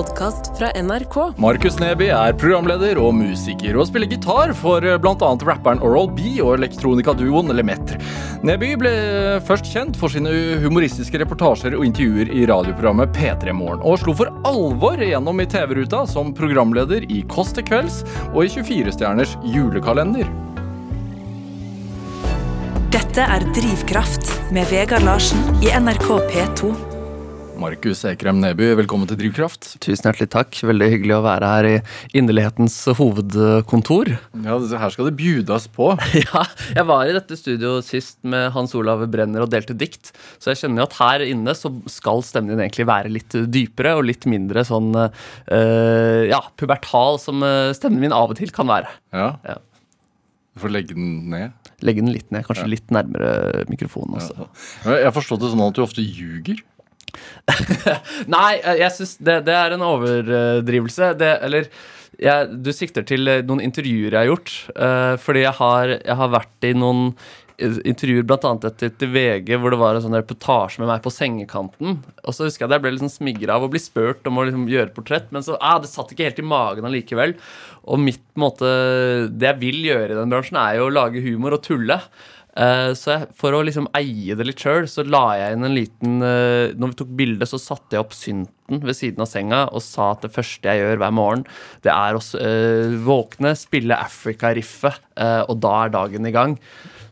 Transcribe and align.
podkast 0.00 0.58
fra 0.58 0.70
NRK. 0.82 1.16
Markus 1.36 1.76
Neby 1.80 2.06
er 2.14 2.36
programleder 2.40 2.96
og 3.02 3.12
musiker, 3.18 3.76
og 3.76 3.88
spiller 3.90 4.08
gitar 4.08 4.54
for 4.56 4.80
bl.a. 4.80 5.30
rapperen 5.44 5.82
Oral 5.84 6.08
B 6.16 6.38
og 6.40 6.54
elektronikaduoen 6.56 7.52
Lemetre. 7.52 7.98
Neby 8.46 8.70
ble 8.80 8.92
først 9.44 9.68
kjent 9.68 9.98
for 10.00 10.12
sine 10.12 10.32
humoristiske 10.62 11.20
reportasjer 11.20 11.76
og 11.76 11.84
intervjuer 11.84 12.32
i 12.32 12.46
radioprogrammet 12.48 13.12
P3 13.16 13.52
Morgen, 13.56 13.84
og 13.84 14.00
slo 14.00 14.16
for 14.16 14.32
alvor 14.48 15.02
gjennom 15.04 15.42
i 15.42 15.48
TV-ruta 15.50 16.06
som 16.08 16.32
programleder 16.36 17.04
i 17.12 17.20
Kåss 17.28 17.52
til 17.58 17.66
kvelds 17.68 18.00
og 18.30 18.46
i 18.46 18.52
24-stjerners 18.56 19.36
julekalender. 19.52 20.30
Dette 22.94 23.26
er 23.36 23.44
Drivkraft 23.52 24.32
med 24.54 24.64
Vegard 24.72 25.04
Larsen 25.04 25.44
i 25.60 25.74
NRK 25.76 26.08
P2. 26.32 26.89
Markus 27.60 28.00
Ekrem 28.08 28.38
Neby, 28.40 28.70
velkommen 28.78 29.08
til 29.10 29.18
Drivkraft. 29.20 29.74
Tusen 29.84 30.06
hjertelig 30.06 30.30
takk. 30.32 30.56
Veldig 30.64 30.86
hyggelig 30.94 31.12
å 31.18 31.24
være 31.26 31.48
her 31.50 31.66
i 31.68 31.72
Inderlighetens 32.16 32.76
hovedkontor. 32.96 34.14
Ja, 34.46 34.56
Her 34.80 34.94
skal 34.94 35.10
det 35.10 35.18
bjudas 35.18 35.66
på. 35.68 35.90
ja, 36.22 36.44
jeg 36.78 36.86
var 36.88 37.04
i 37.04 37.12
dette 37.12 37.36
studioet 37.36 37.84
sist 37.84 38.16
med 38.24 38.48
Hans 38.54 38.72
Olav 38.78 39.04
Brenner 39.12 39.44
og 39.44 39.52
delte 39.52 39.76
dikt. 39.76 40.14
Så 40.40 40.54
jeg 40.54 40.62
kjenner 40.62 40.86
at 40.86 40.96
her 41.02 41.26
inne 41.26 41.52
så 41.58 41.72
skal 41.92 42.24
stemmen 42.24 42.54
din 42.54 42.64
egentlig 42.64 42.88
være 42.88 43.12
litt 43.12 43.36
dypere 43.52 43.98
og 43.98 44.08
litt 44.08 44.24
mindre 44.30 44.64
sånn 44.64 44.94
uh, 44.96 46.22
ja, 46.30 46.40
pubertal 46.56 47.20
som 47.20 47.44
uh, 47.44 47.74
stemmen 47.76 48.00
min 48.06 48.16
av 48.16 48.32
og 48.32 48.40
til 48.40 48.56
kan 48.56 48.72
være. 48.72 48.88
Ja. 49.12 49.34
Ja. 49.44 49.60
Du 50.56 50.64
får 50.64 50.72
legge 50.78 50.96
den 50.96 51.28
ned. 51.30 51.52
Legge 51.84 52.00
den 52.00 52.12
litt 52.16 52.32
ned, 52.32 52.48
kanskje 52.48 52.72
litt 52.72 52.88
nærmere 52.92 53.66
mikrofonen 53.68 54.16
også. 54.16 54.48
Ja. 54.48 54.96
Jeg 54.96 55.08
har 55.10 55.16
forstått 55.16 55.44
det 55.44 55.52
sånn 55.52 55.68
at 55.68 55.76
du 55.76 55.84
ofte 55.84 56.04
ljuger. 56.04 56.64
Nei, 58.34 58.60
jeg 58.80 58.92
syns 58.96 59.16
det, 59.18 59.40
det, 59.48 59.56
er 59.56 59.76
en 59.76 59.86
overdrivelse. 59.86 61.12
Det, 61.20 61.34
eller 61.46 61.68
jeg, 62.20 62.48
du 62.60 62.72
sikter 62.76 63.06
til 63.08 63.30
noen 63.48 63.62
intervjuer 63.64 64.12
jeg 64.12 64.18
har 64.18 64.30
gjort. 64.30 64.56
Uh, 64.74 65.14
fordi 65.22 65.44
jeg 65.46 65.56
har, 65.60 65.94
jeg 65.98 66.18
har, 66.22 66.34
vært 66.36 66.68
i 66.68 66.74
noen 66.76 67.14
intervjuer, 67.60 68.24
bl.a. 68.24 68.52
et 68.64 68.84
til 68.98 69.10
VG, 69.12 69.52
hvor 69.60 69.72
det 69.72 69.80
var 69.80 69.96
en 69.96 70.04
sånn 70.04 70.16
reportasje 70.16 70.80
med 70.80 70.88
meg 70.90 71.02
på 71.04 71.12
sengekanten. 71.12 71.98
Og 72.24 72.36
så 72.36 72.46
husker 72.46 72.64
jeg 72.64 72.70
at 72.70 72.76
jeg 72.78 72.84
ble 72.86 72.94
liksom 72.94 73.12
smigra 73.12 73.58
av 73.58 73.66
å 73.66 73.70
bli 73.72 73.82
spurt 73.82 74.26
om 74.28 74.40
å 74.40 74.46
liksom 74.48 74.66
gjøre 74.70 74.94
portrett, 74.96 75.28
men 75.34 75.44
så 75.44 75.58
ah, 75.60 75.76
det 75.82 75.90
satt 75.90 76.14
ikke 76.14 76.30
helt 76.30 76.40
i 76.40 76.46
magen 76.46 76.88
allikevel. 76.88 77.36
Og 77.90 78.00
mitt 78.00 78.24
måte, 78.40 78.70
det 79.28 79.50
jeg 79.52 79.60
vil 79.60 79.80
gjøre 79.90 80.14
i 80.14 80.18
den 80.18 80.32
bransjen, 80.32 80.60
er 80.60 80.78
jo 80.78 80.88
å 80.88 80.94
lage 80.94 81.24
humor 81.24 81.58
og 81.58 81.64
tulle. 81.66 82.00
Uh, 82.60 82.92
så 82.98 83.14
jeg, 83.14 83.28
For 83.40 83.56
å 83.56 83.62
liksom 83.64 83.86
eie 83.96 84.34
det 84.36 84.44
litt 84.44 84.60
sjøl, 84.60 84.84
så 84.90 85.04
la 85.06 85.22
jeg 85.38 85.56
inn 85.56 85.64
en 85.64 85.76
liten 85.76 86.18
uh, 86.20 86.74
Når 86.76 86.92
vi 86.92 86.98
tok 86.98 87.14
bilde, 87.16 87.48
så 87.48 87.60
satte 87.62 87.96
jeg 87.96 88.04
opp 88.04 88.12
synten 88.16 88.82
ved 88.84 88.98
siden 88.98 89.24
av 89.24 89.30
senga 89.30 89.62
og 89.72 89.80
sa 89.82 90.10
at 90.12 90.26
det 90.26 90.32
første 90.34 90.68
jeg 90.68 90.82
gjør 90.82 91.00
hver 91.00 91.14
morgen, 91.16 91.46
det 91.82 91.90
er 91.90 92.18
å 92.18 92.20
uh, 92.20 92.98
våkne, 93.06 93.56
spille 93.58 93.96
Africa-riffet, 93.98 95.00
og 95.20 95.56
da 95.60 95.72
er 95.82 95.90
dagen 95.92 96.28
i 96.28 96.32
gang. 96.32 96.54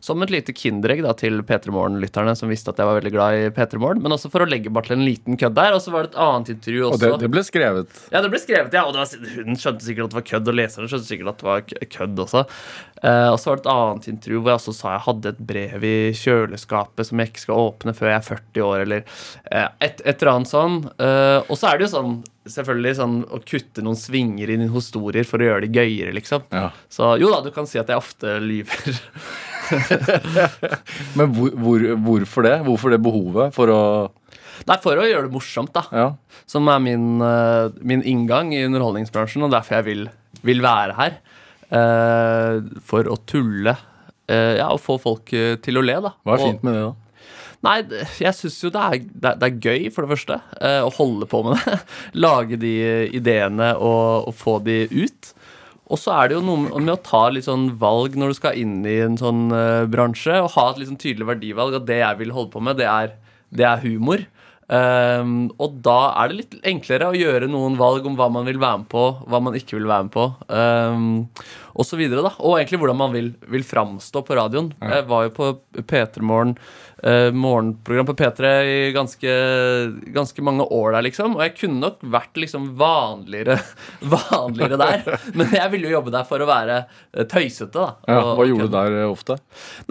Som 0.03 0.23
et 0.23 0.31
lite 0.33 0.55
kinderegg 0.55 1.03
da, 1.05 1.13
til 1.17 1.41
P3 1.45 1.73
Morgen-lytterne 1.75 2.35
som 2.37 2.51
visste 2.51 2.71
at 2.73 2.79
jeg 2.79 2.89
var 2.89 2.99
veldig 2.99 3.13
glad 3.13 3.37
i 3.37 3.47
P3 3.55 3.81
Morgen. 3.81 4.03
Men 4.05 4.15
også 4.15 4.31
for 4.31 4.45
å 4.45 4.49
legge 4.49 4.71
bare 4.73 4.89
til 4.89 4.97
en 4.97 5.05
liten 5.07 5.39
kødd 5.39 5.57
der. 5.57 5.75
Og 5.77 5.83
så 5.83 5.93
var 5.93 6.07
det 6.07 6.13
et 6.13 6.21
annet 6.25 6.53
intervju 6.55 6.85
også. 6.89 6.99
Og 6.99 7.03
det, 7.03 7.11
det 7.25 7.31
ble 7.33 7.45
skrevet? 7.47 8.03
Ja, 8.13 8.23
det 8.25 8.31
ble 8.33 8.41
skrevet, 8.43 8.77
ja. 8.79 8.85
Og 8.87 8.97
var, 8.97 9.33
hun 9.35 9.59
skjønte 9.59 9.87
sikkert 9.87 10.09
at 10.09 10.15
det 10.15 10.21
var 10.21 10.27
kødd, 10.33 10.53
og 10.53 10.59
leserne 10.61 10.91
skjønte 10.91 11.09
sikkert 11.09 11.33
at 11.33 11.43
det 11.43 11.49
var 11.49 11.89
kødd 11.97 12.23
også. 12.25 12.45
Uh, 12.99 13.29
og 13.31 13.37
så 13.39 13.51
var 13.51 13.59
det 13.59 13.63
et 13.63 13.71
annet 13.71 14.07
intervju 14.11 14.39
hvor 14.41 14.51
jeg 14.51 14.59
også 14.59 14.73
sa 14.75 14.89
jeg 14.91 15.05
hadde 15.05 15.31
et 15.31 15.37
brev 15.51 15.85
i 15.87 15.93
kjøleskapet 16.19 17.07
som 17.07 17.21
jeg 17.21 17.29
ikke 17.29 17.43
skal 17.45 17.61
åpne 17.61 17.93
før 17.95 18.09
jeg 18.09 18.17
er 18.17 18.25
40 18.27 18.65
år, 18.65 18.81
eller 18.83 19.05
uh, 19.05 19.69
et, 19.79 20.01
et, 20.03 20.17
eller 20.17 20.31
annet 20.33 20.51
sånn. 20.51 20.81
Uh, 20.99 21.39
og 21.45 21.55
så 21.55 21.69
er 21.69 21.79
det 21.79 21.87
jo 21.87 21.93
sånn 21.93 22.17
selvfølgelig 22.49 22.95
sånn 22.97 23.15
å 23.29 23.39
kutte 23.45 23.83
noen 23.85 23.99
svinger 23.99 24.51
i 24.51 24.57
historier 24.73 25.27
for 25.27 25.41
å 25.41 25.47
gjøre 25.49 25.67
det 25.67 25.79
gøyere, 25.79 26.15
liksom. 26.17 26.47
Ja. 26.55 26.69
Så 26.91 27.13
jo 27.21 27.31
da, 27.31 27.43
du 27.45 27.53
kan 27.55 27.69
si 27.69 27.79
at 27.81 27.91
jeg 27.91 27.99
ofte 27.99 28.39
lyver. 28.43 28.99
Men 31.17 31.33
hvor, 31.35 31.51
hvor, 31.53 31.85
hvorfor 32.05 32.45
det? 32.45 32.55
Hvorfor 32.65 32.93
det 32.93 33.01
behovet 33.03 33.55
for 33.55 33.73
å 33.73 33.81
Nei, 34.67 34.75
for 34.83 34.99
å 34.99 35.05
gjøre 35.07 35.29
det 35.29 35.33
morsomt, 35.33 35.71
da. 35.75 35.85
Ja. 35.95 36.07
Som 36.49 36.67
er 36.71 36.81
min, 36.83 37.21
uh, 37.23 37.71
min, 37.79 38.03
inngang 38.07 38.51
i 38.55 38.63
underholdningsbransjen, 38.67 39.45
og 39.45 39.53
derfor 39.53 39.79
jeg 39.79 39.87
vil, 39.87 40.01
vil 40.45 40.63
være 40.65 40.97
her. 40.97 41.19
Uh, 41.69 42.65
for 42.85 43.07
å 43.07 43.15
tulle. 43.29 43.77
Uh, 44.29 44.59
ja, 44.59 44.67
og 44.67 44.81
få 44.83 44.97
folk 45.01 45.31
til 45.63 45.79
å 45.79 45.85
le, 45.85 45.95
da. 46.03 46.11
Hva 46.27 46.35
er 46.35 46.43
fint 46.43 46.67
med 46.67 46.75
det, 46.75 46.89
da? 46.89 47.23
Nei, 47.69 47.77
jeg 48.23 48.35
syns 48.37 48.59
jo 48.63 48.69
det 48.71 48.83
er, 48.83 48.99
det, 49.23 49.47
er, 49.47 49.57
gøy, 49.59 49.89
for 49.91 50.05
det 50.05 50.13
første, 50.13 50.37
å 50.59 50.91
holde 50.95 51.27
på 51.27 51.41
med 51.47 51.57
det. 51.59 51.79
Lage 52.25 52.59
de 52.59 52.75
ideene 53.15 53.73
og, 53.75 54.29
og 54.29 54.37
få 54.39 54.59
de 54.63 54.85
ut. 54.91 55.33
Og 55.89 55.97
så 55.97 56.13
er 56.15 56.29
det 56.29 56.37
jo 56.37 56.45
noe 56.45 56.81
med 56.81 56.93
å 56.93 57.01
ta 57.01 57.23
litt 57.33 57.47
sånn 57.47 57.71
valg 57.81 58.17
når 58.19 58.31
du 58.31 58.37
skal 58.37 58.59
inn 58.61 58.81
i 58.85 58.99
en 59.01 59.17
sånn 59.17 59.47
uh, 59.49 59.87
bransje, 59.89 60.35
og 60.37 60.51
ha 60.53 60.67
et 60.69 60.81
litt 60.81 60.91
sånn 60.91 61.01
tydelig 61.01 61.31
verdivalg. 61.31 61.79
At 61.79 61.87
det 61.89 62.03
jeg 62.03 62.19
vil 62.21 62.35
holde 62.35 62.53
på 62.53 62.61
med, 62.61 62.77
det 62.77 62.85
er, 62.89 63.15
det 63.49 63.65
er 63.65 63.81
humor. 63.81 64.25
Um, 64.69 65.47
og 65.57 65.79
da 65.81 66.11
er 66.21 66.29
det 66.29 66.35
litt 66.37 66.51
enklere 66.69 67.07
å 67.09 67.17
gjøre 67.17 67.47
noen 67.49 67.73
valg 67.79 68.05
om 68.05 68.13
hva 68.19 68.27
man 68.29 68.45
vil 68.45 68.59
være 68.61 68.83
med 68.83 68.89
på, 68.91 69.05
hva 69.25 69.39
man 69.41 69.57
ikke 69.57 69.79
vil 69.79 69.89
være 69.89 70.05
med 70.05 70.13
på, 70.13 70.27
um, 70.53 71.07
og 71.79 71.87
så 71.87 71.95
videre, 71.99 72.25
da. 72.25 72.33
Og 72.43 72.57
egentlig 72.57 72.81
hvordan 72.81 72.99
man 72.99 73.15
vil, 73.15 73.31
vil 73.47 73.63
framstå 73.63 74.23
på 74.27 74.35
radioen. 74.35 74.73
Jeg 74.83 75.05
var 75.07 75.27
jo 75.29 75.35
på 75.37 75.51
P3 75.79 76.23
Morgen 76.27 76.57
eh, 77.03 77.31
morgenprogram 77.31 78.05
på 78.05 78.15
P3 78.19 78.51
i 78.67 78.91
ganske, 78.91 79.35
ganske, 80.13 80.41
mange 80.41 80.63
år 80.63 80.91
der, 80.97 81.05
liksom. 81.07 81.37
Og 81.37 81.43
jeg 81.45 81.55
kunne 81.59 81.79
nok 81.83 82.03
vært 82.15 82.39
liksom 82.39 82.69
vanligere, 82.79 83.59
vanligere 84.15 84.79
der. 84.81 85.07
Men 85.33 85.55
jeg 85.55 85.73
ville 85.73 85.89
jo 85.89 85.95
jobbe 85.97 86.13
der 86.15 86.27
for 86.27 86.43
å 86.43 86.49
være 86.49 86.81
eh, 86.81 87.27
tøysete, 87.29 87.71
da. 87.77 87.89
Ja, 88.09 88.33
hva 88.35 88.47
gjorde 88.47 88.67
du 88.67 88.75
der 88.75 88.97
uh, 88.99 89.05
ofte? 89.13 89.39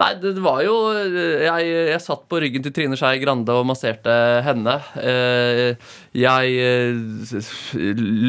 Nei, 0.01 0.11
det, 0.21 0.35
var 0.43 0.61
jo 0.65 0.75
jeg, 0.93 1.69
jeg, 1.93 2.03
satt 2.03 2.27
på 2.29 2.41
ryggen 2.43 2.65
til 2.65 2.75
Trine 2.75 2.99
Skei 2.99 3.17
Grande 3.23 3.55
og 3.57 3.67
masserte 3.69 4.13
henne. 4.45 4.77
Uh, 4.93 5.73
jeg 6.17 6.55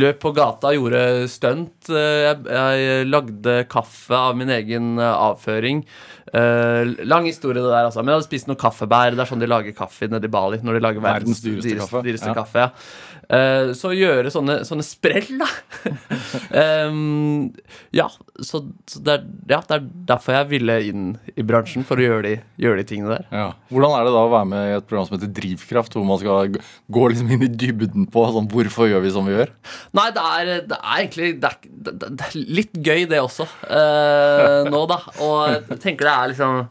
løp 0.00 0.20
på 0.20 0.32
gata, 0.36 0.74
gjorde 0.76 1.28
stunt. 1.32 1.88
Jeg, 1.88 2.40
jeg 2.44 3.08
lagde 3.08 3.56
kaffe 3.72 4.16
av 4.16 4.36
min 4.36 4.52
egen 4.52 4.98
avføring. 5.00 5.84
Uh, 6.30 6.86
lang 7.02 7.24
historie, 7.26 7.58
det 7.58 7.66
der, 7.66 7.88
altså. 7.88 8.04
Men 8.04 8.12
jeg 8.12 8.20
hadde 8.20 8.28
spist 8.28 8.50
noen 8.50 8.58
kaffebær. 8.60 9.16
Det 9.16 9.24
er 9.24 9.30
sånn 9.32 9.42
de 9.42 9.48
lager 9.50 9.74
kaffe 9.74 10.06
nede 10.10 10.28
i 10.28 10.32
Bali. 10.32 10.60
Når 10.62 10.78
de 10.78 10.82
lager 10.84 11.02
verdens, 11.02 11.40
verdens 11.40 11.64
dyreste, 11.64 11.78
kaffe. 11.80 12.02
Dyreste 12.06 12.30
ja. 12.30 12.36
kaffe 12.36 12.62
ja. 12.62 12.68
Uh, 13.32 13.72
så 13.76 13.92
gjøre 13.96 14.32
sånne, 14.32 14.60
sånne 14.68 14.86
sprell, 14.86 15.40
da. 15.40 15.48
um, 16.90 17.48
ja, 17.96 18.06
så, 18.38 18.62
så 18.88 19.02
det, 19.02 19.16
er, 19.16 19.26
ja, 19.50 19.60
det, 19.66 19.80
er, 19.80 19.88
derfor 20.12 20.38
jeg 20.38 20.50
ville 20.54 20.78
inn 20.90 21.10
i 21.34 21.46
bransjen. 21.46 21.86
For 21.88 22.00
å 22.00 22.06
gjøre 22.06 22.24
de, 22.26 22.34
gjøre 22.60 22.82
de 22.82 22.86
tingene 22.86 23.16
der. 23.16 23.26
Ja. 23.34 23.48
Hvordan 23.72 23.96
er 23.96 24.06
det 24.06 24.14
da 24.14 24.24
å 24.26 24.32
være 24.32 24.50
med 24.52 24.68
i 24.68 24.76
et 24.78 24.86
program 24.86 25.08
som 25.08 25.18
heter 25.18 25.34
Drivkraft, 25.40 25.96
hvor 25.98 26.06
man 26.06 26.22
skal 26.22 26.54
gå 26.94 27.06
liksom 27.10 27.34
inn 27.34 27.46
i 27.48 27.50
dybden 27.50 28.06
på 28.12 28.26
sånn, 28.30 28.48
hvorfor 28.52 28.90
gjør 28.90 29.04
vi 29.04 29.14
som 29.14 29.26
vi 29.26 29.34
gjør? 29.34 29.54
Nei, 29.98 30.08
det 30.14 30.26
er, 30.30 30.52
det 30.70 30.80
er 30.80 31.02
egentlig 31.02 31.32
det 31.42 31.50
er, 31.50 31.60
det 31.90 32.28
er, 32.28 32.38
litt 32.60 32.78
gøy, 32.78 33.04
det 33.10 33.22
også, 33.22 33.48
uh, 33.66 34.70
nå, 34.70 34.84
da. 34.90 35.00
Og 35.18 35.38
jeg 35.50 35.80
tenker 35.82 36.06
det 36.06 36.14
er 36.14 36.20
er 36.20 36.32
liksom 36.34 36.64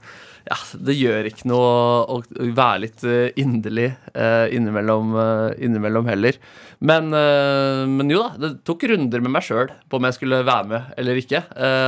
ja, 0.49 0.57
det 0.81 0.95
gjør 0.97 1.27
ikke 1.29 1.47
noe 1.49 1.65
å 2.09 2.15
være 2.57 2.81
litt 2.81 3.03
eh, 3.05 3.27
inderlig 3.37 3.91
uh, 4.15 4.47
innimellom, 4.49 5.11
uh, 5.13 5.49
innimellom, 5.61 6.07
heller. 6.09 6.39
Men, 6.81 7.11
uh, 7.13 7.83
men, 7.85 8.09
jo 8.09 8.23
da, 8.23 8.31
det 8.41 8.49
tok 8.65 8.87
runder 8.89 9.21
med 9.21 9.35
meg 9.35 9.45
sjøl 9.45 9.69
på 9.91 9.99
om 9.99 10.07
jeg 10.07 10.17
skulle 10.17 10.41
være 10.47 10.71
med 10.71 10.89
eller 11.01 11.19
ikke. 11.21 11.43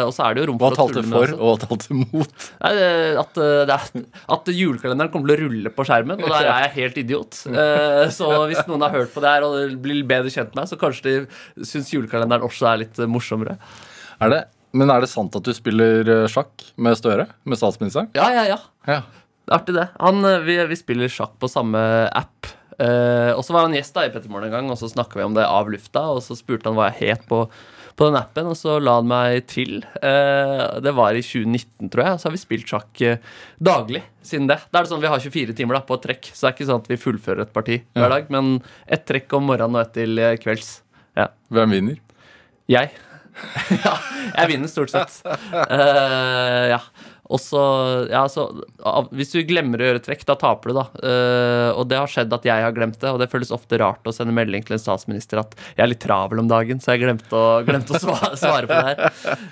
og 0.06 0.12
så 0.14 0.28
er 0.28 0.36
det 0.36 0.44
jo 0.44 0.50
rom 0.52 0.60
for 0.62 0.78
hva 0.78 0.86
å 0.86 0.92
tulle 0.92 1.08
med 1.08 1.16
Hva 1.16 1.24
talte 1.24 1.34
for, 1.34 1.42
og 1.42 1.50
hva 1.50 1.66
talte 1.66 1.98
mot? 1.98 2.48
At, 2.62 3.42
er, 3.42 4.06
at, 4.38 4.54
julekalenderen 4.62 5.14
kommer 5.14 5.32
til 5.32 5.38
å 5.38 5.48
rulle 5.48 5.74
på 5.74 5.88
skjermen, 5.88 6.22
og 6.22 6.34
der 6.36 6.52
er 6.52 6.66
jeg 6.68 6.76
helt 6.78 7.02
idiot. 7.02 7.44
så 8.14 8.32
hvis 8.52 8.66
noen 8.70 8.86
har 8.86 8.98
hørt 9.00 9.14
på 9.16 9.24
det 9.24 9.36
her 9.36 9.48
og 9.48 9.78
blir 9.82 10.06
bedre 10.06 10.34
kjent 10.34 10.54
med 10.54 10.64
meg, 10.64 10.70
så 10.70 10.80
kanskje 10.82 11.08
de 11.08 11.66
syns 11.66 11.94
julekalenderen 11.96 12.46
også 12.46 12.70
er 12.70 12.84
litt 12.86 13.06
morsommere. 13.10 13.58
Er 14.22 14.36
det 14.36 14.44
men 14.78 14.92
er 14.94 15.04
det 15.04 15.12
sant 15.12 15.36
at 15.36 15.48
du 15.48 15.52
spiller 15.56 16.08
eh, 16.08 16.30
sjakk 16.32 16.64
med 16.80 16.96
Støre? 17.00 17.28
Med 17.44 17.60
statsministeren? 17.60 18.12
Ja, 18.16 18.30
ja, 18.36 18.46
ja. 18.54 18.60
ja. 18.88 19.02
Det 19.42 19.52
er 19.52 19.58
artig, 19.58 19.76
det. 19.76 19.88
Han, 20.00 20.24
eh, 20.28 20.44
vi, 20.48 20.58
vi, 20.70 20.80
spiller 20.80 21.12
sjakk 21.12 21.36
på 21.42 21.50
samme 21.52 21.82
app. 22.08 22.48
Eh, 22.80 23.32
og 23.36 23.44
så 23.46 23.54
var 23.54 23.68
han 23.68 23.76
gjest 23.76 23.94
da 23.94 24.06
i 24.06 24.10
Petter 24.10 24.24
Pettermorgen 24.24 24.50
en 24.50 24.56
gang, 24.56 24.72
og 24.72 24.80
så 24.80 24.90
snakka 24.90 25.20
vi 25.20 25.28
om 25.28 25.36
det 25.36 25.46
av 25.48 25.70
lufta. 25.72 26.06
Og 26.16 26.24
så 26.26 26.38
spurte 26.40 26.70
han 26.70 26.78
hva 26.80 26.88
jeg 26.92 27.12
het 27.12 27.28
på, 27.30 27.44
på 28.00 28.08
den 28.08 28.20
appen, 28.22 28.52
og 28.54 28.58
så 28.58 28.78
la 28.80 28.96
han 29.02 29.12
meg 29.12 29.44
til. 29.52 29.82
Eh, 30.00 30.64
det 30.86 30.96
var 30.98 31.18
i 31.18 31.26
2019, 31.26 31.92
tror 31.92 32.06
jeg. 32.06 32.16
Og 32.16 32.24
så 32.24 32.30
har 32.30 32.38
vi 32.38 32.44
spilt 32.46 32.72
sjakk 32.72 33.04
eh, 33.06 33.20
daglig 33.60 34.06
siden 34.24 34.48
det. 34.52 34.62
Da 34.70 34.80
er 34.80 34.88
det 34.88 34.94
sånn 34.94 35.04
Vi 35.04 35.12
har 35.12 35.28
24 35.28 35.58
timer 35.58 35.82
da 35.82 35.84
på 35.86 36.00
et 36.00 36.08
trekk, 36.08 36.32
så 36.32 36.48
det 36.48 36.54
er 36.54 36.58
ikke 36.58 36.72
sånn 36.72 36.86
at 36.86 36.92
vi 36.94 37.02
fullfører 37.04 37.46
et 37.46 37.54
parti 37.60 37.82
hver 37.98 38.16
dag. 38.16 38.34
Men 38.34 38.58
ett 38.88 39.06
trekk 39.10 39.36
om 39.38 39.50
morgenen 39.52 39.82
og 39.82 39.86
ett 39.86 39.96
til 40.00 40.26
kvelds. 40.42 40.78
Ja. 41.20 41.32
Hvem 41.52 41.76
vinner? 41.76 42.04
Jeg. 42.72 42.94
ja, 43.86 43.96
jeg 44.36 44.52
vinner 44.52 44.72
stort 44.72 44.94
sett. 44.94 45.22
Uh, 45.26 46.76
ja. 46.76 46.82
Og 47.32 47.40
så, 47.40 47.62
ja, 48.12 48.26
så 48.28 48.44
Hvis 49.16 49.32
du 49.32 49.40
glemmer 49.48 49.80
å 49.80 49.86
gjøre 49.88 50.02
trekk, 50.04 50.26
da 50.28 50.36
taper 50.40 50.72
du, 50.72 50.76
da. 50.82 50.84
Uh, 51.00 51.70
og 51.80 51.86
det 51.88 52.02
har 52.02 52.12
skjedd 52.12 52.34
at 52.36 52.48
jeg 52.48 52.66
har 52.66 52.76
glemt 52.76 53.00
det, 53.00 53.08
og 53.08 53.22
det 53.22 53.30
føles 53.32 53.54
ofte 53.56 53.80
rart 53.80 54.08
å 54.08 54.14
sende 54.16 54.36
melding 54.36 54.66
til 54.68 54.76
en 54.76 54.84
statsminister 54.84 55.40
at 55.40 55.56
jeg 55.72 55.86
er 55.86 55.94
litt 55.94 56.04
travel 56.04 56.44
om 56.44 56.52
dagen, 56.52 56.84
så 56.84 56.96
jeg 56.96 57.06
glemte 57.06 57.32
å, 57.32 57.62
glemte 57.68 57.96
å 57.96 58.04
svare, 58.04 58.34
svare 58.40 58.68
på 58.68 58.76
det 58.76 58.86
her. 58.92 59.04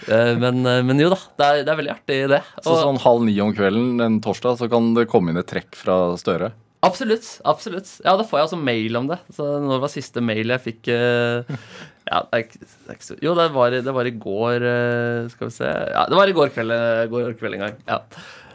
Uh, 0.09 0.33
men, 0.43 0.63
men 0.89 1.05
jo 1.05 1.11
da, 1.15 1.21
det 1.39 1.51
er, 1.51 1.61
det 1.63 1.73
er 1.73 1.83
veldig 1.83 1.95
artig, 1.95 2.23
det. 2.35 2.41
Så 2.65 2.79
sånn 2.83 3.03
halv 3.05 3.27
ni 3.29 3.37
om 3.43 3.55
kvelden 3.55 4.03
en 4.03 4.19
torsdag, 4.23 4.59
så 4.59 4.71
kan 4.71 4.91
det 4.97 5.07
komme 5.11 5.31
inn 5.31 5.39
et 5.39 5.49
trekk 5.49 5.71
fra 5.79 6.01
Støre. 6.19 6.51
Absolutt. 6.81 7.41
absolutt. 7.43 7.89
Ja, 8.05 8.13
da 8.15 8.23
får 8.23 8.39
jeg 8.39 8.45
altså 8.47 8.59
mail 8.59 8.95
om 8.95 9.09
det. 9.09 9.17
Så 9.35 9.45
når 9.59 9.81
var 9.83 9.91
siste 9.91 10.23
mail 10.23 10.53
jeg 10.53 10.63
fikk 10.63 10.89
eh, 10.93 11.57
Ja, 12.07 12.23
det 12.25 12.33
er, 12.39 12.43
ikke- 12.47 12.59
det 12.63 12.89
er 12.89 12.95
ikke 12.97 13.09
så 13.11 13.17
Jo, 13.21 13.35
det 13.37 13.47
var, 13.53 13.69
det 13.71 13.93
var 13.93 14.07
i 14.09 14.15
går 14.17 14.63
eh, 14.65 15.27
Skal 15.29 15.49
vi 15.49 15.53
se 15.59 15.67
Ja, 15.69 16.05
det 16.09 16.15
var 16.17 16.27
i 16.31 16.33
går 16.37 16.49
kveld, 16.55 16.71
eh, 16.73 17.07
går 17.11 17.33
kveld 17.37 17.57
en 17.59 17.65
gang. 17.67 17.75
Ja. 17.87 17.99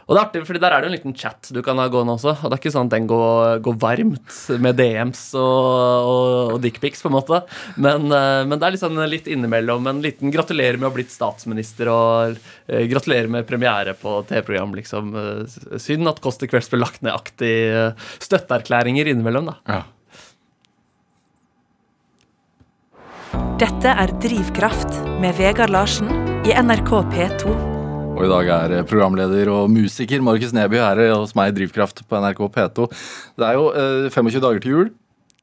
Og 0.05 0.12
det 0.12 0.20
er 0.20 0.26
artig, 0.26 0.41
fordi 0.44 0.61
der 0.61 0.75
er 0.76 0.82
det 0.85 0.88
en 0.91 0.93
liten 0.99 1.14
chat 1.17 1.49
du 1.56 1.62
kan 1.64 1.79
ha 1.81 1.87
gående 1.88 2.12
også. 2.19 2.35
Og 2.44 2.50
det 2.50 2.58
er 2.58 2.61
ikke 2.61 2.73
sånn 2.75 2.91
at 2.91 2.93
den 2.93 3.06
går, 3.08 3.62
går 3.64 3.76
varmt 3.81 4.35
med 4.61 4.76
DMs 4.76 5.23
og, 5.41 5.69
og, 6.11 6.50
og 6.52 6.58
dickpics, 6.61 7.00
på 7.00 7.08
en 7.08 7.14
måte. 7.17 7.38
Men, 7.81 8.11
eh, 8.12 8.43
men 8.44 8.61
det 8.61 8.69
er 8.69 8.76
sånn 8.82 9.00
litt 9.08 9.31
innimellom 9.32 9.88
en 9.88 10.02
liten 10.05 10.29
gratulerer 10.35 10.76
med 10.76 10.90
å 10.90 10.93
ha 10.93 10.97
blitt 10.99 11.14
statsminister 11.14 11.88
og 11.88 12.37
gratulerer 12.69 13.32
med 13.32 13.49
premiere 13.49 13.94
på 13.97 14.19
TV-program, 14.29 14.76
liksom. 14.76 15.08
Synd 15.81 16.12
at 16.12 16.20
Kåss 16.20 16.37
til 16.43 16.52
kvelds 16.52 16.69
ble 16.75 16.82
lagt 16.85 17.00
ned-aktig 17.00 17.55
støtteerklæringer 18.29 19.08
innimellom, 19.08 19.55
da. 19.55 19.56
Ja. 19.73 19.82
Dette 23.61 23.91
er 23.91 24.11
Drivkraft 24.23 24.97
med 25.23 25.37
Vegard 25.39 25.71
Larsen 25.73 26.09
i 26.49 26.53
NRK 26.59 26.91
P2. 27.12 27.53
Og 28.15 28.23
i 28.27 28.31
dag 28.31 28.49
er 28.55 28.75
eh, 28.79 28.85
programleder 28.89 29.51
og 29.53 29.71
musiker 29.73 30.23
Markus 30.25 30.53
Neby 30.55 30.79
her 30.81 31.01
hos 31.15 31.35
meg 31.39 31.53
i 31.53 31.56
Drivkraft 31.59 32.03
på 32.11 32.21
NRK 32.23 32.43
P2. 32.55 32.87
Det 33.41 33.47
er 33.49 33.59
jo 33.59 33.69
eh, 33.75 34.09
25 34.15 34.43
dager 34.45 34.62
til 34.65 34.75
jul, 34.77 34.91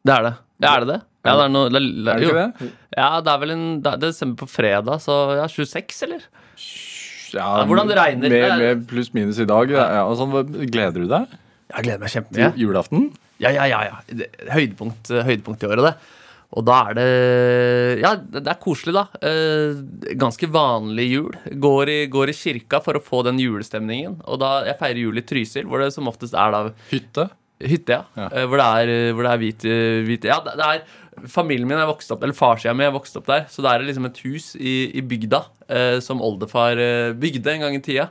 Det 0.07 0.13
er 0.15 0.27
det. 0.29 0.33
Ja, 0.61 0.75
er 0.75 0.85
det 0.85 0.89
det? 0.93 0.99
Ja, 1.21 1.33
det 1.37 1.43
er 1.45 1.51
noe 1.53 1.69
det, 1.69 1.81
er 1.81 2.21
det 2.21 2.27
ikke 2.29 2.37
det? 2.39 2.69
Ja, 2.97 3.09
det 3.21 3.33
er 3.33 3.41
vel 3.43 3.51
en 3.53 3.65
Det 3.85 3.91
er 3.91 3.99
desember 4.07 4.41
på 4.45 4.49
fredag, 4.49 5.01
så 5.03 5.17
ja, 5.37 5.47
26, 5.49 5.99
eller? 6.07 6.23
Ja, 7.31 7.49
Ja, 7.61 7.65
hvordan 7.69 7.87
det 7.91 7.95
regner. 7.99 8.27
Med, 8.33 8.47
Det 8.49 8.55
med 8.61 8.87
pluss 8.89 9.13
minus 9.15 9.37
i 9.39 9.45
dag. 9.47 9.69
Ja, 9.71 10.01
og 10.03 10.17
sånn, 10.19 10.33
gleder 10.67 10.99
du 11.05 11.07
deg 11.11 11.29
Jeg 11.71 11.85
gleder 11.85 12.01
meg 12.01 12.09
til 12.09 12.17
kjempemye. 12.19 12.49
julaften? 12.59 13.11
Ja, 13.41 13.53
ja, 13.55 13.67
ja. 13.71 13.83
ja. 13.87 14.25
Høydepunkt, 14.51 15.09
høydepunkt 15.25 15.63
i 15.63 15.69
året, 15.71 15.87
det. 15.91 16.17
Og 16.51 16.65
da 16.67 16.77
er 16.89 16.97
det 16.97 17.09
Ja, 18.01 18.15
det 18.19 18.43
er 18.43 18.59
koselig, 18.59 18.93
da. 18.97 19.05
Eh, 19.23 20.15
ganske 20.19 20.49
vanlig 20.51 21.05
jul. 21.11 21.35
Går 21.63 21.91
i, 21.93 21.99
går 22.11 22.31
i 22.33 22.35
kirka 22.35 22.81
for 22.83 22.99
å 22.99 23.03
få 23.03 23.21
den 23.27 23.39
julestemningen. 23.39 24.19
Og 24.27 24.41
da 24.41 24.65
Jeg 24.67 24.79
feirer 24.81 25.03
jul 25.05 25.21
i 25.21 25.23
Trysil, 25.27 25.67
hvor 25.69 25.79
det 25.83 25.93
som 25.95 26.09
oftest 26.11 26.35
er 26.35 26.51
da 26.51 26.65
Hytte? 26.91 27.29
Hytte, 27.61 27.93
ja. 27.93 28.03
Ja. 28.17 28.27
Eh, 28.33 28.47
Hvor 28.49 28.57
det 28.57 28.65
er, 28.65 29.13
hvor 29.13 29.27
det 29.27 29.31
er 29.31 29.41
hvit, 29.41 29.65
hvit 30.07 30.23
Ja, 30.25 30.39
det, 30.41 30.57
er 30.57 31.27
Familien 31.29 31.67
min 31.69 31.77
er 31.77 31.85
vokst 31.89 32.09
opp 32.13 32.23
Eller 32.23 32.33
farssida 32.33 32.73
mi 32.73 32.85
er 32.87 32.93
vokst 32.95 33.17
opp 33.19 33.27
der, 33.27 33.43
så 33.51 33.61
det 33.61 33.69
er 33.69 33.83
liksom 33.85 34.07
et 34.07 34.21
hus 34.25 34.55
i, 34.55 34.89
i 34.97 35.03
bygda 35.05 35.43
eh, 35.69 35.99
som 36.01 36.23
oldefar 36.25 36.79
eh, 36.81 37.11
bygde 37.13 37.51
en 37.53 37.65
gang 37.67 37.75
i 37.77 37.83
tida. 37.83 38.07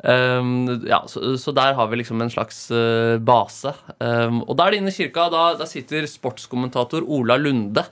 Um, 0.00 0.80
ja, 0.88 1.02
så, 1.08 1.34
så 1.36 1.52
der 1.52 1.74
har 1.76 1.88
vi 1.90 1.98
liksom 2.00 2.22
en 2.24 2.32
slags 2.32 2.62
uh, 2.72 3.18
base. 3.20 3.72
Um, 4.00 4.40
og 4.46 4.56
der 4.60 4.78
inne 4.78 4.92
i 4.92 4.96
kirka 4.96 5.26
da, 5.32 5.42
da 5.60 5.66
sitter 5.68 6.08
sportskommentator 6.08 7.04
Ola 7.04 7.36
Lunde. 7.40 7.84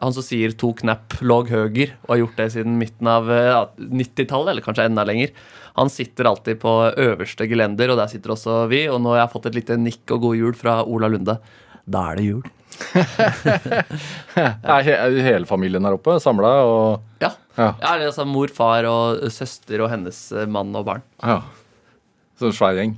Han 0.00 0.14
som 0.14 0.26
sier 0.26 0.56
'to 0.56 0.72
knapp 0.82 1.20
låg 1.22 1.52
høger' 1.52 1.94
og 2.04 2.14
har 2.14 2.22
gjort 2.24 2.40
det 2.40 2.48
siden 2.56 2.78
midten 2.80 3.06
av 3.10 3.30
eh, 3.30 3.50
ja, 3.52 3.62
90-tallet, 3.78 4.52
eller 4.52 4.64
kanskje 4.64 4.88
enda 4.88 5.04
lenger. 5.06 5.30
Han 5.78 5.90
sitter 5.92 6.28
alltid 6.28 6.60
på 6.60 6.72
øverste 7.00 7.46
gelender, 7.48 7.92
og 7.92 8.00
der 8.00 8.10
sitter 8.10 8.34
også 8.34 8.66
vi. 8.72 8.84
Og 8.90 9.00
nå 9.00 9.14
har 9.14 9.22
jeg 9.22 9.32
fått 9.36 9.48
et 9.50 9.60
lite 9.60 9.78
nikk 9.80 10.16
og 10.16 10.26
god 10.26 10.40
jul 10.40 10.58
fra 10.58 10.80
Ola 10.84 11.08
Lunde. 11.12 11.38
Da 11.86 12.10
er 12.10 12.20
det 12.20 12.26
jul. 12.26 12.44
Er, 14.36 14.82
he, 14.86 14.94
hele 15.24 15.48
familien 15.48 15.84
her 15.86 15.96
oppe 15.98 16.18
samla? 16.22 16.52
Og 16.66 17.22
Ja. 17.22 17.32
Ja. 17.58 17.72
ja 17.80 17.92
altså 18.08 18.24
Mor, 18.28 18.48
far 18.54 18.86
og 18.88 19.22
søster 19.32 19.82
og 19.84 19.90
hennes 19.92 20.24
eh, 20.32 20.48
mann 20.48 20.72
og 20.76 20.86
barn. 20.88 21.04
ja. 21.22 21.42
Så 22.40 22.48
en 22.48 22.56
svær 22.56 22.74
gjeng. 22.74 22.96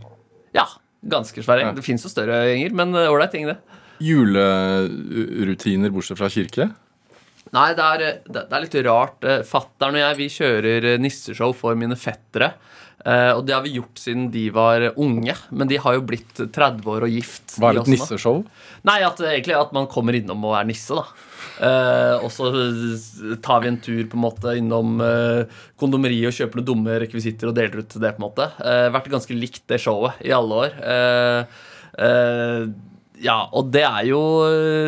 Ja, 0.56 0.65
ganske 1.11 1.43
svær 1.44 1.59
gjeng. 1.61 1.73
Ja. 1.75 1.76
Det 1.76 1.85
fins 1.85 2.05
jo 2.06 2.09
større 2.09 2.38
gjenger, 2.49 2.73
men 2.79 2.94
eh, 2.97 3.11
ålreit 3.12 3.35
gjeng, 3.37 3.50
det. 3.50 3.59
Julerutiner 4.05 5.93
bortsett 5.93 6.19
fra 6.21 6.31
kirke? 6.32 6.71
Nei, 7.55 7.69
det 7.76 7.85
er, 7.85 8.05
det 8.25 8.47
det 8.49 8.56
er 8.56 8.65
litt 8.65 8.76
rart. 8.87 9.21
Eh, 9.26 9.43
Fattern 9.47 9.99
og 9.99 10.03
jeg 10.03 10.19
vi 10.23 10.31
kjører 10.32 10.88
eh, 10.94 11.00
nisseshow 11.03 11.53
for 11.56 11.76
mine 11.79 11.99
fettere. 11.99 12.55
Eh, 13.05 13.31
og 13.37 13.43
det 13.45 13.53
har 13.53 13.61
vi 13.67 13.75
gjort 13.77 14.01
siden 14.01 14.31
de 14.33 14.47
var 14.55 14.87
unge. 14.97 15.37
Men 15.51 15.71
de 15.71 15.81
har 15.81 15.99
jo 15.99 16.06
blitt 16.09 16.41
30 16.41 16.89
år 16.89 17.06
og 17.06 17.12
gift. 17.12 17.59
Hva 17.59 17.71
er 17.71 17.79
det 17.79 17.85
et 17.85 17.93
nisseshow? 17.99 18.43
Nei, 18.89 18.99
at, 19.05 19.21
egentlig 19.21 19.56
at 19.59 19.75
man 19.77 19.89
kommer 19.93 20.17
innom 20.17 20.45
og 20.49 20.56
er 20.59 20.69
nisse, 20.69 20.97
da. 20.97 21.31
Uh, 21.55 22.25
og 22.25 22.33
så 22.35 22.49
tar 23.45 23.61
vi 23.62 23.69
en 23.71 23.77
tur 23.79 24.01
på 24.11 24.17
en 24.19 24.23
måte 24.25 24.56
innom 24.59 24.97
uh, 24.99 25.45
kondomeriet 25.79 26.33
og 26.33 26.35
kjøper 26.35 26.59
noen 26.59 26.67
dumme 26.67 26.97
rekvisitter 26.99 27.53
og 27.53 27.55
deler 27.55 27.85
ut 27.85 27.95
det. 27.95 28.11
på 28.17 28.19
en 28.19 28.25
måte 28.25 28.49
uh, 28.59 28.89
Vært 28.91 29.12
ganske 29.12 29.37
likt 29.37 29.62
det 29.71 29.79
showet 29.85 30.19
i 30.25 30.33
alle 30.35 30.65
år. 30.65 30.75
Uh, 30.83 32.75
ja, 33.22 33.37
og 33.55 33.69
det 33.70 33.84
er 33.87 34.08
jo 34.08 34.20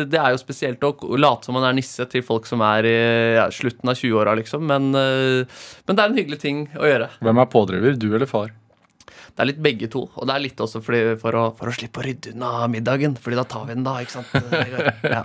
Det 0.09 0.19
er 0.19 0.33
jo 0.33 0.39
spesielt 0.41 0.83
å 0.83 0.91
late 1.15 1.47
som 1.47 1.55
man 1.55 1.67
er 1.69 1.77
nisse 1.77 2.03
til 2.11 2.25
folk 2.27 2.47
som 2.49 2.63
er 2.65 2.87
i 2.89 2.97
ja, 3.37 3.47
slutten 3.53 3.87
av 3.87 3.95
20-åra, 3.95 4.35
liksom. 4.41 4.65
Men, 4.67 4.89
eh, 4.97 5.63
men 5.87 5.95
det 5.95 6.03
er 6.03 6.11
en 6.11 6.19
hyggelig 6.19 6.39
ting 6.43 6.63
å 6.75 6.87
gjøre. 6.87 7.11
Hvem 7.23 7.43
er 7.43 7.51
pådriver? 7.53 7.99
Du 7.99 8.09
eller 8.11 8.29
far? 8.29 8.51
Det 9.37 9.43
er 9.43 9.49
litt 9.51 9.59
begge 9.61 9.85
to. 9.93 9.99
Og 10.17 10.25
det 10.25 10.33
er 10.33 10.41
litt 10.41 10.61
også 10.63 10.79
fordi, 10.81 11.01
for, 11.21 11.35
å, 11.37 11.43
for 11.53 11.69
å 11.69 11.73
slippe 11.75 12.01
å 12.01 12.05
rydde 12.07 12.31
unna 12.33 12.65
middagen. 12.73 13.13
Fordi 13.21 13.37
da 13.37 13.43
tar 13.45 13.67
vi 13.67 13.75
den, 13.75 13.83
da. 13.85 13.99
ikke 14.01 14.15
sant? 14.15 14.33
Ja. 15.07 15.21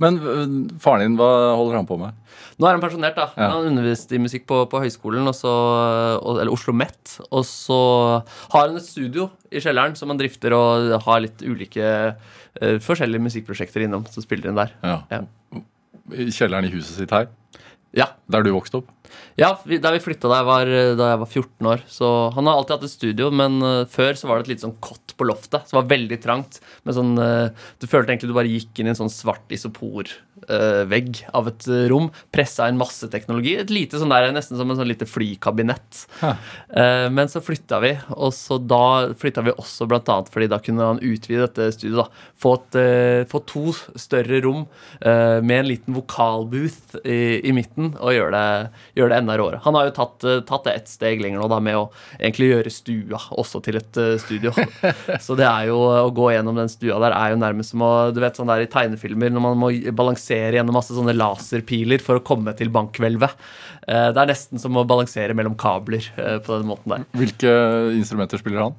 Men 0.00 0.20
øh, 0.22 0.52
faren 0.80 1.02
din, 1.02 1.16
hva 1.18 1.56
holder 1.58 1.80
han 1.80 1.88
på 1.88 1.98
med? 1.98 2.14
Nå 2.56 2.68
er 2.68 2.76
han 2.76 2.84
pensjonert, 2.84 3.18
da. 3.18 3.26
Ja. 3.34 3.48
Han 3.56 3.72
underviste 3.72 4.14
i 4.14 4.20
musikk 4.22 4.46
på, 4.46 4.60
på 4.70 4.80
høyskolen, 4.84 5.26
og 5.26 5.34
så, 5.34 5.50
og, 6.20 6.38
eller 6.38 6.54
Oslo 6.54 6.70
OsloMet. 6.70 7.16
Og 7.30 7.42
så 7.48 7.80
har 8.54 8.68
han 8.68 8.78
et 8.78 8.86
studio 8.86 9.28
i 9.50 9.62
kjelleren 9.62 9.98
som 9.98 10.14
han 10.14 10.22
drifter, 10.22 10.54
og 10.54 10.94
har 11.08 11.24
litt 11.24 11.42
ulike 11.42 11.90
uh, 12.14 12.76
forskjellige 12.86 13.26
musikkprosjekter 13.26 13.88
innom. 13.88 14.06
Så 14.12 14.22
spiller 14.22 14.52
han 14.52 14.62
der. 14.62 14.76
Ja. 14.86 15.00
Ja. 15.10 15.64
I 16.14 16.30
kjelleren 16.30 16.68
i 16.68 16.72
huset 16.76 17.00
sitt 17.00 17.10
her? 17.14 17.26
Ja, 17.96 18.12
Der 18.30 18.44
du 18.44 18.52
vokste 18.54 18.82
opp? 18.82 18.90
Ja 19.36 19.52
vi, 19.64 19.78
Da 19.82 19.92
vi 19.94 20.02
flytta 20.02 20.30
da 20.30 20.40
jeg, 20.40 20.48
var, 20.48 20.70
da 20.98 21.10
jeg 21.12 21.20
var 21.22 21.30
14 21.30 21.70
år. 21.72 21.84
Så 21.90 22.12
Han 22.36 22.48
har 22.48 22.58
alltid 22.58 22.76
hatt 22.76 22.86
et 22.88 22.94
studio, 22.94 23.30
men 23.34 23.58
uh, 23.64 23.84
før 23.90 24.16
så 24.18 24.30
var 24.30 24.38
det 24.38 24.46
et 24.46 24.54
lite 24.54 24.66
sånn 24.66 24.78
kott 24.84 25.16
på 25.16 25.26
loftet. 25.28 25.68
som 25.68 25.80
var 25.80 25.90
veldig 25.90 26.18
trangt. 26.22 26.60
Med 26.84 26.96
sånn, 26.96 27.14
uh, 27.18 27.48
du 27.80 27.88
følte 27.88 28.12
egentlig 28.12 28.30
du 28.30 28.36
bare 28.36 28.52
gikk 28.52 28.80
inn 28.80 28.90
i 28.90 28.94
en 28.94 28.98
sånn 28.98 29.12
svart 29.12 29.52
isoporvegg 29.52 31.22
av 31.36 31.50
et 31.50 31.66
eh, 31.70 31.86
rom. 31.90 32.08
Pressa 32.34 32.68
inn 32.68 32.78
masse 32.80 33.08
teknologi. 33.12 33.56
Et 33.60 33.72
lite 33.72 34.00
sånn 34.00 34.12
der, 34.12 34.28
Nesten 34.34 34.58
som 34.58 34.70
en 34.70 34.78
sånn 34.78 34.90
lite 34.90 35.08
flykabinett. 35.08 36.06
Eh, 36.76 37.06
men 37.12 37.30
så 37.30 37.40
flytta 37.44 37.78
vi, 37.80 37.92
og 38.16 38.32
så 38.34 38.58
da 38.60 39.12
flytta 39.16 39.44
vi 39.46 39.54
også 39.54 39.86
blant 39.88 40.08
annet 40.12 40.28
fordi 40.32 40.48
da 40.50 40.58
kunne 40.62 40.88
han 40.90 41.00
utvide 41.00 41.46
dette 41.46 41.70
studioet. 41.76 42.04
da. 42.04 42.32
Få, 42.42 42.54
et, 42.58 42.78
eh, 42.80 43.22
få 43.30 43.40
to 43.48 43.72
større 43.96 44.40
rom 44.44 44.66
eh, 45.00 45.38
med 45.40 45.60
en 45.60 45.70
liten 45.70 45.96
vokalbooth 45.96 46.98
i, 47.04 47.40
i 47.46 47.54
midten 47.56 47.94
og 47.94 48.12
gjøre 48.16 48.34
det, 48.36 48.82
gjøre 49.06 49.14
det 49.14 49.20
enda 49.22 49.36
råere. 49.38 49.60
Han 49.64 49.78
har 49.78 49.88
jo 49.88 49.94
tatt, 49.96 50.26
eh, 50.26 50.42
tatt 50.46 50.66
det 50.66 50.74
et 50.76 50.90
steg 50.90 51.22
lenger 51.22 51.40
nå 51.40 51.48
da 51.50 51.60
med 51.62 51.78
å 51.78 51.84
egentlig 52.18 52.50
gjøre 52.50 52.72
stua 52.74 53.20
også 53.40 53.62
til 53.64 53.80
et 53.80 54.00
eh, 54.02 54.16
studio. 54.22 54.52
så 55.26 55.38
det 55.38 55.46
er 55.48 55.70
jo 55.70 55.78
å 55.80 56.10
gå 56.14 56.30
gjennom 56.34 56.58
den 56.58 56.70
stua 56.72 56.98
der 57.02 57.16
er 57.16 57.32
jo 57.32 57.40
nærmest 57.40 57.74
som 57.74 57.84
å 57.86 57.92
Du 58.14 58.20
vet 58.22 58.38
sånn 58.38 58.50
der 58.50 58.64
i 58.64 58.70
tegnefilmer 58.70 59.32
når 59.32 59.44
man 59.44 59.60
må 59.60 59.70
balansere 59.96 60.58
gjennom 60.58 60.76
masse 60.76 60.94
sånne 60.96 61.16
laserpiler 61.16 62.02
for 62.04 62.20
å 62.20 62.24
komme 62.26 62.54
til 62.58 62.72
bankhvelvet. 62.74 63.36
Eh, 63.86 64.08
det 64.10 64.22
er 64.22 64.32
nesten 64.32 64.62
som 64.62 64.76
å 64.76 64.86
balansere 64.88 65.36
mellom 65.36 65.54
kabler 65.58 66.04
eh, 66.18 66.38
på 66.42 66.56
den 66.58 66.68
måten 66.68 66.94
der. 66.94 67.06
Hvilke 67.16 67.52
instrumenter 67.94 68.40
spiller 68.42 68.66
han? 68.66 68.78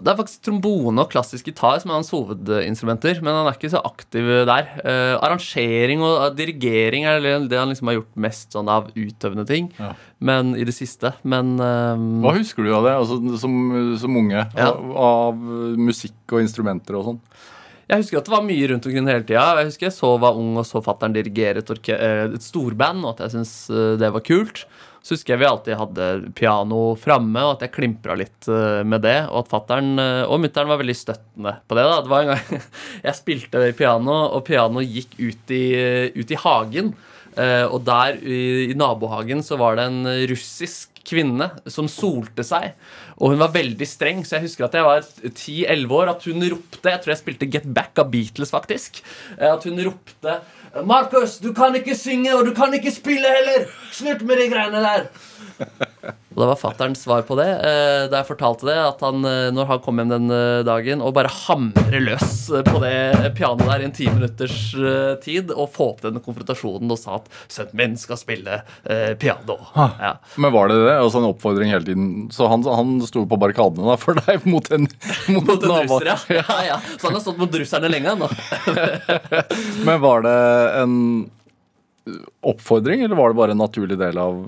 Det 0.00 0.08
er 0.12 0.16
faktisk 0.18 0.42
trombone 0.46 1.02
og 1.04 1.10
klassisk 1.12 1.50
gitar 1.50 1.80
som 1.82 1.90
er 1.92 1.98
hans 2.00 2.10
hovedinstrumenter, 2.14 3.20
men 3.24 3.34
han 3.36 3.48
er 3.50 3.56
ikke 3.58 3.70
så 3.72 3.82
aktiv 3.84 4.26
der. 4.48 4.70
Eh, 4.84 5.14
arrangering 5.20 6.02
og 6.06 6.16
eh, 6.28 6.34
dirigering 6.38 7.06
er 7.10 7.20
det 7.48 7.58
han 7.58 7.70
liksom 7.72 7.90
har 7.90 7.98
gjort 8.00 8.16
mest 8.26 8.56
sånn 8.56 8.70
av 8.72 8.90
utøvende 8.96 9.46
ting, 9.48 9.70
Ja. 9.80 9.92
men 10.20 10.54
i 10.56 10.64
det 10.68 10.74
siste. 10.76 11.14
Men 11.22 11.54
um, 11.60 12.20
Hva 12.24 12.34
husker 12.38 12.64
du 12.66 12.72
av 12.76 12.84
det 12.88 12.96
altså, 12.98 13.20
som, 13.40 13.56
som 14.00 14.16
unge? 14.22 14.44
Ja. 14.56 14.70
Av, 14.72 14.92
av 14.96 15.46
musikk 15.80 16.34
og 16.34 16.44
instrumenter 16.44 16.98
og 17.00 17.08
sånn? 17.12 17.22
Jeg 17.90 18.04
husker 18.04 18.20
at 18.20 18.28
det 18.28 18.30
var 18.36 18.44
mye 18.46 18.66
rundt 18.70 18.84
omkring 18.86 19.08
hele 19.10 19.24
tida. 19.26 19.48
Jeg 19.58 19.66
husker 19.72 19.88
jeg 19.88 19.96
så 19.96 20.12
var 20.22 20.36
ung 20.38 20.52
og 20.60 20.66
så 20.68 20.78
fatter'n 20.84 21.16
dirigere 21.16 21.58
et, 21.64 21.72
et 21.90 22.44
storband, 22.44 23.02
og 23.02 23.16
at 23.16 23.24
jeg 23.26 23.34
syntes 23.34 23.54
det 23.98 24.12
var 24.14 24.22
kult. 24.22 24.62
Så 25.00 25.16
husker 25.16 25.32
jeg 25.32 25.40
vi 25.40 25.48
alltid 25.48 25.78
hadde 25.80 26.08
piano 26.36 26.80
framme, 27.00 27.40
og 27.46 27.54
at 27.54 27.64
jeg 27.64 27.74
klimpra 27.78 28.16
litt 28.20 28.48
eh, 28.52 28.82
med 28.84 29.04
det. 29.06 29.16
Og 29.30 29.42
at 29.44 29.52
fatter'n 29.52 29.94
og 30.28 30.42
mutter'n 30.42 30.68
var 30.68 30.82
veldig 30.82 30.98
støttende 30.98 31.54
på 31.64 31.78
det. 31.78 31.86
da. 31.88 32.00
Det 32.04 32.12
var 32.12 32.26
en 32.26 32.34
gang 32.34 32.66
jeg 33.08 33.18
spilte 33.20 33.64
piano, 33.78 34.18
og 34.36 34.44
pianoet 34.48 34.92
gikk 34.98 35.16
ut 35.22 35.56
i, 35.56 35.64
ut 36.20 36.36
i 36.36 36.42
hagen. 36.44 36.92
Eh, 37.38 37.64
og 37.70 37.84
der 37.86 38.18
i, 38.26 38.74
nabohagen 38.76 39.44
så 39.46 39.58
var 39.60 39.78
det 39.78 39.86
en 39.88 40.02
russisk 40.30 40.90
kvinne 41.06 41.46
som 41.70 41.88
solte 41.90 42.44
seg. 42.46 42.74
Og 43.20 43.32
hun 43.34 43.42
var 43.42 43.52
veldig 43.54 43.86
streng, 43.88 44.22
så 44.26 44.36
jeg 44.36 44.48
husker 44.48 44.66
at 44.66 44.76
jeg 44.76 44.86
var 44.86 45.04
10-11 45.04 45.94
år, 45.96 46.12
at 46.14 46.24
hun 46.28 46.44
ropte 46.52 46.92
Jeg 46.92 47.02
tror 47.02 47.12
jeg 47.14 47.20
spilte 47.20 47.48
Get 47.52 47.68
Back 47.76 47.98
av 48.00 48.10
Beatles, 48.12 48.52
faktisk. 48.52 49.02
Eh, 49.38 49.48
At 49.50 49.64
hun 49.68 49.80
ropte 49.84 50.40
Markus, 50.74 51.38
du 51.38 51.52
kan 51.52 51.74
ikke 51.74 51.96
synge, 51.96 52.36
og 52.36 52.46
du 52.46 52.54
kan 52.54 52.74
ikke 52.74 52.90
spille 52.90 53.26
heller! 53.36 53.70
Slutt 53.92 54.22
med 54.22 54.36
de 54.36 54.50
greiene 54.50 54.76
der! 54.76 55.06
Og 56.00 56.38
det 56.38 56.46
var 56.48 56.58
fatterns 56.58 57.02
svar 57.04 57.24
på 57.28 57.36
det 57.36 57.48
eh, 57.50 58.04
da 58.08 58.20
jeg 58.20 58.28
fortalte 58.30 58.68
det. 58.68 58.76
At 58.78 59.02
han, 59.04 59.24
eh, 59.26 59.50
når 59.52 59.68
han 59.68 59.80
kom 59.84 60.00
hjem 60.00 60.12
den 60.12 60.32
eh, 60.32 60.60
dagen 60.66 61.02
og 61.04 61.12
bare 61.16 61.32
hamre 61.32 62.00
løs 62.00 62.36
på 62.66 62.80
det 62.84 63.32
pianoet 63.36 63.68
der 63.68 63.84
i 63.84 63.88
en 63.88 63.96
ti 63.96 64.06
minutters 64.08 64.58
tid 65.24 65.52
og 65.52 65.72
få 65.74 65.90
opp 65.92 66.04
den 66.06 66.20
konfrontasjonen 66.22 66.90
og 66.90 67.00
sa 67.00 67.18
at 67.18 67.28
sønnen 67.50 67.76
min 67.80 67.98
skal 68.00 68.18
spille 68.20 68.60
eh, 68.84 69.12
piano. 69.20 69.58
Ja. 69.74 70.14
Men 70.40 70.54
var 70.54 70.70
det 70.70 70.78
det? 70.80 70.94
Altså 70.96 71.20
en 71.20 71.28
oppfordring 71.30 71.72
hele 71.74 71.86
tiden? 71.86 72.08
Så 72.32 72.48
han, 72.50 72.64
han 72.64 72.96
sto 73.06 73.26
på 73.28 73.40
barrikadene 73.40 73.90
da 73.90 73.98
for 74.00 74.18
deg 74.22 74.46
mot 74.48 74.70
en 74.72 74.86
mot, 74.86 75.44
Mot 75.50 75.66
en 75.66 75.76
russer, 75.76 76.08
ja. 76.40 76.44
ja, 76.48 76.58
ja. 76.70 76.80
Så 76.96 77.08
han 77.08 77.18
har 77.18 77.24
stått 77.24 77.40
mot 77.40 77.60
russerne 77.60 77.90
lenge, 77.92 78.14
han 78.14 78.24
nå. 78.24 78.30
Men 79.86 80.00
var 80.02 80.24
det 80.24 80.38
en 80.80 80.96
oppfordring, 82.40 83.04
eller 83.04 83.18
var 83.18 83.32
det 83.32 83.40
bare 83.40 83.56
en 83.56 83.60
naturlig 83.60 83.98
del 84.00 84.18
av 84.18 84.44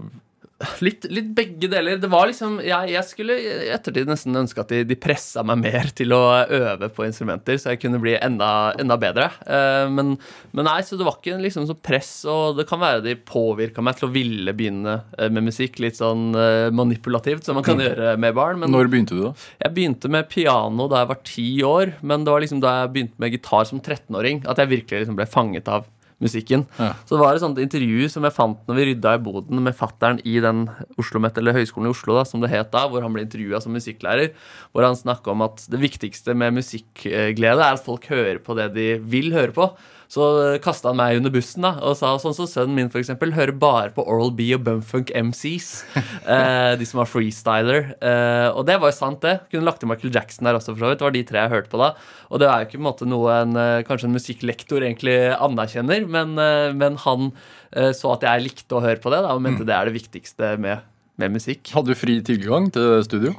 Litt, 0.85 1.07
litt 1.11 1.31
begge 1.37 1.69
deler. 1.71 1.99
Det 2.01 2.11
var 2.11 2.29
liksom 2.31 2.59
Jeg, 2.63 2.91
jeg 2.93 3.07
skulle 3.09 3.37
i 3.39 3.71
ettertid 3.75 4.09
nesten 4.11 4.37
ønske 4.39 4.63
at 4.63 4.73
de, 4.73 4.83
de 4.87 4.99
pressa 4.99 5.45
meg 5.47 5.61
mer 5.63 5.91
til 5.97 6.15
å 6.15 6.21
øve 6.43 6.89
på 6.93 7.07
instrumenter, 7.07 7.59
så 7.61 7.73
jeg 7.73 7.83
kunne 7.83 8.01
bli 8.03 8.15
enda, 8.19 8.73
enda 8.81 8.99
bedre. 9.01 9.29
Eh, 9.47 9.87
men, 9.93 10.15
men 10.53 10.69
nei, 10.69 10.79
så 10.87 10.99
det 10.99 11.07
var 11.07 11.19
ikke 11.19 11.39
liksom 11.43 11.67
så 11.69 11.77
press, 11.77 12.13
og 12.29 12.59
det 12.59 12.67
kan 12.71 12.83
være 12.83 13.05
de 13.07 13.17
påvirka 13.17 13.85
meg 13.85 13.99
til 13.99 14.09
å 14.09 14.13
ville 14.15 14.55
begynne 14.57 14.99
eh, 15.19 15.31
med 15.33 15.49
musikk. 15.49 15.81
Litt 15.83 15.99
sånn 16.01 16.31
eh, 16.39 16.69
manipulativt, 16.75 17.47
som 17.47 17.59
man 17.59 17.67
kan 17.67 17.81
gjøre 17.83 18.15
med 18.21 18.37
barn. 18.39 18.61
Men 18.63 18.75
Når 18.75 18.93
begynte 18.93 19.19
du, 19.19 19.25
da? 19.31 19.35
jeg 19.65 19.77
begynte 19.77 20.13
med 20.13 20.29
piano 20.33 20.89
da 20.91 21.03
jeg 21.03 21.13
var 21.13 21.25
ti 21.27 21.49
år, 21.67 21.97
men 22.03 22.27
det 22.27 22.35
var 22.35 22.45
liksom 22.45 22.63
da 22.63 22.77
jeg 22.83 22.95
begynte 22.97 23.23
med 23.23 23.35
gitar 23.35 23.67
som 23.69 23.83
13-åring, 23.83 24.45
at 24.51 24.63
jeg 24.63 24.73
virkelig 24.77 25.05
liksom 25.05 25.19
ble 25.19 25.29
fanget 25.31 25.71
av 25.73 25.89
musikken. 26.23 26.65
Ja. 26.79 26.93
Så 27.07 27.17
det 27.17 27.23
var 27.23 27.37
et 27.37 27.45
sånt 27.45 27.61
intervju 27.63 28.09
som 28.13 28.27
jeg 28.27 28.37
fant 28.37 28.61
når 28.69 28.79
vi 28.79 28.89
rydda 28.91 29.15
i 29.19 29.23
boden 29.23 29.63
med 29.65 29.77
fattern 29.79 30.21
i 30.29 30.39
den 30.43 30.65
Oslomet, 31.01 31.39
eller 31.39 31.57
Høgskolen 31.57 31.91
i 31.91 31.95
Oslo, 31.95 32.17
da, 32.19 32.27
som 32.29 32.43
det 32.43 32.53
het 32.53 32.73
da, 32.75 32.87
hvor 32.91 33.05
han 33.05 33.15
ble 33.15 33.27
intervjua 33.27 33.63
som 33.63 33.75
musikklærer. 33.77 34.33
Hvor 34.73 34.87
han 34.87 34.99
snakka 34.99 35.35
om 35.35 35.45
at 35.47 35.65
det 35.73 35.83
viktigste 35.83 36.37
med 36.39 36.57
musikkglede 36.61 37.59
er 37.59 37.79
at 37.79 37.85
folk 37.85 38.07
hører 38.13 38.41
på 38.43 38.57
det 38.59 38.73
de 38.77 38.89
vil 39.03 39.35
høre 39.35 39.55
på. 39.57 39.73
Så 40.13 40.25
kasta 40.61 40.91
han 40.91 40.99
meg 41.01 41.17
under 41.17 41.33
bussen 41.33 41.65
da, 41.65 41.71
og 41.81 41.95
sa 41.97 42.11
sånn 42.21 42.35
som 42.37 42.49
sønnen 42.49 42.77
min 42.77 42.91
for 42.93 43.01
eksempel, 43.01 43.31
hører 43.33 43.55
bare 43.57 43.95
på 43.97 44.05
Oral 44.05 44.35
B 44.37 44.51
og 44.59 44.67
Bumfunk 44.67 45.13
MCs. 45.17 45.71
Eh, 46.33 46.75
de 46.79 46.87
som 46.87 47.01
var 47.01 47.09
freestyler. 47.11 47.89
Eh, 47.99 48.49
og 48.55 48.63
det 48.69 48.77
var 48.81 48.93
jo 48.93 48.95
sant, 48.95 49.19
det. 49.25 49.49
Kunne 49.51 49.67
lagt 49.67 49.81
til 49.83 49.89
Michael 49.91 50.13
Jackson 50.15 50.47
der 50.47 50.55
også, 50.55 50.71
for 50.77 50.85
så 50.85 50.91
vidt. 50.93 51.01
Det 51.01 51.07
var 51.07 51.15
de 51.17 51.23
tre 51.27 51.41
jeg 51.41 51.51
hørte 51.51 51.73
på 51.73 51.81
da. 51.81 51.89
Og 52.31 52.41
det 52.41 52.47
er 52.49 52.63
jo 52.63 52.69
ikke 52.69 52.79
på 52.79 52.83
en 52.83 52.87
måte 52.87 53.09
noe 53.09 53.35
en, 53.35 53.57
eh, 53.59 53.83
kanskje 53.89 54.09
en 54.09 54.15
musikklektor 54.15 54.87
egentlig 54.87 55.17
anerkjenner, 55.35 56.07
men, 56.07 56.37
eh, 56.39 56.71
men 56.79 56.97
han 57.03 57.33
eh, 57.73 57.91
så 57.97 58.15
at 58.15 58.25
jeg 58.29 58.47
likte 58.47 58.79
å 58.79 58.85
høre 58.85 59.03
på 59.03 59.13
det, 59.13 59.21
da, 59.27 59.35
og 59.35 59.43
mente 59.45 59.67
det 59.69 59.75
er 59.77 59.91
det 59.91 59.97
viktigste 59.99 60.55
med, 60.63 60.87
med 61.21 61.35
musikk. 61.35 61.67
Hadde 61.75 61.93
du 61.93 61.99
fri 61.99 62.21
tilgang 62.25 62.71
til 62.73 63.03
studio? 63.09 63.35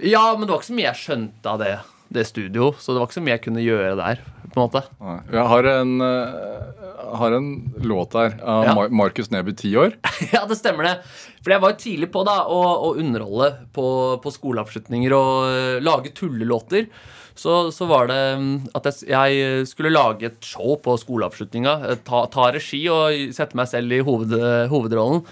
Ja, 0.00 0.32
men 0.34 0.46
det 0.46 0.54
var 0.54 0.62
ikke 0.62 0.72
så 0.72 0.78
mye 0.78 0.88
jeg 0.88 1.02
skjønte 1.04 1.52
av 1.52 1.62
det, 1.62 1.76
det 2.14 2.24
studio, 2.26 2.70
så 2.80 2.94
det 2.94 3.00
var 3.02 3.08
ikke 3.08 3.18
så 3.18 3.22
mye 3.24 3.34
jeg 3.36 3.42
kunne 3.44 3.64
gjøre 3.64 3.96
der. 3.98 4.20
på 4.48 4.56
en 4.56 4.64
måte. 4.64 4.80
Jeg 5.32 5.44
har 5.50 5.66
en, 5.74 5.90
eh, 6.00 7.16
har 7.20 7.34
en 7.36 7.48
låt 7.84 8.14
der 8.16 8.38
av 8.42 8.64
Ja. 8.64 8.88
Markus 8.88 9.28
Neby, 9.30 9.52
ti 9.56 9.74
år. 9.76 9.92
Ja, 10.32 10.46
det 10.48 10.56
stemmer 10.56 10.84
det. 10.88 10.94
For 11.44 11.52
jeg 11.52 11.60
var 11.60 11.74
jo 11.74 11.80
tidlig 11.82 12.08
på 12.14 12.24
da 12.26 12.38
å, 12.48 12.62
å 12.88 12.94
underholde 12.98 13.50
på, 13.76 13.84
på 14.24 14.32
skoleavslutninger 14.34 15.12
og 15.12 15.34
øh, 15.52 15.76
lage 15.84 16.14
tullelåter. 16.16 16.88
Så, 17.38 17.70
så 17.70 17.86
var 17.86 18.08
det 18.10 18.18
mm, 18.40 18.54
at 18.74 18.88
jeg, 18.88 19.04
jeg 19.12 19.66
skulle 19.70 19.92
lage 19.94 20.26
et 20.26 20.40
show 20.42 20.74
på 20.82 20.96
skoleavslutninga. 20.98 21.76
eh, 21.92 22.00
Ta, 22.08 22.24
ta 22.32 22.48
regi 22.56 22.80
og 22.90 23.14
sette 23.36 23.54
meg 23.60 23.68
selv 23.70 23.92
i 23.94 24.00
hoved, 24.02 24.32
hovedrollen. 24.72 25.22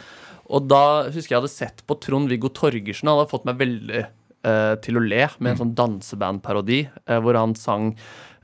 Og 0.46 0.68
da 0.70 0.84
husker 1.10 1.34
jeg 1.34 1.40
hadde 1.40 1.50
sett 1.50 1.80
på 1.88 1.96
Trond-Viggo 1.98 2.52
Torgersen. 2.54 3.08
Han 3.10 3.18
hadde 3.18 3.32
fått 3.32 3.48
meg 3.48 3.58
veldig 3.64 3.96
eh, 4.04 4.12
til 4.84 4.98
å 4.98 5.04
le 5.04 5.26
med 5.38 5.52
en 5.52 5.60
sånn 5.62 5.74
dansebandparodi 5.78 6.84
eh, 6.86 7.18
hvor 7.22 7.38
han 7.38 7.54
sang 7.58 7.92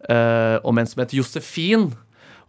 eh, 0.09 0.57
om 0.67 0.79
en 0.79 0.89
som 0.89 1.03
het 1.05 1.15
Josefin. 1.17 1.91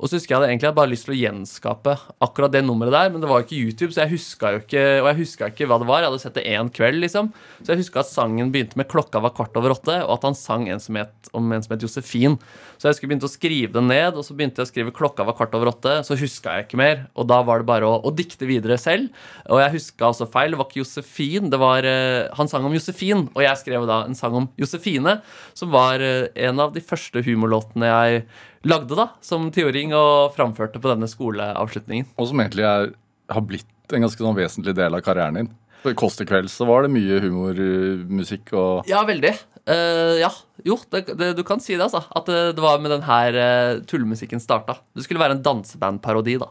Og 0.04 0.10
så 0.12 0.18
husker 0.20 0.36
jeg 0.36 0.44
jeg 0.44 0.52
egentlig 0.58 0.68
hadde 0.68 0.80
bare 0.82 0.92
lyst 0.92 1.06
til 1.08 1.14
å 1.14 1.16
gjenskape 1.16 1.94
akkurat 2.26 2.52
det 2.52 2.62
nummeret 2.66 2.92
der, 2.92 3.12
men 3.14 3.22
det 3.24 3.30
var 3.30 3.40
jo 3.40 3.46
ikke 3.48 3.60
YouTube, 3.62 3.94
så 3.96 4.02
jeg 4.04 4.18
huska 4.18 4.50
jo 4.52 4.60
ikke 4.60 4.82
Og 5.00 5.08
jeg 5.08 5.20
huska 5.22 5.48
ikke 5.48 5.68
hva 5.70 5.78
det 5.80 5.88
var. 5.88 6.04
Jeg 6.04 6.12
hadde 6.12 6.24
sett 6.26 6.36
det 6.36 6.44
én 6.52 6.72
kveld, 6.76 7.00
liksom. 7.00 7.30
Så 7.64 7.72
jeg 7.72 7.80
huska 7.80 8.02
at 8.02 8.10
sangen 8.10 8.52
begynte 8.52 8.76
med 8.80 8.90
'Klokka 8.92 9.22
var 9.24 9.32
kvart 9.32 9.56
over 9.56 9.72
åtte', 9.72 10.04
og 10.04 10.12
at 10.18 10.28
han 10.28 10.36
sang 10.36 10.68
en 10.68 10.80
som 10.84 11.00
het, 11.00 11.14
om 11.34 11.52
en 11.54 11.64
som 11.64 11.72
het 11.74 11.86
Josefin. 11.88 12.38
Så 12.78 12.92
jeg 12.92 13.00
skulle 13.00 13.14
begynte 13.14 13.32
å 13.32 13.32
skrive 13.32 13.72
det 13.72 13.84
ned, 13.84 14.20
og 14.20 14.28
så 14.28 14.36
begynte 14.36 14.60
jeg 14.60 14.68
å 14.68 14.72
skrive 14.74 14.92
'Klokka 14.92 15.24
var 15.24 15.40
kvart 15.40 15.56
over 15.56 15.72
åtte', 15.72 16.04
så 16.04 16.20
huska 16.20 16.58
jeg 16.58 16.68
ikke 16.68 16.82
mer. 16.84 17.08
Og 17.16 17.28
da 17.28 17.42
var 17.42 17.64
det 17.64 17.72
bare 17.72 17.88
å, 17.88 18.04
å 18.04 18.12
dikte 18.12 18.44
videre 18.46 18.78
selv. 18.78 19.08
Og 19.48 19.64
jeg 19.64 19.80
huska 19.80 20.12
også 20.12 20.28
feil. 20.28 20.52
Det 20.52 20.60
var 20.60 20.68
ikke 20.68 20.84
Josefin, 20.84 21.50
det 21.50 21.60
var 21.60 21.88
eh, 21.88 22.28
Han 22.36 22.48
sang 22.52 22.66
om 22.66 22.74
Josefin, 22.76 23.30
og 23.32 23.42
jeg 23.42 23.56
skrev 23.58 23.88
da 23.88 24.04
en 24.04 24.16
sang 24.16 24.36
om 24.36 24.50
Josefine, 24.60 25.22
som 25.54 25.72
var 25.72 26.04
eh, 26.04 26.28
en 26.36 26.60
av 26.60 26.74
de 26.74 26.82
første 26.84 27.24
humorlåtene 27.24 27.88
jeg 27.88 28.26
lagde 28.68 28.96
da, 28.98 29.10
som 29.24 29.50
tiåring 29.54 29.94
og 29.98 30.34
framførte 30.38 30.82
på 30.82 30.92
denne 30.92 31.10
skoleavslutningen. 31.12 32.14
Og 32.18 32.30
som 32.32 32.44
egentlig 32.44 32.66
er, 32.68 32.94
har 33.34 33.46
blitt 33.48 33.70
en 33.94 34.06
ganske 34.06 34.24
sånn 34.24 34.38
vesentlig 34.38 34.76
del 34.78 34.96
av 34.96 35.04
karrieren 35.06 35.42
din. 35.42 35.52
På 35.84 35.92
Kåss 36.00 36.16
til 36.22 36.28
kvelds 36.30 36.54
så 36.56 36.66
var 36.68 36.86
det 36.86 36.94
mye 36.96 37.20
humormusikk 37.20 38.54
og 38.56 38.88
Ja, 38.88 39.02
veldig. 39.08 39.34
Uh, 39.68 40.16
ja, 40.20 40.30
jo, 40.64 40.78
det, 40.92 41.06
det, 41.20 41.34
du 41.38 41.44
kan 41.48 41.60
si 41.64 41.76
det, 41.76 41.84
altså. 41.84 42.04
At 42.16 42.28
det, 42.28 42.40
det 42.56 42.64
var 42.64 42.80
med 42.84 42.92
den 42.96 43.04
her 43.04 43.36
uh, 43.36 43.84
tullemusikken 43.88 44.44
starta. 44.44 44.78
Det 44.96 45.04
skulle 45.04 45.20
være 45.24 45.38
en 45.38 45.44
dansebandparodi, 45.44 46.38
da. 46.40 46.50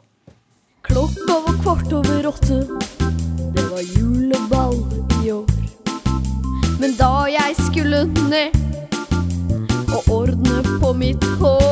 Klokka 0.85 1.39
var 1.47 1.59
kvart 1.65 1.93
over 1.97 2.29
åtte. 2.33 2.61
Det 3.57 3.67
var 3.71 3.83
juleball 3.97 4.79
i 5.23 5.33
år. 5.33 5.49
Men 6.83 6.97
da 6.99 7.13
jeg 7.31 7.57
skulle 7.61 8.05
ned 8.29 8.57
og 9.93 10.09
ordne 10.13 10.61
på 10.81 10.93
mitt 10.97 11.25
hår, 11.41 11.72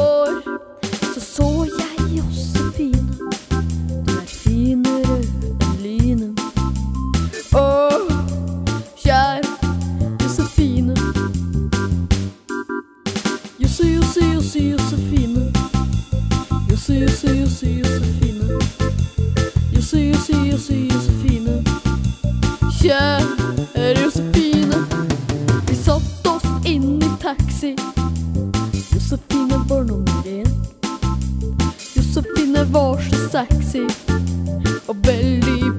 Jose, 14.52 14.70
Josefine. 14.70 15.52
Jose, 16.68 17.00
Jose, 17.00 17.40
Jose, 17.40 17.66
Josefine. 17.66 18.58
Jose, 19.72 20.10
Jose, 20.10 20.50
Jose, 20.50 20.74
Josefine. 20.88 21.64
Kjære 22.80 24.00
Josefine. 24.02 24.76
Vi 25.68 25.74
satte 25.76 26.30
oss 26.30 26.66
inn 26.66 26.98
i 27.02 27.10
taxi. 27.22 27.76
Josefine 28.94 29.62
var 29.68 29.84
nummer 29.84 30.26
én. 30.26 30.46
Josefine 31.96 32.64
var 32.72 32.98
så 33.10 33.16
sexy. 33.30 33.86
Og 34.88 34.96
veldig, 35.06 35.69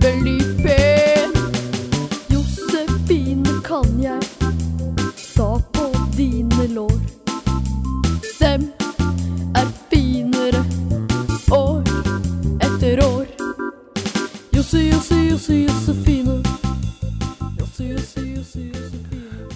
se 14.71 14.87
eu 14.87 15.01
se 15.01 15.13
eu 15.27 15.37
se 15.37 15.65
eu 15.67 15.69
se 15.69 16.10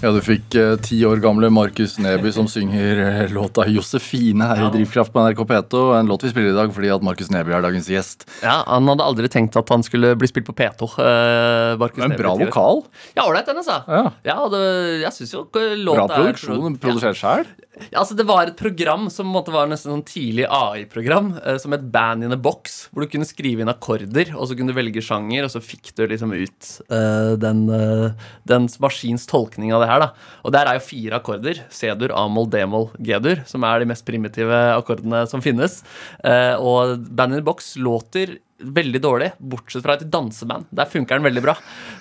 Ja, 0.06 0.12
du 0.14 0.20
fikk 0.22 0.54
eh, 0.54 0.76
ti 0.86 1.00
år 1.02 1.18
gamle 1.18 1.48
Markus 1.50 1.96
Neby 1.98 2.30
som 2.30 2.46
synger 2.46 3.00
eh, 3.02 3.32
låta 3.34 3.64
'Josefine' 3.66 4.46
her 4.46 4.68
i 4.68 4.70
Drivkraft 4.76 5.10
på 5.10 5.24
NRK 5.24 5.42
P2. 5.50 5.80
En 5.98 6.06
låt 6.06 6.22
vi 6.22 6.30
spiller 6.30 6.52
i 6.52 6.54
dag 6.54 6.70
fordi 6.70 6.92
at 6.94 7.02
Markus 7.02 7.32
Neby 7.34 7.56
er 7.56 7.64
dagens 7.64 7.90
gjest. 7.90 8.22
Ja, 8.44 8.60
Han 8.68 8.86
hadde 8.86 9.02
aldri 9.02 9.26
tenkt 9.32 9.58
at 9.58 9.68
han 9.74 9.82
skulle 9.82 10.14
bli 10.14 10.30
spilt 10.30 10.46
på 10.46 10.54
P2. 10.54 10.92
Uh, 10.94 11.90
Men 11.98 12.14
bra 12.14 12.36
vokal. 12.38 12.84
Ja, 13.18 13.26
ålreit, 13.26 13.50
den, 13.50 13.58
altså. 13.58 13.82
Ja. 13.90 14.04
Ja, 14.22 14.38
det, 14.52 14.62
jeg 15.02 15.12
syns 15.18 15.34
jo 15.34 15.42
låta 15.50 15.74
låta 15.74 16.06
Bra 16.06 16.16
produksjon. 16.20 16.76
er 16.76 16.82
Produsert 16.86 17.18
sjæl? 17.18 17.50
Ja, 17.90 18.00
altså 18.00 18.14
Det 18.16 18.24
var 18.24 18.46
et 18.46 18.56
program 18.56 19.10
som 19.12 19.26
måtte 19.28 19.50
være 19.50 19.56
måte 19.56 19.56
var 19.56 19.68
nesten 19.70 19.92
sånn 19.92 20.04
tidlig 20.06 20.46
AI-program, 20.48 21.34
eh, 21.44 21.58
som 21.60 21.74
et 21.76 21.84
band 21.92 22.24
in 22.24 22.32
a 22.32 22.38
box, 22.40 22.88
hvor 22.90 23.04
du 23.04 23.10
kunne 23.10 23.28
skrive 23.28 23.62
inn 23.62 23.70
akkorder, 23.70 24.32
og 24.36 24.48
så 24.48 24.56
kunne 24.56 24.72
du 24.72 24.78
velge 24.78 25.02
sjanger, 25.04 25.44
og 25.44 25.52
så 25.52 25.62
fikk 25.62 25.92
du 25.96 26.06
liksom 26.08 26.32
ut 26.32 26.70
eh, 26.90 27.32
den, 27.40 27.66
uh, 27.70 28.12
dens 28.48 28.78
maskins 28.82 29.26
tolkning 29.28 29.74
av 29.74 29.84
det 29.84 29.90
her. 29.90 29.95
Da. 30.02 30.30
Og 30.44 30.54
der 30.54 30.68
er 30.68 30.78
jo 30.78 30.86
fire 30.86 31.20
akkorder. 31.20 31.62
C-dur, 31.72 32.14
A-moll, 32.16 32.48
D-moll, 32.52 32.90
G-dur, 32.98 33.44
som 33.48 33.66
er 33.66 33.82
de 33.82 33.90
mest 33.92 34.06
primitive 34.08 34.62
akkordene 34.76 35.24
som 35.30 35.44
finnes. 35.44 35.80
Eh, 36.24 36.54
og 36.56 36.98
band 37.08 37.36
in 37.36 37.40
the 37.40 37.46
box 37.46 37.74
låter 37.80 38.38
veldig 38.56 39.00
dårlig, 39.04 39.30
bortsett 39.38 39.84
fra 39.84 39.98
et 39.98 40.06
danseband. 40.10 40.68
Der 40.74 40.88
funker 40.88 41.18
den 41.18 41.26
veldig 41.28 41.44
bra. 41.44 41.56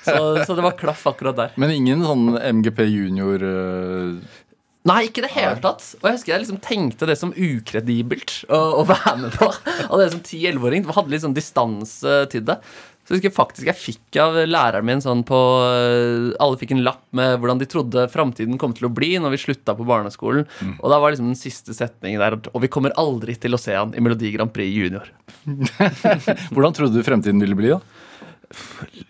Så, 0.06 0.46
så 0.46 0.56
det 0.56 0.64
var 0.64 0.78
klaff 0.80 1.04
akkurat 1.12 1.38
der. 1.38 1.54
Men 1.60 1.74
ingen 1.76 2.06
sånn 2.06 2.40
MGP 2.62 2.86
junior 2.88 3.44
uh... 3.44 4.42
Nei, 4.86 5.08
ikke 5.08 5.24
i 5.24 5.26
det 5.26 5.34
hele 5.34 5.58
tatt. 5.64 5.82
Og 5.98 6.06
jeg 6.06 6.20
husker 6.20 6.32
jeg 6.32 6.44
liksom 6.44 6.60
tenkte 6.62 7.08
det 7.10 7.16
som 7.18 7.32
ukredibelt 7.34 8.36
å, 8.54 8.60
å 8.82 8.84
være 8.86 9.16
med 9.24 9.34
på. 9.34 9.48
Og 9.90 10.02
det 10.02 10.12
som 10.14 10.22
10-11-åring 10.22 10.86
hadde 10.86 11.10
litt 11.10 11.24
sånn 11.24 11.38
distanse 11.38 12.20
til 12.30 12.46
det. 12.46 12.60
Så 13.06 13.14
jeg 13.14 13.20
husker 13.20 13.34
faktisk 13.36 13.68
jeg 13.70 13.78
fikk 13.78 14.18
av 14.18 14.38
læreren 14.50 14.88
min 14.88 15.02
sånn 15.04 15.22
på 15.28 15.38
øh, 15.62 16.32
Alle 16.42 16.58
fikk 16.58 16.74
en 16.74 16.82
lapp 16.88 17.04
med 17.16 17.36
hvordan 17.38 17.60
de 17.62 17.68
trodde 17.70 18.08
framtiden 18.10 18.58
kom 18.62 18.74
til 18.74 18.88
å 18.88 18.94
bli 18.94 19.12
når 19.22 19.36
vi 19.36 19.42
slutta 19.44 19.76
på 19.78 19.86
barneskolen. 19.86 20.48
Og 20.80 20.90
da 20.90 20.98
var 21.02 21.14
liksom 21.14 21.30
den 21.30 21.38
siste 21.38 21.76
setningen 21.78 22.24
der 22.24 22.40
Og 22.50 22.64
vi 22.64 22.72
kommer 22.74 22.96
aldri 22.98 23.38
til 23.38 23.54
å 23.54 23.62
se 23.62 23.78
han 23.78 23.94
i 23.94 24.02
Melodi 24.02 24.34
Grand 24.34 24.54
Prix 24.56 24.74
Junior. 24.74 25.12
Hvordan 26.56 26.74
trodde 26.74 26.98
du 26.98 27.06
fremtiden 27.06 27.46
ville 27.46 27.58
bli, 27.58 27.76
da? 27.76 27.82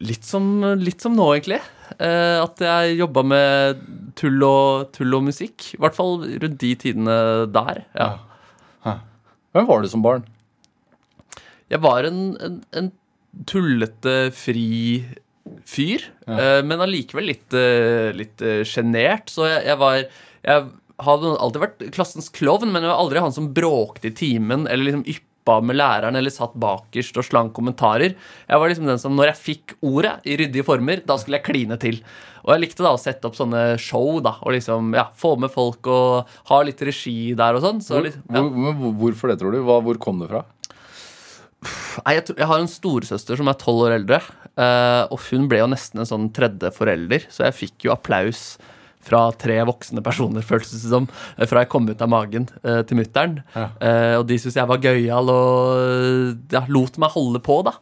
Litt 0.04 0.28
som, 0.28 0.44
litt 0.80 1.04
som 1.04 1.16
nå, 1.16 1.30
egentlig. 1.36 1.62
Eh, 1.96 2.38
at 2.42 2.62
jeg 2.64 3.00
jobba 3.00 3.24
med 3.28 3.82
tull 4.20 4.44
og, 4.44 4.92
tull 4.96 5.16
og 5.16 5.28
musikk. 5.30 5.72
I 5.76 5.82
hvert 5.84 5.96
fall 5.96 6.20
rundt 6.26 6.60
de 6.60 6.76
tidene 6.84 7.18
der. 7.54 7.84
Ja. 7.96 8.12
Hvem 9.56 9.68
var 9.70 9.80
du 9.80 9.88
som 9.88 10.04
barn? 10.04 10.26
Jeg 11.72 11.80
var 11.80 12.04
en, 12.04 12.34
en, 12.44 12.58
en 12.76 12.90
tullete, 13.50 14.32
fri 14.36 15.06
fyr, 15.66 16.02
Ja. 16.28 16.62
men 16.66 16.80
allikevel 16.82 17.28
litt, 17.30 17.54
eh, 17.54 18.12
litt 18.18 18.42
eh, 18.42 18.64
sjenert. 18.66 19.30
Så 19.30 19.46
jeg, 19.50 19.66
jeg 19.66 19.78
var 19.78 20.04
Jeg 20.46 20.68
hadde 21.02 21.38
alltid 21.42 21.62
vært 21.64 21.86
klassens 21.92 22.30
klovn, 22.32 22.72
men 22.72 22.84
jeg 22.84 22.92
var 22.92 23.00
aldri 23.02 23.20
han 23.20 23.34
som 23.34 23.48
bråkte 23.54 24.12
i 24.12 24.14
timen 24.16 24.68
eller 24.70 24.86
liksom 24.92 25.02
yppa 25.10 25.56
med 25.66 25.76
læreren 25.76 26.16
eller 26.16 26.30
satt 26.30 26.54
bakerst 26.54 27.18
og 27.18 27.26
slang 27.26 27.50
kommentarer. 27.52 28.14
Jeg 28.48 28.60
var 28.62 28.70
liksom 28.70 28.86
den 28.86 29.00
som 29.02 29.16
når 29.18 29.32
jeg 29.34 29.42
fikk 29.42 29.74
ordet 29.82 30.20
i 30.26 30.38
ryddige 30.38 30.64
former, 30.66 31.02
da 31.06 31.18
skulle 31.18 31.38
jeg 31.42 31.48
kline 31.50 31.78
til. 31.82 32.00
Og 32.46 32.54
jeg 32.54 32.62
likte 32.62 32.86
da 32.86 32.94
å 32.94 33.02
sette 33.02 33.26
opp 33.26 33.34
sånne 33.36 33.64
show 33.82 34.20
da, 34.22 34.36
og 34.46 34.54
liksom 34.54 34.94
ja, 34.94 35.08
få 35.18 35.34
med 35.42 35.50
folk 35.52 35.88
og 35.90 36.28
ha 36.52 36.62
litt 36.62 36.80
regi 36.86 37.34
der 37.34 37.58
og 37.58 37.62
sånn. 37.66 37.82
Så 37.82 37.98
Hvor, 37.98 38.06
ja. 38.06 38.42
hvor- 38.46 38.96
hvorfor 39.02 39.30
det, 39.34 39.40
tror 39.42 39.52
du? 39.52 39.64
Hva, 39.66 39.82
hvor 39.82 39.98
kom 39.98 40.20
det 40.22 40.30
fra? 40.30 40.46
Nei, 42.06 42.16
jeg, 42.18 42.36
jeg 42.38 42.48
har 42.50 42.62
en 42.62 42.72
storesøster 42.72 43.40
som 43.40 43.50
er 43.52 43.60
tolv 43.62 43.88
år 43.88 43.98
eldre. 44.00 44.22
eh, 44.56 45.04
og 45.12 45.20
hun 45.30 45.50
ble 45.52 45.62
jo 45.62 45.70
nesten 45.72 46.02
en 46.02 46.10
sånn 46.10 46.32
tredje 46.36 46.72
forelder, 46.76 47.28
så 47.32 47.48
jeg 47.48 47.60
fikk 47.60 47.88
jo 47.88 47.94
applaus 47.96 48.56
fra 49.06 49.28
tre 49.38 49.60
voksne 49.68 50.02
personer, 50.06 50.46
føltes 50.52 50.74
det 50.82 50.92
som, 50.94 51.08
eh, 51.38 51.48
fra 51.50 51.64
jeg 51.66 51.72
kom 51.74 51.90
ut 51.90 52.02
av 52.02 52.12
magen 52.12 52.48
eh, 52.64 52.82
til 52.88 53.02
mutter'n. 53.02 53.40
Ja. 53.54 53.70
Og 54.22 54.28
de 54.30 54.40
syntes 54.42 54.60
jeg 54.62 54.72
var 54.72 54.84
gøyal 54.84 55.34
og 55.34 56.54
ja, 56.54 56.66
lot 56.72 57.00
meg 57.02 57.14
holde 57.18 57.42
på, 57.46 57.60
da. 57.68 57.76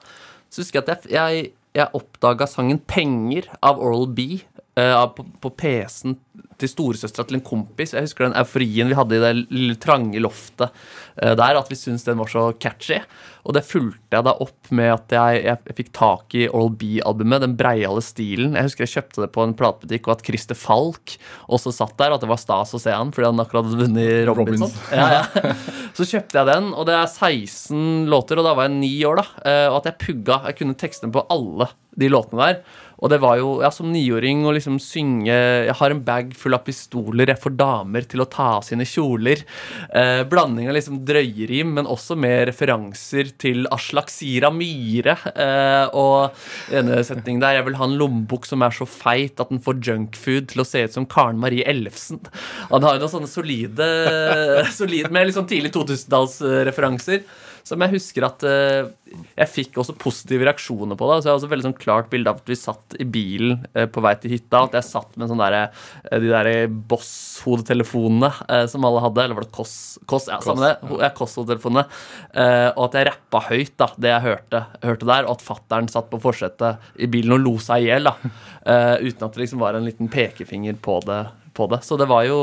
Så 0.52 0.64
husker 0.64 0.82
jeg 0.82 0.86
at 0.86 1.08
jeg, 1.10 1.14
jeg, 1.16 1.54
jeg 1.74 1.98
oppdaga 1.98 2.46
sangen 2.50 2.82
'Penger' 2.86 3.50
av 3.66 3.80
Oral 3.82 4.06
B. 4.14 4.44
av- 4.82 5.12
på, 5.18 5.26
på 5.44 5.50
PC-en 5.60 6.16
til 6.58 6.70
storesøstera 6.70 7.28
til 7.30 7.38
en 7.38 7.46
kompis. 7.46 7.92
Jeg 7.94 8.06
husker 8.08 8.26
den 8.28 8.36
euforien 8.40 8.90
vi 8.90 8.96
hadde 8.98 9.18
i 9.18 9.22
det 9.22 9.32
lille 9.52 9.76
trange 9.82 10.18
loftet 10.22 10.70
uh, 10.72 11.34
der, 11.38 11.60
at 11.60 11.70
vi 11.70 11.78
syntes 11.78 12.06
den 12.08 12.18
var 12.22 12.30
så 12.32 12.48
catchy. 12.62 12.98
Og 13.44 13.54
det 13.58 13.66
fulgte 13.68 14.16
jeg 14.16 14.24
da 14.26 14.32
opp 14.42 14.70
med 14.74 14.88
at 14.94 15.14
jeg, 15.14 15.42
jeg, 15.44 15.60
jeg 15.68 15.76
fikk 15.82 15.90
tak 15.98 16.36
i 16.40 16.46
Oral 16.48 16.72
B-albumet, 16.80 17.44
den 17.44 17.56
breiale 17.60 18.02
stilen. 18.06 18.56
Jeg 18.56 18.70
husker 18.70 18.86
jeg 18.86 18.94
kjøpte 18.96 19.26
det 19.26 19.30
på 19.36 19.44
en 19.46 19.54
platebutikk, 19.60 20.08
og 20.08 20.16
at 20.16 20.24
Christer 20.30 20.58
Falk 20.58 21.18
også 21.52 21.74
satt 21.76 21.98
der. 22.00 22.14
og 22.14 22.18
At 22.22 22.26
det 22.26 22.32
var 22.32 22.42
stas 22.42 22.74
å 22.78 22.82
se 22.82 22.94
han, 22.96 23.12
fordi 23.14 23.30
han 23.30 23.44
akkurat 23.44 23.68
hadde 23.68 23.82
vunnet. 23.84 24.24
Robinson. 24.32 24.72
Ja, 24.96 25.10
ja. 25.20 25.54
Så 25.98 26.08
kjøpte 26.10 26.40
jeg 26.40 26.50
den, 26.54 26.72
og 26.74 26.88
det 26.90 26.96
er 26.98 27.12
16 27.12 28.08
låter, 28.10 28.40
og 28.42 28.48
da 28.48 28.56
var 28.58 28.70
jeg 28.72 28.78
ni 28.80 28.94
år, 29.10 29.22
da. 29.22 29.28
Uh, 29.44 29.68
Og 29.74 29.82
at 29.84 29.92
jeg 29.92 30.00
pugga 30.08 30.40
Jeg 30.50 30.58
kunne 30.62 30.80
tekstene 30.80 31.14
på 31.14 31.26
alle 31.34 31.68
de 32.00 32.10
låtene 32.10 32.48
der. 32.48 32.64
Og 33.04 33.12
det 33.12 33.20
var 33.20 33.38
jo, 33.40 33.58
ja, 33.64 33.70
som 33.74 33.92
niåring 33.92 34.46
å 34.48 34.54
liksom 34.56 34.80
synge 34.82 35.34
Jeg 35.34 35.76
har 35.76 35.94
en 35.94 36.04
bag 36.06 36.32
full 36.40 36.56
av 36.56 36.64
pistoler, 36.64 37.34
jeg 37.34 37.42
får 37.44 37.56
damer 37.60 38.08
til 38.08 38.24
å 38.24 38.28
ta 38.32 38.54
av 38.58 38.64
sine 38.68 38.88
kjoler. 38.88 39.44
Eh, 39.92 40.24
blanding 40.30 40.70
av 40.72 40.78
liksom 40.78 41.02
drøyerim, 41.08 41.74
men 41.76 41.90
også 41.90 42.16
med 42.20 42.48
referanser 42.52 43.34
til 43.42 43.68
Aslak 43.76 44.12
Sira 44.14 44.52
Myhre. 44.54 45.18
Eh, 45.34 45.92
og 46.00 46.40
denne 46.72 47.02
setningen 47.04 47.44
der 47.44 47.60
Jeg 47.60 47.68
vil 47.68 47.78
ha 47.80 47.88
en 47.90 47.98
lommebok 48.00 48.48
som 48.48 48.64
er 48.64 48.74
så 48.74 48.88
feit 48.88 49.40
at 49.44 49.52
den 49.52 49.62
får 49.64 49.82
junkfood 49.84 50.52
til 50.54 50.64
å 50.64 50.68
se 50.68 50.86
ut 50.88 50.96
som 50.96 51.08
Karen 51.10 51.42
Marie 51.42 51.68
Ellefsen. 51.68 52.24
Han 52.72 52.88
har 52.88 52.96
jo 52.96 53.04
noen 53.04 53.16
sånne 53.18 53.32
solide, 53.32 53.88
solide 54.80 55.12
med 55.14 55.34
sånn 55.36 55.50
tidlig 55.50 55.74
2000-tallsreferanser. 55.76 57.28
Som 57.64 57.80
jeg 57.86 57.94
husker 57.94 58.26
at 58.28 58.44
eh, 58.44 58.90
jeg 59.40 59.48
fikk 59.48 59.78
også 59.80 59.94
positive 59.96 60.44
reaksjoner 60.44 60.98
på. 61.00 61.08
det 61.08 61.22
Så 61.22 61.30
jeg 61.30 61.32
har 61.32 61.38
også 61.40 61.50
veldig 61.54 61.66
sånn 61.70 61.78
klart 61.80 62.10
bilde 62.12 62.32
av 62.34 62.42
at 62.42 62.50
vi 62.52 62.58
satt 62.60 62.96
i 63.00 63.06
bilen 63.08 63.62
eh, 63.74 63.86
på 63.88 64.04
vei 64.04 64.12
til 64.20 64.34
hytta. 64.36 64.66
At 64.68 64.76
jeg 64.76 64.88
satt 64.90 65.16
med 65.22 65.32
sånn 65.32 65.40
derre, 65.40 65.62
eh, 66.10 66.20
de 66.20 66.32
der 66.34 66.50
Boss-hodetelefonene 66.92 68.32
eh, 68.50 68.66
som 68.72 68.84
alle 68.88 69.04
hadde. 69.04 69.24
Eller 69.24 69.38
var 69.38 69.46
det 69.48 69.54
Koss? 69.56 69.76
Koss 70.10 70.28
ja, 70.32 70.40
samme 70.44 70.66
det. 70.66 70.74
Ja, 71.04 71.10
Koss-hodetelefonene. 71.16 71.86
Eh, 72.34 72.70
og 72.76 72.84
at 72.90 72.98
jeg 73.00 73.10
rappa 73.10 73.44
høyt, 73.50 73.74
da, 73.80 73.90
det 73.98 74.12
jeg 74.12 74.26
hørte, 74.28 74.64
hørte 74.84 75.10
der. 75.10 75.28
Og 75.30 75.38
at 75.38 75.46
fattern 75.46 75.90
satt 75.92 76.10
på 76.12 76.20
forsetet 76.24 76.84
i 77.00 77.10
bilen 77.12 77.38
og 77.38 77.44
lo 77.46 77.56
seg 77.64 77.86
i 77.86 77.92
hjel. 77.92 78.12
eh, 78.12 78.96
Uten 79.08 79.28
at 79.28 79.36
det 79.38 79.46
liksom 79.46 79.64
var 79.64 79.78
en 79.80 79.88
liten 79.88 80.12
pekefinger 80.12 80.76
på 80.84 81.00
det. 81.08 81.22
På 81.54 81.68
det. 81.70 81.84
Så 81.86 82.00
det 82.02 82.08
var 82.10 82.24
jo 82.26 82.38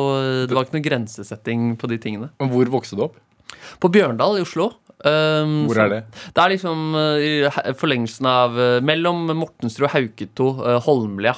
Det 0.46 0.54
var 0.54 0.64
ikke 0.68 0.76
noen 0.78 0.86
grensesetting 0.86 1.72
på 1.80 1.88
de 1.90 1.96
tingene. 1.98 2.28
Men 2.38 2.52
hvor 2.52 2.68
vokste 2.78 2.94
du 2.94 3.08
opp? 3.08 3.16
På 3.82 3.90
Bjørndal 3.90 4.38
i 4.38 4.44
Oslo. 4.44 4.68
Um, 5.00 5.64
Hvor 5.64 5.78
er 5.80 5.88
det? 5.88 6.00
Det 6.36 6.42
er 6.42 6.52
liksom 6.52 6.80
uh, 6.92 7.22
i 7.24 7.72
forlengelsen 7.80 8.26
av 8.28 8.56
uh, 8.58 8.80
Mellom 8.84 9.30
Mortensrud 9.38 9.88
Hauketo, 9.94 10.50
uh, 10.60 10.76
Holmlia. 10.84 11.32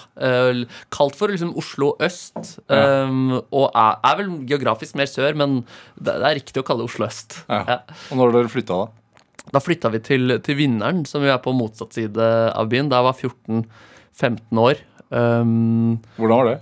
Kalt 0.92 1.18
for 1.18 1.30
liksom 1.30 1.52
Oslo 1.58 1.92
øst. 2.02 2.56
Ja. 2.66 3.06
Um, 3.06 3.38
og 3.38 3.68
er, 3.70 4.00
er 4.08 4.18
vel 4.18 4.32
geografisk 4.50 4.98
mer 4.98 5.10
sør, 5.10 5.38
men 5.38 5.60
det, 5.94 6.16
det 6.16 6.26
er 6.26 6.38
riktig 6.40 6.62
å 6.62 6.66
kalle 6.66 6.82
det 6.82 6.90
Oslo 6.90 7.06
øst. 7.06 7.38
Ja. 7.46 7.62
Ja. 7.68 7.78
Og 8.10 8.18
når 8.18 8.34
dere 8.34 8.52
flytta, 8.52 8.82
da? 8.82 9.46
Da 9.52 9.62
flytta 9.62 9.90
vi 9.94 10.02
til, 10.02 10.36
til 10.42 10.58
Vinneren, 10.58 11.06
som 11.06 11.22
jo 11.22 11.30
er 11.30 11.40
på 11.42 11.54
motsatt 11.54 11.94
side 11.94 12.28
av 12.50 12.70
byen. 12.70 12.90
Da 12.90 13.00
jeg 13.00 13.10
var 13.10 13.22
14-15 13.30 14.62
år. 14.66 14.84
Um, 15.12 15.98
Hvordan 16.18 16.38
var 16.38 16.50
det? 16.50 16.58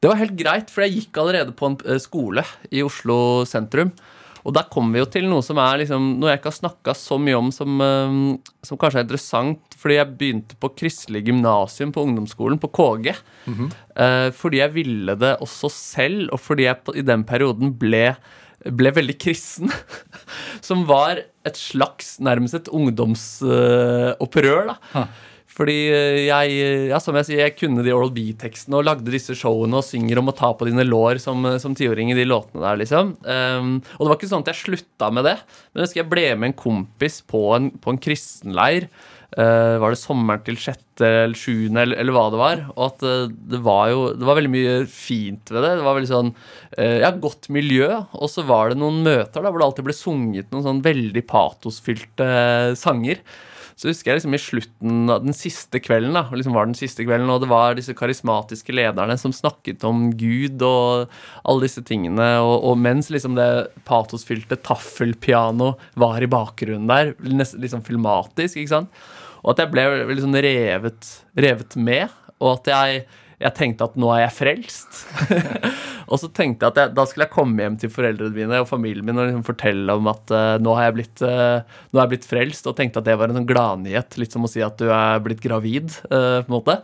det 0.00 0.08
var 0.08 0.16
helt 0.16 0.32
greit, 0.32 0.70
for 0.72 0.80
jeg 0.80 0.94
gikk 0.96 1.18
allerede 1.20 1.52
på 1.52 1.68
en 1.68 1.76
skole 2.00 2.44
i 2.72 2.80
Oslo 2.80 3.44
sentrum. 3.48 3.92
Og 4.44 4.54
der 4.56 4.68
kommer 4.72 4.96
vi 4.96 5.02
jo 5.02 5.08
til 5.12 5.26
noe 5.28 5.44
som 5.44 5.60
er 5.62 5.82
liksom, 5.82 6.06
noe 6.20 6.32
jeg 6.32 6.40
ikke 6.40 6.52
har 6.52 6.58
snakka 6.58 6.94
så 6.96 7.18
mye 7.20 7.38
om 7.38 7.50
som, 7.54 7.80
eh, 7.84 8.18
som 8.66 8.80
kanskje 8.80 9.02
er 9.02 9.06
interessant. 9.06 9.78
Fordi 9.80 9.98
jeg 9.98 10.12
begynte 10.20 10.58
på 10.60 10.72
Kristelig 10.76 11.24
gymnasium 11.28 11.92
på 11.92 12.04
ungdomsskolen, 12.06 12.60
på 12.60 12.72
KG. 12.72 13.14
eh, 13.96 14.30
fordi 14.30 14.62
jeg 14.62 14.74
ville 14.74 15.16
det 15.20 15.36
også 15.40 15.70
selv, 15.70 16.28
og 16.32 16.40
fordi 16.40 16.68
jeg 16.68 16.76
i 16.94 17.02
den 17.02 17.24
perioden 17.24 17.74
ble, 17.78 18.16
ble 18.64 18.94
veldig 18.96 19.18
kristen. 19.18 19.70
som 20.68 20.86
var 20.88 21.20
et 21.44 21.56
slags, 21.56 22.18
nærmest 22.20 22.54
et 22.54 22.68
ungdomsopprør, 22.68 24.74
da. 24.74 25.06
Fordi 25.60 25.76
eh, 25.92 26.18
jeg, 26.30 26.56
ja, 26.88 26.98
som 27.02 27.18
jeg 27.18 27.28
sier, 27.28 27.42
jeg 27.44 27.56
kunne 27.58 27.84
de 27.84 27.92
Oral 27.92 28.12
B-tekstene 28.16 28.78
og 28.78 28.86
lagde 28.88 29.12
disse 29.12 29.36
showene 29.36 29.76
og 29.76 29.84
synger 29.84 30.22
om 30.22 30.32
å 30.32 30.36
ta 30.36 30.54
på 30.56 30.70
dine 30.70 30.86
lår 30.86 31.20
som, 31.20 31.44
eh, 31.44 31.58
som 31.60 31.76
tiåring 31.76 32.14
i 32.14 32.16
de 32.16 32.24
låtene 32.24 32.64
der, 32.64 32.80
liksom. 32.80 33.14
Um, 33.28 33.74
og 33.98 34.00
det 34.00 34.08
var 34.08 34.16
ikke 34.16 34.30
sånn 34.30 34.46
at 34.46 34.52
jeg 34.54 34.62
slutta 34.62 35.10
med 35.12 35.28
det, 35.28 35.36
men 35.68 35.82
jeg 35.82 35.90
husker 35.90 36.00
jeg 36.00 36.12
ble 36.14 36.28
med 36.38 36.52
en 36.52 36.60
kompis 36.62 37.20
på 37.28 37.42
en, 37.58 37.72
på 37.76 37.92
en 37.92 38.00
kristenleir. 38.00 38.88
Uh, 39.30 39.76
var 39.78 39.92
det 39.92 40.00
sommeren 40.00 40.40
til 40.42 40.56
sjette 40.58 41.06
eller 41.06 41.38
sjuende, 41.38 41.84
eller, 41.84 42.00
eller 42.02 42.16
hva 42.16 42.24
det 42.32 42.40
var? 42.40 42.64
Og 42.72 42.80
at 42.88 43.04
uh, 43.06 43.28
det 43.52 43.60
var 43.62 43.84
jo 43.92 44.00
Det 44.18 44.26
var 44.26 44.40
veldig 44.40 44.50
mye 44.50 44.72
fint 44.90 45.52
ved 45.52 45.62
det. 45.62 45.76
Det 45.78 45.84
var 45.86 45.98
veldig 46.00 46.10
sånn 46.10 46.32
uh, 46.32 46.96
Ja, 47.04 47.12
godt 47.14 47.46
miljø. 47.52 47.92
Og 48.18 48.32
så 48.32 48.42
var 48.48 48.72
det 48.72 48.80
noen 48.80 49.04
møter 49.06 49.44
da 49.44 49.52
hvor 49.52 49.62
det 49.62 49.68
alltid 49.68 49.86
ble 49.86 49.94
sunget 49.94 50.50
noen 50.50 50.66
sånn 50.66 50.82
veldig 50.82 51.22
patosfylte 51.30 52.26
eh, 52.26 52.72
sanger. 52.80 53.22
Så 53.80 53.88
husker 53.88 54.10
jeg 54.10 54.18
liksom 54.18 54.34
i 54.36 54.40
slutten 54.42 54.96
av 55.08 55.22
den 55.24 55.32
siste 55.32 55.80
kvelden, 55.80 56.12
da, 56.12 56.26
liksom 56.36 56.52
var 56.52 56.66
den 56.68 56.76
siste 56.76 57.00
kvelden, 57.06 57.30
og 57.32 57.38
det 57.40 57.48
var 57.48 57.78
disse 57.78 57.94
karismatiske 57.96 58.74
lederne 58.76 59.14
som 59.16 59.32
snakket 59.32 59.86
om 59.88 60.10
Gud 60.20 60.60
og 60.66 61.14
alle 61.48 61.64
disse 61.64 61.80
tingene, 61.88 62.26
og, 62.44 62.58
og 62.68 62.76
mens 62.76 63.08
liksom 63.08 63.38
det 63.38 63.48
patosfylte 63.88 64.58
taffelpiano 64.68 65.70
var 65.96 66.20
i 66.20 66.28
bakgrunnen 66.28 66.92
der, 66.92 67.14
nesten 67.24 67.64
liksom 67.64 67.80
filmatisk, 67.86 68.60
ikke 68.60 68.74
sant, 68.74 69.00
og 69.40 69.54
at 69.54 69.64
jeg 69.64 69.72
ble 69.72 70.20
sånn 70.20 70.42
revet, 70.44 71.12
revet 71.40 71.80
med, 71.80 72.12
og 72.36 72.58
at 72.58 72.70
jeg, 72.74 73.02
jeg 73.40 73.56
tenkte 73.56 73.86
at 73.88 73.96
nå 74.00 74.10
er 74.12 74.24
jeg 74.26 74.36
frelst. 74.36 74.98
og 76.10 76.20
så 76.20 76.28
tenkte 76.36 76.66
jeg 76.66 76.74
at 76.74 76.80
jeg, 76.82 76.92
da 76.96 77.06
skulle 77.08 77.26
jeg 77.26 77.32
komme 77.32 77.64
hjem 77.64 77.78
til 77.80 77.92
foreldrene 77.92 78.36
mine 78.36 78.60
og 78.60 78.68
familien 78.68 79.06
min 79.06 79.16
og 79.16 79.30
liksom 79.30 79.46
fortelle 79.46 79.96
om 79.96 80.10
at 80.12 80.34
uh, 80.34 80.56
nå, 80.60 80.74
har 80.76 80.90
jeg 80.90 80.96
blitt, 80.98 81.22
uh, 81.24 81.80
nå 81.90 82.00
er 82.00 82.04
jeg 82.04 82.12
blitt 82.12 82.28
frelst, 82.28 82.68
og 82.68 82.76
tenkte 82.76 83.00
at 83.00 83.08
det 83.08 83.16
var 83.16 83.32
en 83.32 83.40
sånn 83.40 83.48
gladnyhet. 83.48 84.18
Litt 84.20 84.36
som 84.36 84.44
å 84.44 84.50
si 84.50 84.60
at 84.64 84.76
du 84.80 84.90
er 84.92 85.24
blitt 85.24 85.40
gravid, 85.44 85.88
uh, 86.12 86.44
på 86.44 86.50
en 86.50 86.58
måte. 86.58 86.76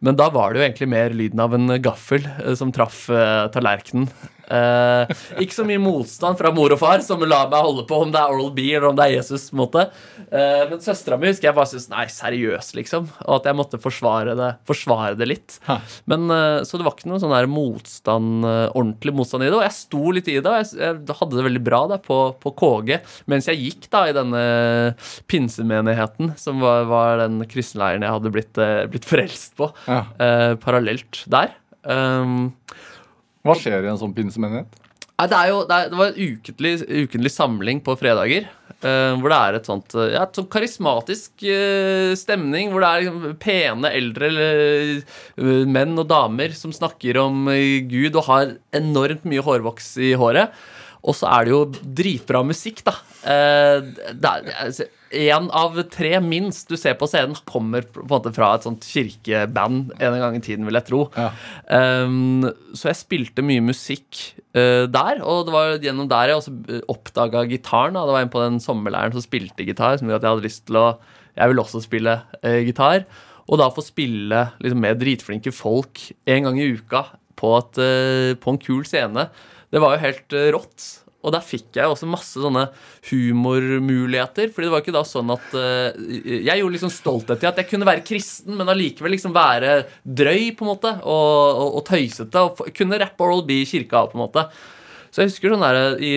Men 0.00 0.16
da 0.16 0.30
var 0.32 0.52
det 0.54 0.62
jo 0.62 0.66
egentlig 0.70 0.92
mer 0.94 1.12
lyden 1.12 1.42
av 1.44 1.52
en 1.52 1.76
gaffel 1.84 2.24
som 2.56 2.70
traff 2.72 3.02
tallerkenen. 3.52 4.08
Eh, 4.50 5.10
ikke 5.44 5.54
så 5.54 5.64
mye 5.68 5.78
motstand 5.82 6.38
fra 6.40 6.50
mor 6.54 6.72
og 6.74 6.80
far 6.80 7.02
som 7.06 7.20
lar 7.22 7.46
meg 7.52 7.62
holde 7.62 7.84
på 7.86 8.00
om 8.02 8.10
det 8.10 8.18
er 8.18 8.32
Oral 8.34 8.50
B 8.56 8.64
eller 8.74 8.88
om 8.90 8.96
det 8.98 9.04
er 9.06 9.14
Jesus. 9.20 9.44
på 9.50 9.54
en 9.56 9.60
måte 9.62 9.84
eh, 9.86 10.64
Men 10.70 10.80
søstera 10.82 11.18
mi 11.20 11.28
husker 11.30 11.48
jeg 11.50 11.56
bare 11.56 11.70
syntes 11.70 11.88
nei, 11.92 12.06
seriøst, 12.10 12.74
liksom. 12.78 13.06
Og 13.28 13.36
at 13.38 13.46
jeg 13.50 13.58
måtte 13.60 13.78
forsvare 13.82 14.34
det, 14.38 14.50
forsvare 14.68 15.14
det 15.20 15.28
litt. 15.30 15.58
Men 16.10 16.26
eh, 16.34 16.62
Så 16.66 16.80
det 16.80 16.86
var 16.88 16.96
ikke 16.98 17.10
noe 17.12 17.22
sånn 17.22 17.34
der 17.36 17.46
motstand, 17.50 18.44
eh, 18.48 18.66
ordentlig 18.74 19.14
motstand 19.20 19.46
i 19.46 19.50
det. 19.50 19.56
Og 19.60 19.64
jeg 19.68 19.76
sto 19.78 20.02
litt 20.16 20.28
i 20.32 20.38
det, 20.40 20.50
og 20.50 20.58
jeg, 20.60 20.72
jeg 20.82 21.18
hadde 21.20 21.38
det 21.38 21.46
veldig 21.46 21.64
bra 21.70 21.82
da 21.94 22.00
på, 22.02 22.18
på 22.42 22.54
KG 22.58 22.98
mens 23.30 23.46
jeg 23.48 23.60
gikk 23.62 23.86
da 23.92 24.04
i 24.10 24.14
denne 24.16 24.42
pinsemenigheten, 25.30 26.34
som 26.40 26.60
var, 26.62 26.84
var 26.90 27.22
den 27.22 27.40
kristenleiren 27.50 28.04
jeg 28.04 28.14
hadde 28.16 28.32
blitt, 28.34 28.58
eh, 28.60 28.84
blitt 28.90 29.06
frelst 29.08 29.54
på, 29.58 29.70
Ja. 29.86 30.02
parallelt 30.60 31.24
der. 31.30 31.52
Um, 31.84 32.52
Hva 33.46 33.56
skjer 33.56 33.84
i 33.86 33.90
en 33.90 34.00
sånn 34.00 34.14
pinsemenighet? 34.16 34.80
Nei, 35.20 35.26
det, 35.28 35.38
jo, 35.50 35.60
det, 35.68 35.76
er, 35.76 35.90
det 35.92 35.98
var 35.98 36.10
en 36.10 36.32
ukentlig, 36.32 36.72
ukentlig 37.04 37.30
samling 37.34 37.82
på 37.84 37.96
fredager. 38.00 38.48
Uh, 38.80 39.12
hvor 39.20 39.28
det 39.28 39.36
er 39.36 39.56
et 39.58 39.66
sånt, 39.68 39.92
eh, 39.92 40.14
ja, 40.14 40.22
et 40.24 40.38
sånt 40.38 40.48
karismatisk 40.52 41.44
uh, 41.44 42.14
stemning. 42.16 42.70
Hvor 42.72 42.80
det 42.80 42.88
er 42.88 43.02
liksom 43.04 43.34
pene 43.42 43.90
eldre 43.98 44.30
uh, 44.32 45.66
menn 45.68 45.92
og 46.00 46.08
damer 46.08 46.56
som 46.56 46.72
snakker 46.72 47.20
om 47.20 47.50
Gud 47.90 48.16
og 48.16 48.24
har 48.30 48.54
enormt 48.80 49.28
mye 49.28 49.44
hårvoks 49.44 49.92
i 50.00 50.14
håret. 50.16 50.56
Og 51.00 51.16
så 51.16 51.28
er 51.32 51.46
det 51.46 51.54
jo 51.54 51.62
dritbra 52.00 52.42
musikk, 52.44 52.82
da. 52.84 52.96
Eh, 53.20 53.84
altså, 54.20 54.88
en 55.10 55.48
av 55.56 55.74
tre 55.90 56.12
minst 56.22 56.70
du 56.70 56.76
ser 56.78 56.94
på 56.98 57.08
scenen, 57.10 57.34
kommer 57.48 57.82
på 57.82 58.02
en 58.04 58.10
måte 58.10 58.32
fra 58.34 58.52
et 58.54 58.66
sånt 58.66 58.84
kirkeband 58.86 59.94
en 59.98 60.18
gang 60.22 60.36
i 60.38 60.42
tiden, 60.44 60.66
vil 60.68 60.78
jeg 60.78 60.86
tro. 60.86 61.00
Ja. 61.16 61.30
Um, 61.66 62.46
så 62.76 62.92
jeg 62.92 63.00
spilte 63.00 63.44
mye 63.44 63.64
musikk 63.64 64.20
uh, 64.54 64.86
der, 64.86 65.22
og 65.24 65.48
det 65.48 65.56
var 65.56 65.74
gjennom 65.82 66.10
der 66.10 66.30
jeg 66.30 66.40
også 66.40 66.82
oppdaga 66.92 67.44
gitaren. 67.50 67.98
Da. 67.98 68.04
Det 68.06 68.16
var 68.16 68.26
en 68.26 68.34
på 68.36 68.44
den 68.44 68.60
sommerleiren 68.62 69.16
som 69.16 69.24
spilte 69.24 69.66
gitar, 69.66 69.98
som 69.98 70.10
gjorde 70.10 70.22
at 70.22 70.28
jeg 70.28 70.36
hadde 70.36 70.48
lyst 70.48 70.66
til 70.68 70.80
å 70.80 70.90
Jeg 71.40 71.48
ville 71.48 71.62
også 71.62 71.80
spille 71.82 72.20
uh, 72.44 72.60
gitar. 72.66 73.04
Og 73.50 73.58
da 73.58 73.70
få 73.74 73.82
spille 73.82 74.44
liksom, 74.62 74.82
med 74.82 75.00
dritflinke 75.00 75.50
folk 75.54 76.10
en 76.30 76.46
gang 76.46 76.58
i 76.60 76.70
uka 76.76 77.06
på, 77.40 77.56
et, 77.58 77.80
uh, 77.82 78.38
på 78.38 78.52
en 78.52 78.60
kul 78.62 78.84
scene, 78.86 79.26
det 79.70 79.82
var 79.82 79.94
jo 79.94 80.04
helt 80.04 80.36
eh, 80.36 80.50
rått. 80.54 80.88
Og 81.20 81.34
der 81.34 81.44
fikk 81.44 81.76
jeg 81.76 81.90
også 81.90 82.08
masse 82.08 82.40
sånne 82.40 82.64
humormuligheter. 83.10 84.48
Fordi 84.54 84.68
det 84.68 84.72
var 84.72 84.84
ikke 84.84 84.96
da 84.96 85.04
sånn 85.06 85.32
at 85.34 85.54
eh, 85.58 86.00
Jeg 86.46 86.62
gjorde 86.62 86.76
liksom 86.78 86.94
stolthet 86.94 87.42
til 87.42 87.50
at 87.50 87.60
jeg 87.60 87.68
kunne 87.70 87.88
være 87.88 88.04
kristen, 88.06 88.56
men 88.56 88.72
allikevel 88.72 89.14
liksom 89.16 89.36
være 89.36 89.82
drøy, 90.04 90.50
på 90.56 90.64
en 90.64 90.72
måte, 90.72 90.96
og, 91.04 91.30
og, 91.60 91.78
og 91.80 91.86
tøysete. 91.90 92.44
Og 92.48 92.74
kunne 92.76 93.00
rappe 93.02 93.26
Oral 93.26 93.44
B 93.48 93.60
i 93.60 93.68
kirka, 93.68 94.06
på 94.08 94.18
en 94.18 94.24
måte. 94.24 94.48
Så 95.10 95.24
jeg 95.24 95.32
husker 95.32 95.52
sånn 95.52 95.64
der, 95.64 95.96
i, 96.06 96.10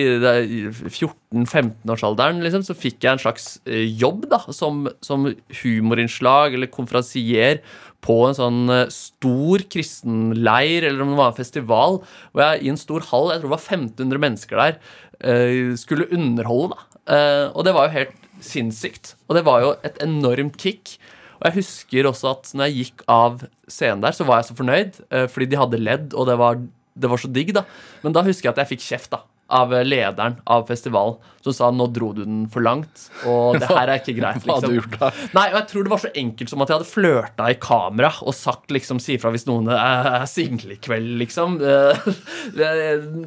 i 0.46 0.58
14-15-årsalderen 0.70 2.38
liksom, 2.44 2.62
så 2.62 2.76
fikk 2.78 3.02
jeg 3.02 3.16
en 3.16 3.22
slags 3.24 3.48
eh, 3.66 3.88
jobb 3.90 4.28
da, 4.30 4.38
som, 4.54 4.84
som 5.02 5.26
humorinnslag 5.64 6.54
eller 6.54 6.70
konferansier 6.70 7.58
på 8.04 8.16
en 8.28 8.36
sånn 8.36 8.60
eh, 8.72 8.90
stor 8.92 9.64
kristenleir, 9.72 10.84
eller 10.84 11.00
om 11.04 11.14
det 11.14 11.20
var 11.20 11.30
en 11.32 11.38
festival, 11.38 11.98
hvor 12.32 12.44
jeg 12.44 12.64
i 12.66 12.72
en 12.74 12.80
stor 12.80 13.06
hall, 13.10 13.30
jeg 13.32 13.40
tror 13.40 13.48
det 13.48 13.56
var 13.56 13.64
1500 13.64 14.22
mennesker 14.26 14.60
der, 14.60 14.76
eh, 15.24 15.72
skulle 15.80 16.10
underholde. 16.12 16.76
da. 16.76 17.00
Eh, 17.16 17.46
Og 17.54 17.64
det 17.64 17.74
var 17.74 17.88
jo 17.88 17.96
helt 17.98 18.14
sinnssykt. 18.44 19.14
Og 19.28 19.36
det 19.38 19.44
var 19.46 19.60
jo 19.64 19.74
et 19.84 19.98
enormt 20.04 20.56
kick. 20.60 20.98
Og 21.40 21.48
jeg 21.48 21.56
husker 21.64 22.04
også 22.08 22.30
at 22.30 22.52
når 22.54 22.68
jeg 22.68 22.76
gikk 22.84 23.02
av 23.08 23.42
scenen 23.68 24.00
der, 24.04 24.12
så 24.12 24.24
var 24.28 24.40
jeg 24.42 24.50
så 24.52 24.56
fornøyd, 24.60 25.00
fordi 25.32 25.48
de 25.50 25.56
hadde 25.60 25.80
ledd, 25.80 26.14
og 26.14 26.26
det 26.28 26.36
var, 26.38 26.54
det 26.96 27.10
var 27.10 27.20
så 27.20 27.28
digg, 27.32 27.52
da. 27.56 27.64
Men 28.04 28.12
da 28.12 28.22
husker 28.22 28.48
jeg 28.48 28.54
at 28.54 28.62
jeg 28.64 28.78
fikk 28.78 28.84
kjeft, 28.84 29.10
da. 29.16 29.20
Av 29.52 29.74
eh, 29.76 29.82
lederen 29.84 30.38
av 30.48 30.62
festivalen, 30.66 31.18
som 31.44 31.52
sa 31.52 31.66
'nå 31.70 31.84
dro 31.92 32.12
du 32.16 32.22
den 32.24 32.46
for 32.48 32.64
langt', 32.64 33.10
og 33.28 33.58
det 33.60 33.68
her 33.68 33.90
er 33.92 33.98
ikke 34.00 34.14
greit. 34.20 34.40
Hva 34.46 34.54
hadde 34.56 34.70
du 34.70 34.76
liksom. 34.78 34.90
gjort 34.90 34.98
da? 35.00 35.10
Nei, 35.36 35.44
og 35.52 35.58
jeg 35.58 35.66
tror 35.68 35.84
det 35.84 35.92
var 35.92 36.00
så 36.00 36.10
enkelt 36.16 36.48
som 36.50 36.62
at 36.64 36.68
jeg 36.72 36.78
hadde 36.78 36.88
flørta 36.88 37.50
i 37.52 37.58
kamera 37.60 38.10
og 38.24 38.32
sagt 38.34 38.72
liksom, 38.72 38.98
si 39.04 39.18
ifra 39.18 39.30
hvis 39.34 39.44
noen 39.46 39.68
er 39.68 40.24
single 40.30 40.72
i 40.72 40.80
kveld, 40.80 41.12
liksom. 41.20 41.58
Det 42.58 42.70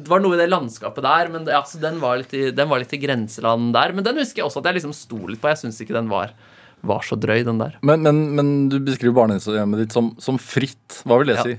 var 0.08 0.20
noe 0.24 0.34
i 0.34 0.40
det 0.42 0.50
landskapet 0.50 1.06
der, 1.06 1.30
men 1.32 1.46
ja, 1.46 1.62
den, 1.80 2.00
var 2.02 2.18
i, 2.34 2.50
den 2.50 2.68
var 2.68 2.82
litt 2.82 2.92
i 2.98 3.00
grenseland 3.02 3.72
der. 3.78 3.94
Men 3.94 4.04
den 4.04 4.18
husker 4.18 4.42
jeg 4.42 4.50
også 4.50 4.58
at 4.62 4.70
jeg 4.72 4.80
liksom 4.80 4.94
sto 4.96 5.20
litt 5.30 5.40
på. 5.42 5.50
Jeg 5.52 5.62
syns 5.62 5.80
ikke 5.84 5.94
den 5.96 6.10
var, 6.10 6.34
var 6.82 7.02
så 7.06 7.14
drøy, 7.18 7.44
den 7.46 7.58
der. 7.62 7.78
Men, 7.82 8.02
men, 8.02 8.20
men 8.34 8.52
du 8.72 8.78
beskriver 8.82 9.14
barnehjemmet 9.22 9.84
ditt 9.86 9.94
som, 9.96 10.12
som 10.18 10.38
fritt. 10.42 11.02
Hva 11.06 11.18
vil 11.22 11.30
det 11.32 11.38
Ja. 11.38 11.46
si? 11.46 11.58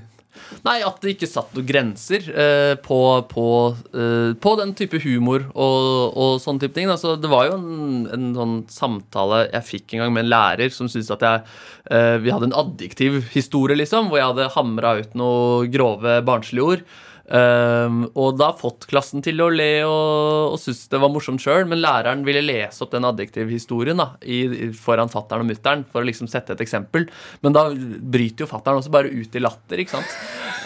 Nei, 0.66 0.78
at 0.84 0.98
det 1.02 1.14
ikke 1.14 1.28
satt 1.30 1.52
noen 1.56 1.66
grenser 1.68 2.26
eh, 2.30 2.74
på, 2.82 3.00
på, 3.30 3.46
eh, 3.94 4.32
på 4.40 4.54
den 4.60 4.74
type 4.78 5.00
humor 5.02 5.46
og, 5.50 6.16
og 6.16 6.40
sånne 6.42 6.64
type 6.64 6.76
ting. 6.76 6.90
Altså, 6.92 7.16
det 7.20 7.30
var 7.32 7.48
jo 7.48 7.58
en, 7.58 8.06
en 8.14 8.30
sånn 8.36 8.56
samtale 8.70 9.44
jeg 9.48 9.68
fikk 9.68 9.94
en 9.94 10.04
gang 10.04 10.16
med 10.16 10.26
en 10.26 10.32
lærer 10.32 10.74
som 10.74 10.90
syntes 10.90 11.12
at 11.14 11.26
jeg 11.26 11.44
eh, 11.90 12.16
Vi 12.24 12.34
hadde 12.34 12.50
en 12.50 12.58
adjektiv 12.64 13.20
historie, 13.34 13.78
liksom, 13.78 14.10
hvor 14.10 14.20
jeg 14.20 14.32
hadde 14.32 14.50
hamra 14.56 14.96
ut 15.00 15.16
noen 15.18 15.70
grove 15.72 16.20
barnslige 16.26 16.74
ord. 16.74 16.84
Um, 17.30 18.08
og 18.18 18.40
da 18.40 18.48
fått 18.58 18.88
klassen 18.90 19.22
til 19.22 19.38
å 19.38 19.46
le 19.54 19.84
og, 19.86 20.56
og 20.56 20.58
synes 20.58 20.88
det 20.90 20.98
var 20.98 21.12
morsomt 21.14 21.38
sjøl, 21.38 21.62
men 21.70 21.78
læreren 21.78 22.26
ville 22.26 22.42
lese 22.42 22.82
opp 22.82 22.90
den 22.90 23.06
adjektivhistorien 23.06 24.02
da, 24.02 24.18
i, 24.26 24.74
foran 24.74 25.06
fattern 25.12 25.44
og 25.44 25.48
mutter'n 25.52 25.84
for 25.92 26.02
å 26.02 26.08
liksom 26.08 26.26
sette 26.30 26.52
et 26.56 26.62
eksempel. 26.64 27.02
Men 27.46 27.54
da 27.54 27.62
bryter 27.70 28.42
jo 28.42 28.48
fattern 28.50 28.78
også 28.80 28.90
bare 28.94 29.12
ut 29.14 29.36
i 29.38 29.44
latter, 29.44 29.76
ikke 29.84 29.96
sant. 30.00 30.10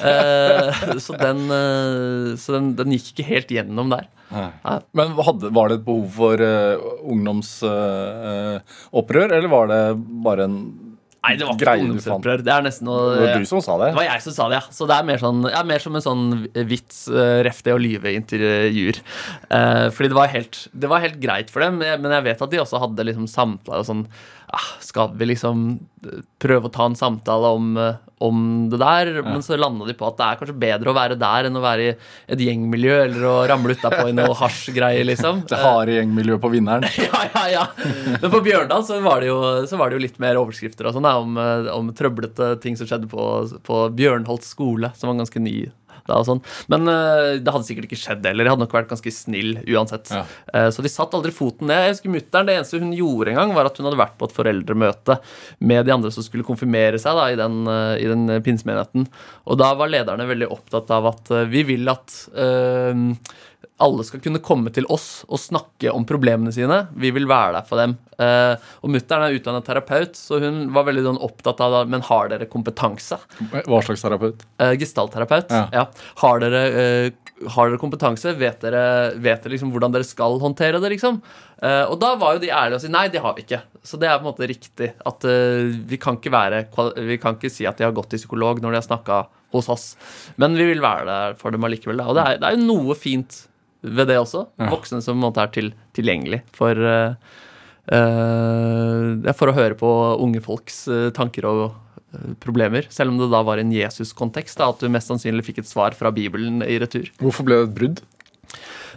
uh, 0.09 0.97
så 1.05 1.13
den, 1.21 1.41
uh, 1.53 2.33
så 2.41 2.57
den, 2.57 2.73
den 2.81 2.97
gikk 2.97 3.07
ikke 3.13 3.29
helt 3.29 3.53
gjennom 3.53 3.93
der. 3.93 4.09
Ja. 4.33 4.49
Men 4.97 5.13
hadde, 5.21 5.53
Var 5.55 5.69
det 5.69 5.77
et 5.79 5.87
behov 5.87 6.09
for 6.17 6.35
uh, 6.41 6.81
ungdomsopprør, 7.13 9.29
eller 9.29 9.49
var 9.53 9.69
det 9.69 9.83
bare 10.25 10.49
en 10.49 10.57
Nei, 11.25 11.35
det 11.41 11.47
var 11.49 11.57
ikke 11.57 11.75
ungdomsopprør. 11.81 12.43
Det 12.45 12.53
er 12.53 12.65
nesten 12.67 12.89
noe 12.89 13.05
Det 13.15 13.23
var 13.25 13.39
du 13.41 13.49
som 13.49 13.63
sa 13.65 13.79
det? 13.81 13.91
Det 13.95 13.99
var 14.01 14.07
jeg 14.11 14.25
som 14.27 14.37
sa 14.37 14.49
det, 14.53 14.59
ja. 14.61 14.75
Så 14.77 14.89
det 14.91 14.99
er 14.99 15.07
mer, 15.09 15.23
sånn, 15.23 15.41
ja, 15.49 15.63
mer 15.65 15.81
som 15.81 15.97
en 15.97 16.05
sånn 16.05 16.25
vits, 16.69 16.99
uh, 17.09 17.41
ref 17.47 17.63
det 17.65 17.73
å 17.73 17.81
lyve 17.81 18.13
intervjuer. 18.13 19.01
Uh, 19.49 19.89
fordi 19.95 20.13
det 20.13 20.19
var, 20.19 20.29
helt, 20.35 20.61
det 20.77 20.91
var 20.93 21.05
helt 21.05 21.17
greit 21.23 21.53
for 21.55 21.65
dem, 21.65 21.81
men 21.81 22.11
jeg- 22.13 22.25
vet 22.29 22.43
at 22.45 22.53
de 22.53 22.61
også 22.61 22.81
hadde 22.81 23.09
liksom 23.09 23.27
samtaler 23.29 23.83
og 23.83 23.89
sånn 23.89 24.05
ah, 24.53 24.69
Skal 24.81 25.13
vi 25.19 25.27
liksom 25.33 25.65
prøve 26.43 26.69
å 26.69 26.73
ta 26.73 26.87
en 26.89 26.97
samtale 26.99 27.51
om, 27.57 27.77
eh, 27.81 27.97
om 28.23 28.69
det 28.71 28.79
der? 28.81 29.11
Men 29.27 29.43
så 29.43 29.57
landa 29.59 29.87
de 29.89 29.97
på 29.99 30.07
at 30.09 30.19
det 30.19 30.27
er 30.27 30.41
kanskje 30.41 30.57
bedre 30.65 30.93
å 30.93 30.97
være 30.97 31.19
der 31.21 31.49
enn 31.49 31.59
å 31.59 31.63
være 31.65 31.87
i 31.87 31.93
et 32.35 32.45
gjengmiljø 32.47 32.97
eller 33.09 33.27
å 33.29 33.35
ramle 33.51 33.77
utapå 33.77 34.07
i 34.11 34.17
noe 34.17 34.35
hasjgreier, 34.43 35.05
liksom. 35.09 35.45
Det 35.51 35.61
harde 35.61 35.99
gjengmiljøet 35.99 36.45
på 36.45 36.53
vinneren? 36.55 36.89
Ja, 37.05 37.25
ja, 37.35 37.43
ja. 37.51 37.65
Men 38.23 38.31
på 38.33 38.41
Bjørndal 38.45 38.85
så 38.87 38.97
var 39.05 39.23
det 39.23 39.29
jo, 39.29 39.39
så 39.69 39.79
var 39.79 39.91
det 39.91 39.99
jo 39.99 40.05
litt 40.07 40.21
mer 40.23 40.39
overskrifter 40.41 40.89
og 40.89 40.97
sånn 40.97 41.07
om, 41.11 41.37
eh, 41.41 41.69
om 41.75 41.91
trøblete 41.97 42.55
ting 42.63 42.79
som 42.79 42.89
skjedde 42.89 43.11
på, 43.11 43.25
på 43.67 43.81
Bjørnholt 43.99 44.47
skole, 44.47 44.91
som 44.99 45.11
var 45.11 45.21
ganske 45.21 45.43
ny 45.43 45.59
da 46.09 46.19
og 46.21 46.27
sånn. 46.29 46.43
Men 46.73 46.89
uh, 46.91 47.37
det 47.41 47.55
hadde 47.55 47.67
sikkert 47.69 47.89
ikke 47.89 48.01
skjedd 48.01 48.27
heller. 48.29 48.47
Jeg 48.47 48.55
hadde 48.55 48.65
nok 48.67 48.77
vært 48.77 48.91
ganske 48.93 49.15
snill 49.15 49.57
uansett. 49.65 50.13
Ja. 50.13 50.25
Uh, 50.51 50.69
så 50.75 50.85
de 50.85 50.93
satt 50.93 51.15
aldri 51.17 51.33
foten 51.35 51.71
ned. 51.71 51.87
Jeg 51.87 51.97
husker 51.97 52.15
mutteren, 52.15 52.51
Det 52.51 52.59
eneste 52.59 52.83
hun 52.83 52.93
gjorde 52.97 53.33
en 53.33 53.41
gang, 53.41 53.55
var 53.57 53.71
at 53.71 53.81
hun 53.81 53.89
hadde 53.89 54.01
vært 54.01 54.19
på 54.21 54.29
et 54.29 54.37
foreldremøte 54.37 55.19
med 55.65 55.89
de 55.89 55.95
andre 55.97 56.13
som 56.15 56.27
skulle 56.27 56.47
konfirmere 56.47 57.01
seg 57.03 57.17
da, 57.19 57.31
i 57.33 57.41
den, 57.41 57.63
uh, 57.71 57.95
i 57.97 58.11
den 58.11 58.27
pinsemenigheten. 58.45 59.09
Og 59.49 59.61
da 59.61 59.73
var 59.79 59.93
lederne 59.93 60.29
veldig 60.29 60.51
opptatt 60.53 60.93
av 60.95 61.11
at 61.15 61.35
vi 61.51 61.65
vil 61.67 61.89
at 61.91 62.13
alle 63.83 64.05
skal 64.07 64.23
kunne 64.23 64.43
komme 64.45 64.71
til 64.75 64.87
oss 64.93 65.25
og 65.29 65.41
snakke 65.41 65.93
om 65.93 66.07
problemene 66.09 66.53
sine. 66.55 66.85
Vi 66.99 67.11
vil 67.15 67.27
være 67.31 67.57
der 67.59 67.67
for 67.69 67.81
dem. 67.81 67.97
Eh, 68.19 68.55
og 68.85 68.93
mutter'n 68.95 69.27
er 69.27 69.37
utdannet 69.39 69.67
terapeut, 69.67 70.19
så 70.19 70.39
hun 70.43 70.69
var 70.75 70.87
veldig 70.89 71.05
sånn 71.09 71.21
opptatt 71.25 71.63
av 71.65 71.77
det. 71.77 71.83
Men 71.95 72.05
har 72.09 72.31
dere 72.33 72.49
kompetanse? 72.51 73.19
Hva 73.55 73.83
slags 73.85 74.05
terapeut? 74.05 74.45
Uh, 74.63 74.73
Gestaltterapeut. 74.81 75.53
Ja. 75.55 75.67
Ja. 75.75 75.85
Har, 76.23 76.43
dere, 76.45 76.63
eh, 76.81 77.47
har 77.57 77.71
dere 77.71 77.83
kompetanse? 77.83 78.37
Vet 78.41 78.63
dere, 78.65 78.85
vet 79.19 79.45
dere 79.45 79.57
liksom 79.57 79.75
hvordan 79.75 79.95
dere 79.95 80.09
skal 80.09 80.39
håndtere 80.43 80.83
det? 80.83 80.95
liksom? 80.95 81.21
Og 81.65 81.95
da 81.97 82.11
var 82.21 82.35
jo 82.35 82.41
de 82.43 82.51
ærlige 82.53 82.77
og 82.77 82.83
si 82.83 82.91
nei, 82.93 83.07
det 83.09 83.23
har 83.25 83.33
vi 83.33 83.41
ikke. 83.47 83.63
Så 83.89 83.97
det 83.97 84.05
er 84.05 84.19
på 84.19 84.27
en 84.27 84.27
måte 84.27 84.45
riktig. 84.51 84.91
At 85.09 85.25
vi, 85.25 85.97
kan 86.03 86.19
ikke 86.19 86.33
være, 86.35 86.59
vi 87.07 87.17
kan 87.23 87.39
ikke 87.39 87.49
si 87.49 87.65
at 87.65 87.79
de 87.81 87.87
har 87.87 87.95
gått 87.97 88.11
til 88.13 88.21
psykolog 88.21 88.61
når 88.61 88.75
de 88.75 88.81
har 88.83 88.85
snakka 88.85 89.23
hos 89.55 89.71
oss. 89.73 89.87
Men 90.37 90.59
vi 90.59 90.67
vil 90.69 90.83
være 90.85 91.07
der 91.09 91.39
for 91.41 91.55
dem 91.55 91.65
allikevel. 91.65 92.03
Og 92.05 92.19
det 92.19 92.27
er 92.37 92.57
jo 92.59 92.67
noe 92.67 92.99
fint 92.99 93.47
ved 93.85 94.11
det 94.11 94.19
også. 94.21 94.47
Voksne 94.73 95.03
som 95.05 95.17
på 95.17 95.21
en 95.21 95.27
måte 95.27 95.45
er 95.45 95.53
til, 95.55 95.73
tilgjengelig 95.97 96.41
for 96.57 96.79
uh, 96.81 97.15
uh, 97.93 99.33
For 99.37 99.51
å 99.51 99.57
høre 99.57 99.79
på 99.79 99.91
unge 100.25 100.43
folks 100.45 100.85
uh, 100.91 101.11
tanker 101.15 101.49
og 101.51 101.65
problemer. 102.39 102.87
Selv 102.95 103.11
om 103.11 103.19
det 103.19 103.27
da 103.33 103.41
var 103.43 103.59
en 103.59 103.73
Jesus-kontekst. 103.75 104.61
At 104.63 104.83
du 104.83 104.91
mest 104.93 105.11
sannsynlig 105.11 105.49
fikk 105.49 105.65
et 105.65 105.71
svar 105.71 105.97
fra 105.99 106.13
Bibelen 106.15 106.63
i 106.63 106.79
retur. 106.83 107.11
Hvorfor 107.19 107.47
ble 107.47 107.59
det 107.59 107.71
et 107.71 107.79
brudd? 107.79 108.05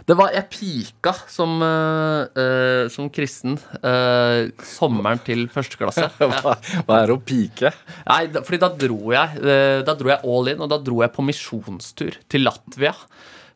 Det 0.08 0.16
var 0.16 0.32
Jeg 0.32 0.48
pika 0.48 1.12
som, 1.28 1.58
uh, 1.60 2.88
som 2.92 3.10
kristen 3.12 3.58
uh, 3.82 4.48
sommeren 4.64 5.20
til 5.24 5.46
første 5.52 5.80
klasse. 5.80 6.06
Hva, 6.18 6.54
hva 6.86 7.00
er 7.02 7.12
å 7.12 7.18
pike? 7.20 7.72
Nei, 8.08 8.22
da, 8.32 8.42
fordi 8.46 8.62
da 8.62 8.70
dro 8.72 9.12
jeg 9.12 9.42
uh, 9.42 9.80
Da 9.84 9.96
dro 9.98 10.12
jeg 10.12 10.22
all 10.24 10.52
in, 10.54 10.62
og 10.64 10.70
da 10.72 10.80
dro 10.80 11.02
jeg 11.04 11.12
på 11.12 11.24
misjonstur 11.28 12.16
til 12.30 12.46
Latvia. 12.48 12.94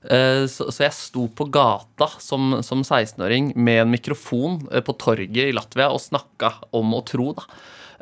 Eh, 0.05 0.47
Så, 0.51 0.71
så 0.75 0.87
jeg 0.87 0.97
sto 0.97 1.29
på 1.31 1.47
gata 1.53 2.09
som, 2.19 2.59
som 2.67 2.83
16-åring 2.83 3.53
med 3.55 3.85
en 3.85 3.93
mikrofon 3.93 4.61
eh, 4.73 4.83
på 4.83 4.97
torget 4.99 5.51
i 5.51 5.55
Latvia 5.55 5.91
og 5.93 6.03
snakka 6.03 6.57
om 6.75 6.95
å 6.97 7.05
tro. 7.07 7.33
da. 7.39 7.47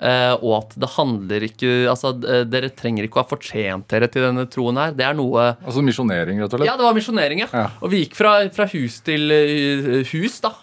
Eh, 0.00 0.32
og 0.40 0.54
at 0.62 0.70
det 0.80 0.88
handler 0.94 1.44
ikke 1.44 1.70
Altså, 1.90 2.14
eh, 2.24 2.46
dere 2.48 2.70
trenger 2.72 3.04
ikke 3.04 3.18
å 3.18 3.24
ha 3.24 3.28
fortjent 3.28 3.84
dere 3.92 4.08
til 4.08 4.24
denne 4.24 4.46
troen 4.48 4.78
her. 4.80 4.94
Det 4.96 5.04
er 5.04 5.16
noe 5.18 5.50
Altså 5.60 5.82
misjonering, 5.84 6.40
rett 6.40 6.54
og 6.54 6.62
slett? 6.62 6.70
Ja, 6.70 6.76
det 6.80 6.86
var 6.86 6.96
misjonering, 6.96 7.42
ja. 7.44 7.48
Ja. 7.52 7.66
Og 7.84 7.92
vi 7.92 8.00
gikk 8.06 8.16
fra, 8.16 8.32
fra 8.54 8.64
hus 8.72 8.96
til 9.04 9.28
eh, 9.34 10.00
hus, 10.14 10.38
da. 10.40 10.54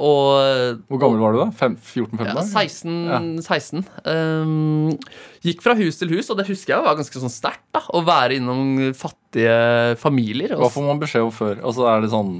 Og 0.00 0.80
Hvor 0.88 1.02
gammel 1.02 1.20
var 1.20 1.36
du 1.36 1.42
da? 1.42 1.50
14-15? 1.52 2.24
ja, 2.24 2.32
år? 2.32 2.48
16. 2.48 3.42
16. 3.44 3.84
Um, 4.08 4.88
gikk 5.44 5.60
fra 5.64 5.76
hus 5.76 6.00
til 6.00 6.12
hus, 6.14 6.30
og 6.32 6.38
det 6.40 6.48
husker 6.48 6.76
jeg 6.76 6.86
var 6.86 6.96
ganske 6.96 7.22
sånn 7.26 7.32
sterkt. 7.32 7.66
da, 7.76 7.82
Å 7.92 8.00
være 8.06 8.38
innom 8.40 8.94
fattige 8.96 9.98
familier. 10.00 10.56
Hva 10.56 10.70
får 10.72 10.88
man 10.88 11.02
beskjed 11.02 11.28
om 11.28 11.34
før? 11.34 11.60
Altså, 11.60 11.84
er 11.92 12.04
det 12.06 12.12
sånn, 12.14 12.38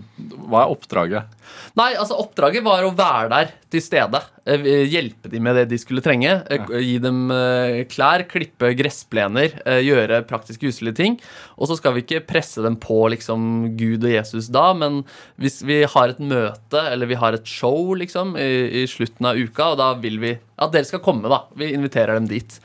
Hva 0.49 0.65
er 0.65 0.73
oppdraget? 0.77 1.39
Nei, 1.79 1.93
altså 1.97 2.19
Oppdraget 2.21 2.65
var 2.67 2.85
å 2.85 2.93
være 2.97 3.29
der 3.33 3.53
til 3.73 3.81
stede. 3.85 4.21
eh, 4.45 4.67
Hjelpe 4.93 5.31
dem 5.33 5.47
med 5.47 5.57
det 5.57 5.65
de 5.71 5.79
skulle 5.81 6.03
trenge. 6.05 6.35
eh, 6.53 6.75
Gi 6.85 6.99
dem 7.01 7.31
eh, 7.33 7.85
klær, 7.89 8.27
klippe 8.29 8.75
gressplener, 8.77 9.57
gjøre 9.81 10.23
praktiske 10.29 10.69
huslige 10.69 10.99
ting. 10.99 11.17
Og 11.57 11.71
så 11.71 11.79
skal 11.79 11.97
vi 11.97 12.05
ikke 12.05 12.27
presse 12.29 12.63
dem 12.65 12.77
på 12.77 12.99
liksom 13.15 13.77
Gud 13.81 14.05
og 14.05 14.13
Jesus 14.13 14.51
da, 14.53 14.73
men 14.77 15.03
hvis 15.41 15.63
vi 15.65 15.83
har 15.89 16.13
et 16.13 16.21
møte 16.21 16.85
eller 16.93 17.09
vi 17.09 17.19
har 17.19 17.33
et 17.37 17.49
show 17.49 17.95
liksom 17.97 18.37
i, 18.37 18.83
i 18.83 18.87
slutten 18.91 19.33
av 19.33 19.41
uka, 19.41 19.73
og 19.73 19.81
da 19.81 19.93
vil 20.03 20.21
vi 20.23 20.37
at 20.63 20.73
dere 20.75 20.87
skal 20.87 21.03
komme, 21.03 21.31
da. 21.33 21.45
Vi 21.59 21.73
inviterer 21.75 22.19
dem 22.21 22.29
dit. 22.31 22.61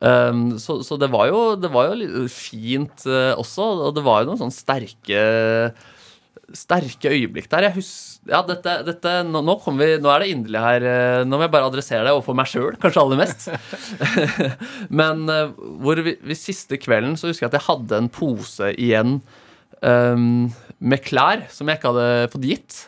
Um, 0.00 0.54
så, 0.56 0.78
så 0.80 0.96
det 0.96 1.10
var 1.12 1.28
jo, 1.28 1.40
det 1.60 1.68
var 1.68 1.90
jo 1.92 2.22
fint 2.32 3.04
uh, 3.04 3.36
også, 3.36 3.66
og 3.90 3.96
det 3.98 4.04
var 4.06 4.22
jo 4.22 4.30
noen 4.30 4.40
sånne 4.40 4.56
sterke 4.56 5.24
sterke 6.56 7.12
øyeblikk 7.12 7.50
der. 7.52 7.68
Jeg 7.68 7.76
hus 7.76 7.90
ja, 8.28 8.42
dette, 8.44 8.74
dette, 8.84 9.12
nå, 9.24 9.40
nå, 9.46 9.54
vi, 9.78 9.86
nå 10.02 10.10
er 10.12 10.20
det 10.24 10.30
inderlig 10.34 10.60
her. 10.60 10.84
eh, 10.90 11.22
Nå 11.24 11.38
må 11.38 11.46
jeg 11.46 11.52
bare 11.54 11.70
adressere 11.70 12.04
det 12.04 12.12
overfor 12.12 12.36
meg 12.36 12.50
sjøl, 12.50 12.76
kanskje 12.82 13.00
aller 13.00 13.20
mest. 13.22 13.46
Men 15.00 15.24
eh, 15.32 15.54
hvor 15.80 16.02
vi, 16.04 16.16
vi 16.20 16.36
siste 16.38 16.76
kvelden 16.80 17.16
så 17.16 17.30
husker 17.30 17.46
jeg 17.46 17.52
at 17.54 17.58
jeg 17.60 17.68
hadde 17.70 18.00
en 18.02 18.10
pose 18.12 18.70
igjen 18.76 19.18
um, 19.80 20.50
med 20.78 21.04
klær 21.06 21.46
som 21.52 21.68
jeg 21.70 21.80
ikke 21.80 21.92
hadde 21.94 22.30
fått 22.34 22.48
gitt. 22.50 22.78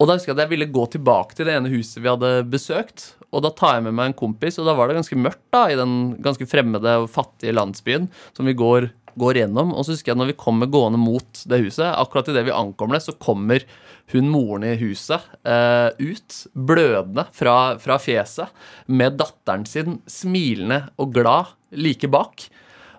Og 0.00 0.08
da 0.10 0.16
husker 0.18 0.32
jeg 0.32 0.36
at 0.36 0.44
jeg 0.44 0.52
ville 0.52 0.72
gå 0.74 0.84
tilbake 0.92 1.36
til 1.38 1.48
det 1.48 1.54
ene 1.56 1.72
huset 1.72 2.02
vi 2.02 2.10
hadde 2.10 2.32
besøkt. 2.50 3.12
Og 3.34 3.42
da 3.42 3.50
tar 3.56 3.78
jeg 3.78 3.86
med 3.86 3.96
meg 3.96 4.10
en 4.10 4.18
kompis, 4.18 4.58
og 4.60 4.68
da 4.68 4.74
var 4.76 4.90
det 4.90 4.98
ganske 4.98 5.16
mørkt 5.18 5.42
da, 5.54 5.64
i 5.72 5.78
den 5.78 5.94
ganske 6.22 6.46
fremmede 6.50 6.92
og 7.02 7.08
fattige 7.10 7.54
landsbyen 7.56 8.10
som 8.36 8.46
vi 8.46 8.54
går, 8.58 8.90
går 9.18 9.40
gjennom. 9.40 9.72
Og 9.74 9.86
så 9.86 9.94
husker 9.94 10.12
jeg 10.12 10.18
at 10.18 10.20
når 10.22 10.30
vi 10.34 10.38
kommer 10.44 10.70
gående 10.70 11.00
mot 11.00 11.40
det 11.50 11.62
huset, 11.64 11.86
akkurat 11.88 12.30
idet 12.30 12.44
vi 12.46 12.54
ankommer 12.54 12.98
det, 12.98 13.04
så 13.06 13.16
kommer 13.16 13.64
hun 14.12 14.28
moren 14.28 14.66
i 14.68 14.74
huset 14.82 15.22
eh, 15.48 15.88
ut, 15.96 16.40
blødende 16.52 17.24
fra, 17.34 17.56
fra 17.80 17.96
fjeset, 18.02 18.52
med 18.86 19.16
datteren 19.20 19.64
sin 19.68 20.00
smilende 20.10 20.82
og 21.00 21.14
glad 21.16 21.54
like 21.72 22.10
bak. 22.12 22.46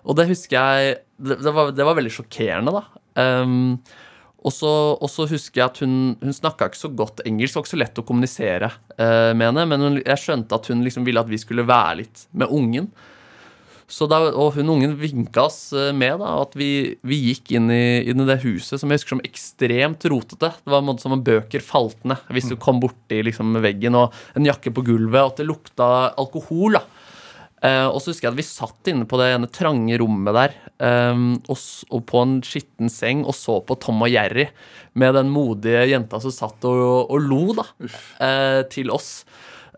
Og 0.06 0.18
det 0.18 0.28
husker 0.30 0.56
jeg 0.58 1.02
Det, 1.16 1.38
det, 1.40 1.52
var, 1.54 1.70
det 1.72 1.84
var 1.86 1.96
veldig 1.96 2.12
sjokkerende, 2.12 2.74
da. 2.76 2.82
Um, 3.16 3.78
og 4.44 4.52
så, 4.52 5.24
husker 5.26 5.62
jeg 5.62 5.64
at 5.64 5.78
hun, 5.80 5.94
hun 6.20 6.34
snakka 6.36 6.68
ikke 6.68 6.78
så 6.78 6.90
godt 6.92 7.22
engelsk. 7.24 7.54
Det 7.54 7.58
var 7.58 7.64
ikke 7.64 7.72
så 7.72 7.78
lett 7.80 8.00
å 8.02 8.04
kommunisere 8.06 8.68
uh, 8.68 9.32
med 9.32 9.48
henne. 9.48 9.64
Men 9.70 9.82
hun, 9.82 9.96
jeg 10.02 10.22
skjønte 10.22 10.58
at 10.58 10.68
hun 10.68 10.84
liksom 10.84 11.06
ville 11.08 11.22
at 11.24 11.30
vi 11.30 11.40
skulle 11.40 11.64
være 11.66 12.02
litt 12.02 12.26
med 12.36 12.52
ungen. 12.52 12.90
Så 13.86 14.08
da, 14.10 14.18
og 14.34 14.56
hun 14.56 14.72
ungen 14.74 14.96
vinka 14.98 15.44
oss 15.46 15.70
eh, 15.76 15.92
med, 15.94 16.18
da, 16.18 16.32
at 16.42 16.56
vi, 16.58 16.96
vi 17.06 17.20
gikk 17.28 17.52
inn 17.54 17.70
i, 17.70 18.02
inn 18.10 18.24
i 18.24 18.26
det 18.26 18.40
huset 18.42 18.82
som 18.82 18.90
jeg 18.90 18.98
husker 18.98 19.14
som 19.14 19.24
ekstremt 19.26 20.06
rotete. 20.10 20.50
Det 20.58 20.72
var 20.72 20.82
en 20.82 20.88
måte 20.88 21.04
som 21.04 21.14
om 21.14 21.22
bøker 21.26 21.62
falt 21.62 22.02
ned 22.08 22.34
hvis 22.34 22.50
du 22.50 22.56
kom 22.58 22.82
borti 22.82 23.22
liksom, 23.28 23.54
veggen, 23.62 23.98
og 23.98 24.14
en 24.38 24.48
jakke 24.48 24.74
på 24.74 24.84
gulvet, 24.88 25.20
og 25.22 25.30
at 25.30 25.42
det 25.42 25.50
lukta 25.50 25.90
alkohol. 26.18 26.80
da. 26.80 26.86
Eh, 27.64 27.86
og 27.86 28.02
så 28.02 28.10
husker 28.10 28.28
jeg 28.28 28.34
at 28.34 28.40
vi 28.40 28.46
satt 28.46 28.90
inne 28.90 29.06
på 29.08 29.18
det 29.20 29.30
ene 29.32 29.48
trange 29.48 29.96
rommet 30.02 30.34
der 30.36 30.56
eh, 30.84 31.22
og, 31.48 31.56
og 31.88 32.02
på 32.10 32.20
en 32.20 32.34
skitten 32.44 32.90
seng 32.92 33.22
og 33.24 33.32
så 33.38 33.62
på 33.64 33.78
Tom 33.80 34.02
og 34.04 34.12
Jerry 34.12 34.44
med 34.98 35.16
den 35.16 35.30
modige 35.32 35.86
jenta 35.88 36.20
som 36.20 36.34
satt 36.34 36.66
og, 36.68 37.06
og 37.08 37.22
lo 37.22 37.56
da, 37.56 37.64
eh, 38.26 38.60
til 38.72 38.92
oss. 38.92 39.22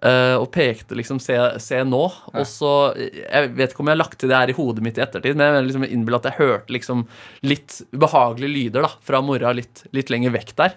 Eh, 0.04 0.36
og 0.38 0.50
pekte 0.54 0.96
liksom 0.98 1.20
se, 1.22 1.36
'se 1.58 1.82
nå'. 1.84 2.12
Og 2.34 2.46
så 2.46 2.94
Jeg 2.96 3.54
vet 3.54 3.72
ikke 3.72 3.80
om 3.80 3.90
jeg 3.90 3.96
har 3.96 4.04
lagt 4.04 4.18
til 4.18 4.28
det 4.28 4.36
her 4.36 4.50
i 4.50 4.56
hodet 4.58 4.82
mitt 4.82 4.98
i 4.98 5.02
ettertid, 5.02 5.36
men 5.36 5.54
jeg 5.54 5.68
liksom 5.68 5.84
innbiller 5.88 6.18
at 6.18 6.30
jeg 6.30 6.40
hørte 6.40 6.72
liksom 6.72 7.06
litt 7.42 7.82
ubehagelige 7.92 8.54
lyder 8.54 8.82
da, 8.82 8.92
fra 9.00 9.20
mora 9.20 9.52
litt, 9.52 9.84
litt 9.92 10.10
lenger 10.10 10.34
vekk 10.34 10.54
der. 10.56 10.76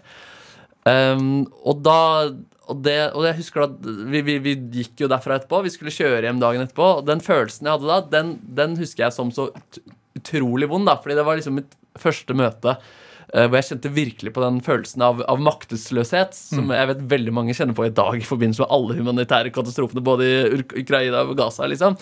Um, 0.85 1.45
og 1.61 1.83
da 1.85 2.31
og, 2.71 2.79
det, 2.85 3.11
og 3.17 3.25
jeg 3.27 3.37
husker 3.41 3.65
at 3.65 3.77
vi, 3.83 4.21
vi, 4.23 4.37
vi 4.39 4.55
gikk 4.79 5.03
jo 5.03 5.09
derfra 5.11 5.35
etterpå. 5.37 5.63
Vi 5.65 5.73
skulle 5.73 5.93
kjøre 5.93 6.23
hjem 6.27 6.39
dagen 6.41 6.63
etterpå. 6.63 6.87
Og 7.01 7.07
den 7.07 7.19
følelsen 7.23 7.67
jeg 7.67 7.75
hadde 7.75 7.89
da, 7.89 7.99
den, 8.13 8.35
den 8.57 8.77
husker 8.79 9.07
jeg 9.07 9.15
som 9.15 9.31
så 9.35 9.49
utrolig 10.15 10.69
vond. 10.71 10.87
da 10.87 10.95
Fordi 11.01 11.17
det 11.17 11.25
var 11.27 11.39
liksom 11.39 11.57
mitt 11.59 11.75
første 11.99 12.35
møte 12.37 12.77
hvor 13.31 13.55
jeg 13.61 13.67
kjente 13.69 13.89
virkelig 13.95 14.33
på 14.35 14.41
den 14.43 14.57
følelsen 14.65 15.01
av, 15.07 15.21
av 15.31 15.39
maktesløshet, 15.39 16.33
som 16.35 16.67
jeg 16.75 16.89
vet 16.89 17.03
veldig 17.13 17.31
mange 17.37 17.53
kjenner 17.55 17.77
på 17.77 17.85
i 17.87 17.93
dag 17.95 18.17
i 18.19 18.27
forbindelse 18.27 18.63
med 18.65 18.73
alle 18.75 18.97
humanitære 18.97 19.53
katastrofene, 19.55 20.03
både 20.03 20.27
i 20.27 20.59
Ukraina 20.83 21.23
og 21.23 21.37
Gaza. 21.39 21.63
liksom 21.71 21.95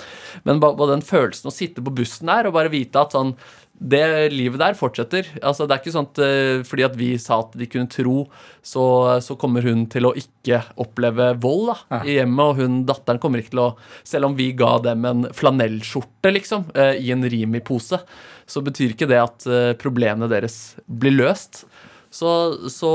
Men 0.49 0.59
ba- 0.59 0.73
bare 0.73 0.95
den 0.97 1.05
følelsen 1.05 1.51
å 1.51 1.53
sitte 1.53 1.83
på 1.85 1.93
bussen 1.93 2.25
der 2.31 2.49
og 2.49 2.53
bare 2.57 2.73
vite 2.73 2.97
at 2.99 3.13
sånn 3.13 3.35
det 3.79 4.31
livet 4.33 4.59
der 4.59 4.75
fortsetter. 4.75 5.27
Altså, 5.39 5.63
det 5.63 5.75
er 5.75 5.81
ikke 5.81 5.93
sånn 5.93 6.09
at 6.09 6.19
eh, 6.23 6.61
fordi 6.67 6.83
at 6.83 6.97
vi 6.99 7.09
sa 7.21 7.37
at 7.45 7.53
de 7.55 7.67
kunne 7.71 7.87
tro, 7.91 8.25
så, 8.65 8.83
så 9.23 9.37
kommer 9.39 9.63
hun 9.63 9.85
til 9.91 10.09
å 10.09 10.13
ikke 10.19 10.59
oppleve 10.83 11.31
vold 11.39 11.71
da, 11.71 12.01
i 12.03 12.17
hjemmet. 12.17 12.43
Og 12.43 12.59
hun, 12.59 12.79
datteren 12.89 13.21
kommer 13.23 13.39
ikke 13.39 13.55
til 13.55 13.63
å 13.63 13.69
Selv 14.07 14.29
om 14.29 14.35
vi 14.35 14.49
ga 14.57 14.73
dem 14.83 15.07
en 15.07 15.27
flanellskjorte 15.35 16.33
liksom, 16.35 16.67
eh, 16.75 16.99
i 16.99 17.13
en 17.15 17.23
Rimi-pose, 17.23 18.01
så 18.49 18.63
betyr 18.65 18.95
ikke 18.95 19.09
det 19.09 19.21
at 19.23 19.47
eh, 19.47 19.71
problemene 19.79 20.29
deres 20.31 20.75
blir 20.85 21.15
løst. 21.15 21.63
Så, 22.11 22.29
så, 22.73 22.91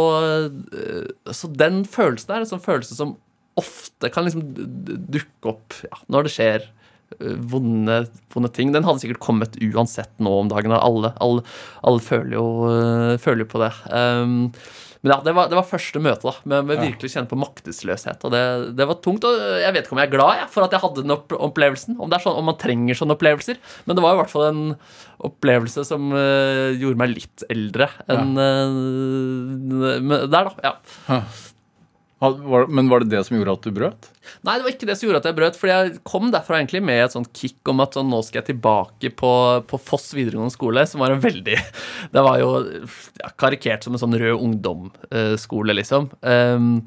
så 1.31 1.49
den 1.55 1.85
følelsen 1.87 2.33
er 2.35 2.43
en 2.43 2.49
sånn 2.51 2.65
følelse 2.65 2.97
som 2.99 3.15
ofte 3.55 4.11
kan 4.11 4.27
liksom 4.27 4.43
dukke 5.15 5.53
opp 5.53 5.77
ja, 5.87 6.01
når 6.11 6.27
det 6.27 6.33
skjer 6.35 6.65
vonde, 7.21 7.99
vonde 8.35 8.51
ting. 8.55 8.73
Den 8.75 8.87
hadde 8.87 9.03
sikkert 9.03 9.23
kommet 9.23 9.59
uansett 9.63 10.13
nå 10.23 10.33
om 10.43 10.51
dagen. 10.51 10.75
Alle, 10.75 11.13
alle, 11.23 11.45
alle 11.87 12.03
føler, 12.03 12.35
jo, 12.39 12.47
eh, 12.71 13.21
føler 13.23 13.45
jo 13.45 13.53
på 13.53 13.63
det. 13.63 13.71
Um, 13.91 14.51
men 15.05 15.13
ja, 15.13 15.19
det 15.21 15.35
var, 15.37 15.51
det 15.53 15.59
var 15.59 15.67
første 15.69 16.01
møte 16.01 16.25
da, 16.25 16.33
med, 16.49 16.65
med 16.71 16.79
virkelig 16.81 17.11
kjenne 17.13 17.29
på 17.29 17.37
maktesløshet. 17.37 18.23
Og 18.25 18.33
det, 18.33 18.45
det 18.79 18.87
var 18.89 19.03
tungt. 19.05 19.27
Og 19.29 19.41
jeg 19.61 19.75
vet 19.77 19.85
ikke 19.85 19.97
om 19.97 20.01
jeg 20.01 20.09
er 20.09 20.15
glad 20.15 20.39
jeg, 20.41 20.51
for 20.55 20.65
at 20.65 20.73
jeg 20.73 20.81
hadde 20.81 21.05
den 21.05 21.13
opp 21.13 21.35
opplevelsen. 21.37 21.99
Om, 21.99 22.09
det 22.09 22.23
sånn, 22.25 22.39
om 22.41 22.49
man 22.49 22.57
trenger 22.61 22.97
sånne 22.97 23.19
opplevelser. 23.19 23.61
Men 23.85 23.99
det 23.99 24.05
var 24.05 24.17
i 24.17 24.23
hvert 24.23 24.33
fall 24.33 24.47
en 24.49 24.63
opplevelse 25.29 25.85
som 25.87 26.09
uh, 26.17 26.73
gjorde 26.73 27.01
meg 27.05 27.13
litt 27.13 27.45
eldre 27.53 27.91
enn 28.13 28.33
ja. 28.41 28.49
uh, 30.01 30.25
der, 30.25 30.49
da. 30.49 30.73
ja. 30.73 31.21
Men 32.71 32.91
var 32.91 33.03
det 33.03 33.13
det 33.13 33.23
som 33.27 33.37
gjorde 33.37 33.55
at 33.57 33.67
du 33.67 33.75
brøt? 33.75 34.09
Nei, 34.47 34.57
det 34.57 34.65
var 34.65 34.73
ikke 34.73 34.89
det 34.89 34.97
som 34.99 35.09
gjorde 35.09 35.21
at 35.23 35.29
jeg 35.29 35.37
brøt. 35.39 35.59
For 35.61 35.71
jeg 35.71 35.95
kom 36.07 36.31
derfra 36.35 36.59
egentlig 36.59 36.83
med 36.85 37.03
et 37.05 37.15
sånt 37.15 37.33
kick 37.37 37.71
om 37.71 37.83
at 37.85 37.97
sånn, 37.97 38.11
nå 38.13 38.21
skal 38.25 38.41
jeg 38.41 38.51
tilbake 38.53 39.13
på, 39.19 39.33
på 39.71 39.81
Foss 39.83 40.13
videregående 40.17 40.55
skole, 40.55 40.87
som 40.89 41.05
var 41.05 41.15
en 41.15 41.25
veldig 41.25 41.59
Det 42.15 42.25
var 42.25 42.39
jo 42.43 42.53
ja, 43.21 43.33
karikert 43.41 43.87
som 43.87 43.97
en 43.97 44.03
sånn 44.03 44.19
rød 44.21 44.37
ungdomsskole, 44.37 45.77
liksom. 45.81 46.11
Um, 46.23 46.79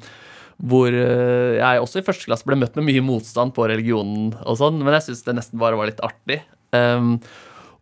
hvor 0.58 0.90
eh, 0.90 1.58
jeg 1.60 1.82
også 1.82 2.00
i 2.00 2.06
første 2.06 2.26
klasse 2.26 2.46
ble 2.48 2.56
møtt 2.58 2.74
med 2.74 2.88
mye 2.88 3.02
motstand 3.06 3.54
på 3.54 3.68
religionen 3.70 4.32
og 4.42 4.56
sånn, 4.58 4.80
men 4.82 4.96
jeg 4.96 5.06
syns 5.06 5.22
det 5.28 5.36
nesten 5.38 5.60
bare 5.60 5.78
var 5.78 5.90
litt 5.90 6.02
artig. 6.02 6.40
Um, 6.74 7.20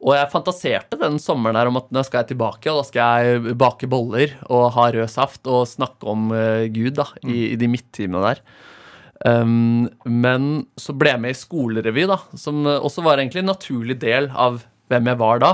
og 0.03 0.13
jeg 0.13 0.31
fantaserte 0.33 0.99
den 1.01 1.17
sommeren 1.23 1.57
her 1.57 1.71
om 1.71 1.79
at 1.81 1.89
nå 1.95 2.03
skal 2.05 2.23
jeg 2.23 2.35
tilbake, 2.35 2.69
og 2.71 2.83
da 2.83 2.87
skal 2.89 3.25
jeg 3.25 3.57
bake 3.59 3.89
boller 3.91 4.35
og 4.47 4.69
ha 4.77 4.91
rød 4.93 5.09
saft 5.11 5.49
og 5.49 5.65
snakke 5.71 6.09
om 6.13 6.29
uh, 6.35 6.67
Gud 6.73 6.99
da, 6.99 7.09
i, 7.25 7.53
i 7.55 7.59
de 7.61 7.71
midttimene 7.73 8.23
der. 8.29 8.43
Um, 9.25 9.87
men 10.05 10.67
så 10.77 10.93
ble 10.93 11.15
jeg 11.15 11.23
med 11.25 11.33
i 11.33 11.41
skolerevy, 11.41 12.05
da, 12.11 12.21
som 12.37 12.67
også 12.69 13.05
var 13.07 13.23
egentlig 13.23 13.41
en 13.43 13.53
naturlig 13.55 13.97
del 14.05 14.29
av 14.37 14.61
hvem 14.93 15.11
jeg 15.11 15.21
var 15.23 15.43
da. 15.43 15.53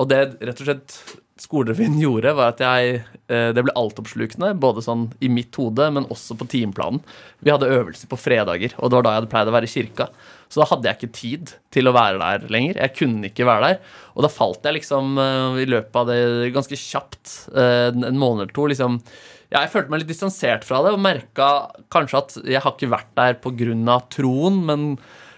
Og 0.00 0.08
det 0.10 0.22
rett 0.40 0.60
og 0.62 0.70
slett 0.70 0.96
skolerevyen 1.40 1.98
gjorde, 2.04 2.32
var 2.36 2.54
at 2.54 2.62
jeg 2.64 3.02
eh, 3.28 3.50
Det 3.54 3.64
ble 3.64 3.74
altoppslukende, 3.76 4.54
både 4.60 4.84
sånn 4.84 5.08
i 5.20 5.30
mitt 5.32 5.54
hode, 5.60 5.90
men 5.94 6.08
også 6.12 6.38
på 6.38 6.48
timeplanen. 6.52 7.02
Vi 7.44 7.52
hadde 7.52 7.70
øvelser 7.72 8.10
på 8.10 8.18
fredager, 8.20 8.74
og 8.78 8.90
det 8.90 8.98
var 8.98 9.06
da 9.06 9.14
jeg 9.14 9.22
hadde 9.22 9.32
pleid 9.34 9.52
å 9.52 9.56
være 9.56 9.68
i 9.70 9.74
kirka. 9.74 10.08
Så 10.46 10.62
da 10.62 10.68
hadde 10.70 10.88
jeg 10.88 10.98
ikke 11.00 11.18
tid 11.18 11.54
til 11.74 11.90
å 11.90 11.94
være 11.96 12.20
der 12.22 12.50
lenger. 12.54 12.80
Jeg 12.84 12.94
kunne 12.96 13.30
ikke 13.30 13.48
være 13.48 13.70
der. 13.72 13.94
Og 14.14 14.26
da 14.26 14.30
falt 14.32 14.66
jeg 14.66 14.78
liksom 14.78 15.16
eh, 15.22 15.62
i 15.64 15.70
løpet 15.70 16.02
av 16.02 16.12
det 16.12 16.52
ganske 16.56 16.80
kjapt, 16.80 17.38
eh, 17.54 17.88
en 17.92 18.20
måned 18.20 18.46
eller 18.46 18.56
to, 18.56 18.68
liksom 18.70 19.00
ja, 19.46 19.60
jeg 19.60 19.70
følte 19.70 19.92
meg 19.92 20.02
litt 20.02 20.10
distansert 20.10 20.64
fra 20.66 20.80
det 20.82 20.90
og 20.96 21.02
merka 21.04 21.48
kanskje 21.94 22.18
at 22.18 22.32
jeg 22.42 22.62
har 22.64 22.72
ikke 22.74 22.90
vært 22.90 23.12
der 23.14 23.36
pga. 23.38 24.00
troen, 24.10 24.58
men 24.66 24.88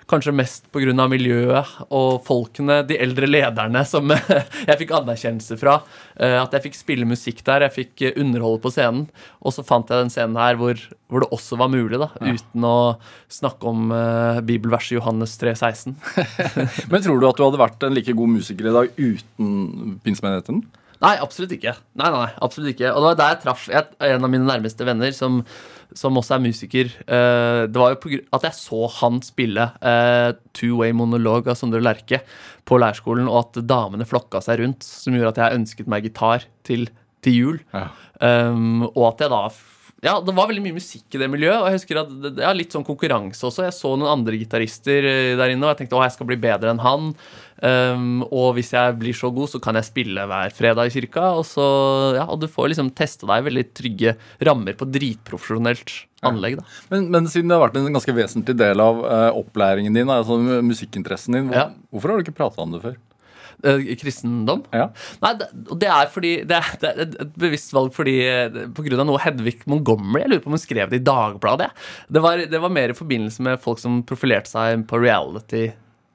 kanskje 0.09 0.33
mest 0.35 0.69
pga. 0.73 1.07
miljøet 1.11 1.75
og 1.95 2.23
folkene, 2.27 2.81
de 2.89 2.97
eldre 3.01 3.29
lederne, 3.29 3.85
som 3.87 4.11
jeg 4.69 4.79
fikk 4.81 4.95
anerkjennelse 4.97 5.59
fra. 5.61 5.79
Eh, 6.17 6.37
At 6.41 6.55
jeg 6.57 6.69
fikk 6.69 6.79
spille 6.79 7.09
musikk 7.09 7.45
der, 7.47 7.67
jeg 7.67 7.75
fikk 7.77 8.03
eh, 8.09 8.17
underholde 8.21 8.63
på 8.65 8.73
scenen. 8.73 9.07
Og 9.43 9.55
så 9.55 9.65
fant 9.67 9.89
jeg 9.91 10.01
den 10.01 10.13
scenen 10.13 10.41
her 10.41 10.59
hvor, 10.61 10.81
hvor 11.09 11.25
det 11.25 11.31
også 11.35 11.61
var 11.61 11.73
mulig, 11.73 12.01
da, 12.01 12.11
uten 12.21 12.65
å 12.67 12.79
snakke 13.33 13.69
om 13.69 13.93
uh, 13.93 14.41
bibelverset 14.45 14.97
Johannes 14.99 15.37
3,16. 15.41 15.95
Men 16.91 17.05
tror 17.05 17.21
du 17.21 17.29
at 17.29 17.39
du 17.39 17.45
hadde 17.45 17.61
vært 17.61 17.87
en 17.87 17.97
like 17.97 18.17
god 18.17 18.37
musiker 18.39 18.69
i 18.71 18.75
dag 18.75 19.01
uten 19.01 19.99
pinsemenigheten? 20.05 20.65
Nei, 20.99 21.15
absolutt 21.23 21.53
ikke. 21.55 21.77
Nei, 22.01 22.09
nei, 22.11 22.29
absolutt 22.43 22.73
ikke. 22.73 22.91
Og 22.91 23.05
det 23.05 23.11
var 23.13 23.19
der 23.21 23.35
jeg 23.37 23.43
traff 23.45 23.69
en 23.71 24.25
av 24.27 24.33
mine 24.33 24.49
nærmeste 24.49 24.87
venner, 24.87 25.13
som, 25.15 25.45
som 25.97 26.19
også 26.21 26.37
er 26.37 26.45
musiker. 26.45 26.91
Eh, 27.07 27.63
det 27.71 27.81
var 27.81 27.95
jo 27.95 28.01
på 28.03 28.13
at 28.37 28.47
jeg 28.49 28.57
så 28.59 28.89
han 28.99 29.21
spille 29.25 29.69
uh, 29.81 30.31
two-way 30.57 30.93
monolog 30.97 31.49
av 31.49 31.57
Sondre 31.59 31.81
Lerche 31.81 32.21
på 32.69 32.81
leirskolen, 32.81 33.31
og 33.31 33.47
at 33.47 33.63
damene 33.69 34.07
flokka 34.09 34.43
seg 34.45 34.61
rundt, 34.63 34.85
som 34.85 35.17
gjorde 35.17 35.37
at 35.37 35.43
jeg 35.45 35.63
ønsket 35.63 35.91
meg 35.91 36.05
gitar 36.09 36.45
til, 36.69 36.89
til 37.25 37.39
jul. 37.39 37.61
Ja. 37.73 37.89
Um, 38.21 38.85
og 38.91 39.13
at 39.13 39.25
jeg 39.25 39.33
da 39.33 39.43
ja, 40.05 40.15
det 40.23 40.31
var 40.31 40.47
veldig 40.47 40.63
mye 40.63 40.77
musikk 40.77 41.17
i 41.17 41.19
det 41.19 41.27
miljøet. 41.31 41.59
Og 41.59 41.67
jeg 41.69 41.81
husker 41.81 41.99
at 42.05 42.11
det, 42.23 42.31
ja, 42.45 42.53
litt 42.55 42.75
sånn 42.75 42.87
konkurranse 42.87 43.43
også. 43.49 43.65
Jeg 43.67 43.75
så 43.75 43.91
noen 43.97 44.13
andre 44.13 44.39
gitarister 44.39 45.09
eh, 45.11 45.35
der 45.39 45.55
inne, 45.55 45.67
og 45.67 45.73
jeg 45.73 45.81
tenkte 45.81 45.99
å, 45.99 46.05
jeg 46.07 46.15
skal 46.15 46.29
bli 46.29 46.39
bedre 46.43 46.71
enn 46.71 46.83
han. 46.85 47.09
Um, 47.59 48.21
og 48.31 48.53
hvis 48.55 48.71
jeg 48.71 48.95
blir 49.01 49.17
så 49.19 49.33
god, 49.35 49.51
så 49.51 49.59
kan 49.63 49.75
jeg 49.75 49.89
spille 49.89 50.27
hver 50.31 50.55
fredag 50.55 50.87
i 50.87 50.95
kirka. 50.95 51.33
Og, 51.41 51.43
så, 51.49 51.67
ja, 52.15 52.29
og 52.31 52.39
du 52.45 52.47
får 52.51 52.71
liksom 52.71 52.93
teste 52.99 53.27
deg 53.27 53.43
i 53.43 53.49
veldig 53.49 53.67
trygge 53.75 54.15
rammer 54.47 54.79
på 54.79 54.87
dritprofesjonelt 54.87 55.97
anlegg. 56.31 56.61
da. 56.61 56.69
Men, 56.95 57.11
men 57.17 57.27
siden 57.31 57.51
det 57.51 57.59
har 57.59 57.67
vært 57.67 57.83
en 57.83 57.91
ganske 57.99 58.15
vesentlig 58.15 58.55
del 58.61 58.85
av 58.85 59.03
uh, 59.03 59.33
opplæringen 59.41 59.99
din, 59.99 60.15
altså 60.15 60.39
musikkinteressen 60.39 61.41
din, 61.41 61.51
hvor, 61.51 61.75
hvorfor 61.91 62.15
har 62.15 62.21
du 62.21 62.29
ikke 62.29 62.39
prata 62.39 62.63
om 62.63 62.79
det 62.79 62.85
før? 62.87 62.99
Eh, 63.67 63.81
kristendom? 63.99 64.61
Ja. 64.71 64.85
Nei, 65.23 65.33
det, 65.41 65.49
det 65.83 65.89
er 65.91 66.07
fordi 66.15 66.33
Det 66.47 66.55
er, 66.61 66.69
det 66.79 66.91
er 66.93 67.01
et- 67.03 67.33
bevisst 67.43 67.73
valg 67.75 67.91
fordi 67.97 68.15
eh, 68.23 68.61
på 68.71 68.85
grunn 68.87 69.03
av 69.03 69.09
noe 69.09 69.19
Hedvig 69.25 69.65
Montgomery 69.67 70.23
Jeg 70.23 70.31
lurer 70.31 70.45
på 70.45 70.53
om 70.53 70.55
hun 70.55 70.63
skrev 70.63 70.93
det 70.93 71.01
i 71.01 71.07
Dagbladet. 71.09 71.73
Det 72.09 72.23
var, 72.23 72.39
det 72.47 72.61
var 72.63 72.71
mer 72.71 72.95
i 72.95 72.99
forbindelse 72.99 73.43
med 73.43 73.59
folk 73.65 73.81
som 73.83 74.03
profilerte 74.07 74.53
seg 74.53 74.87
på 74.87 75.01
reality 75.03 75.69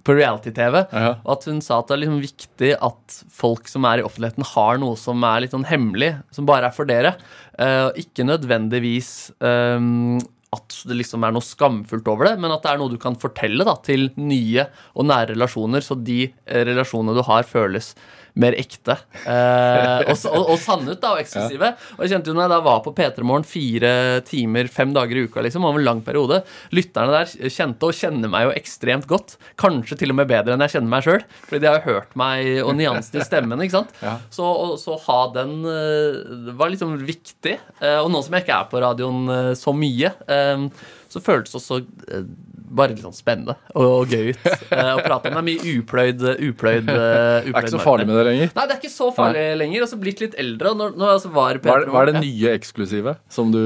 på 0.04 0.12
reality-TV. 0.18 0.82
Ja. 0.92 1.12
Og 1.24 1.30
at 1.38 1.46
hun 1.48 1.62
sa 1.64 1.78
at 1.80 1.88
det 1.88 1.94
er 1.96 2.02
liksom 2.02 2.18
viktig 2.20 2.72
at 2.76 3.14
folk 3.32 3.70
som 3.72 3.86
er 3.88 4.02
i 4.02 4.04
offentligheten, 4.04 4.44
har 4.50 4.80
noe 4.82 4.98
som 5.00 5.24
er 5.24 5.46
litt 5.46 5.54
sånn 5.56 5.64
hemmelig, 5.70 6.10
som 6.36 6.44
bare 6.50 6.68
er 6.68 6.76
for 6.76 6.84
dere. 6.90 7.14
Og 7.56 8.02
ikke 8.02 8.26
nødvendigvis 8.28 9.14
ehm, 9.40 10.18
at 10.54 10.80
det 10.90 10.98
liksom 11.00 11.26
er 11.26 11.36
noe 11.36 11.46
skamfullt 11.46 12.10
over 12.12 12.30
det, 12.30 12.36
men 12.42 12.54
at 12.54 12.66
det 12.66 12.74
er 12.74 12.82
noe 12.82 12.94
du 12.94 13.00
kan 13.02 13.18
fortelle 13.20 13.66
da, 13.68 13.76
til 13.86 14.10
nye 14.20 14.68
og 14.94 15.10
nære 15.10 15.34
relasjoner, 15.34 15.86
så 15.86 15.98
de 16.00 16.22
eh, 16.30 16.64
relasjonene 16.70 17.18
du 17.18 17.24
har, 17.28 17.48
føles 17.50 17.94
mer 18.40 18.56
ekte. 18.58 18.96
Eh, 19.30 20.04
og, 20.10 20.16
og, 20.32 20.48
og 20.54 20.58
sanne 20.62 20.96
ut, 20.96 21.02
da, 21.02 21.14
og 21.14 21.22
eksklusive. 21.22 21.70
Og 21.98 22.04
jeg 22.06 22.14
kjente 22.16 22.32
jo 22.32 22.38
når 22.38 22.48
jeg 22.48 22.54
da 22.54 22.60
var 22.66 22.80
på 22.86 22.94
P3 22.98 23.26
Morgen 23.30 23.46
fire 23.48 23.92
timer, 24.26 24.70
fem 24.74 24.94
dager 24.96 25.20
i 25.20 25.26
uka, 25.28 25.44
liksom, 25.46 25.68
over 25.70 25.82
en 25.82 25.88
lang 25.88 26.02
periode 26.06 26.42
Lytterne 26.74 27.14
der 27.14 27.52
kjente 27.54 27.90
og 27.90 27.98
kjenner 27.98 28.32
meg 28.34 28.48
jo 28.48 28.56
ekstremt 28.58 29.06
godt. 29.10 29.36
Kanskje 29.62 30.00
til 30.02 30.14
og 30.14 30.18
med 30.18 30.32
bedre 30.32 30.56
enn 30.56 30.66
jeg 30.66 30.76
kjenner 30.76 30.94
meg 30.96 31.06
sjøl. 31.06 31.28
Fordi 31.50 31.62
de 31.64 31.70
har 31.70 31.86
hørt 31.86 32.18
meg 32.20 32.50
og 32.64 32.74
nyansene 32.80 33.22
i 33.22 33.28
stemmen. 33.28 33.62
ikke 33.66 33.78
sant? 33.78 33.94
Ja. 34.02 34.18
Så, 34.34 34.48
og, 34.48 34.76
så 34.82 34.98
ha 35.06 35.20
den 35.38 35.60
eh, 35.70 36.56
var 36.58 36.74
liksom 36.74 36.98
viktig. 37.06 37.60
Eh, 37.84 38.00
og 38.00 38.10
nå 38.14 38.24
som 38.26 38.34
jeg 38.38 38.48
ikke 38.48 38.58
er 38.58 38.72
på 38.72 38.82
radioen 38.84 39.30
eh, 39.30 39.52
så 39.60 39.76
mye, 39.78 40.14
eh, 40.26 40.66
så 41.14 41.22
føltes 41.22 41.54
det 41.54 41.62
også 41.62 41.80
eh, 42.10 42.26
bare 42.64 42.94
litt 42.94 43.04
sånn 43.04 43.16
spennende 43.16 43.56
og, 43.74 43.84
og 43.84 44.14
gøy 44.14 44.32
ut 44.34 44.46
eh, 44.48 44.92
å 44.94 45.02
prate 45.04 45.30
om. 45.30 45.36
Det 45.36 45.42
er 45.42 45.48
mye 45.48 45.74
upløyd, 45.78 46.24
upløyd, 46.50 46.90
uh, 46.90 46.96
Det 47.44 47.54
er 47.54 47.60
ikke 47.64 47.74
så 47.76 47.82
farlig 47.84 48.08
med 48.10 48.18
det 48.20 48.26
lenger. 48.30 48.52
Nei, 48.56 48.66
det 48.70 48.76
er 48.76 48.82
ikke 48.82 48.94
så 48.94 49.10
farlig 49.16 49.46
lenger. 49.60 49.86
Altså 49.86 49.94
så 49.94 50.02
blitt 50.02 50.24
litt 50.24 50.38
eldre. 50.42 50.74
Når, 50.80 50.96
når 51.00 51.14
altså 51.18 51.32
var 51.34 51.60
Hva 51.64 51.78
er, 51.80 51.88
hva 51.94 52.04
er 52.04 52.12
det 52.12 52.24
nye 52.24 52.54
eksklusive 52.58 53.16
som 53.32 53.52
du 53.54 53.60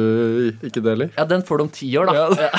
ikke 0.68 0.84
deler? 0.86 1.12
Ja, 1.18 1.28
den 1.30 1.46
får 1.48 1.62
du 1.62 1.66
om 1.68 1.72
ti 1.74 1.90
år, 2.00 2.12
da. 2.12 2.28
Ja. 2.48 2.52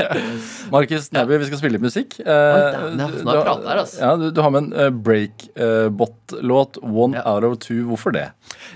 Markus 0.74 1.10
Neby, 1.14 1.40
vi 1.42 1.50
skal 1.50 1.62
spille 1.62 1.78
litt 1.78 1.86
musikk. 1.86 2.18
Uh, 2.20 2.26
du- 2.28 3.04
har 3.28 3.42
du- 3.44 3.68
her, 3.68 3.82
altså. 3.84 4.00
Ja, 4.02 4.12
du, 4.20 4.28
du 4.34 4.42
har 4.44 4.54
med 4.54 4.72
en 4.72 5.02
breakbot-låt, 5.04 6.82
One 6.84 7.18
Ja. 7.18 7.24
Out 7.34 7.44
of 7.48 7.58
Two. 7.64 7.84
Hvorfor 7.88 8.12
det? 8.14 8.28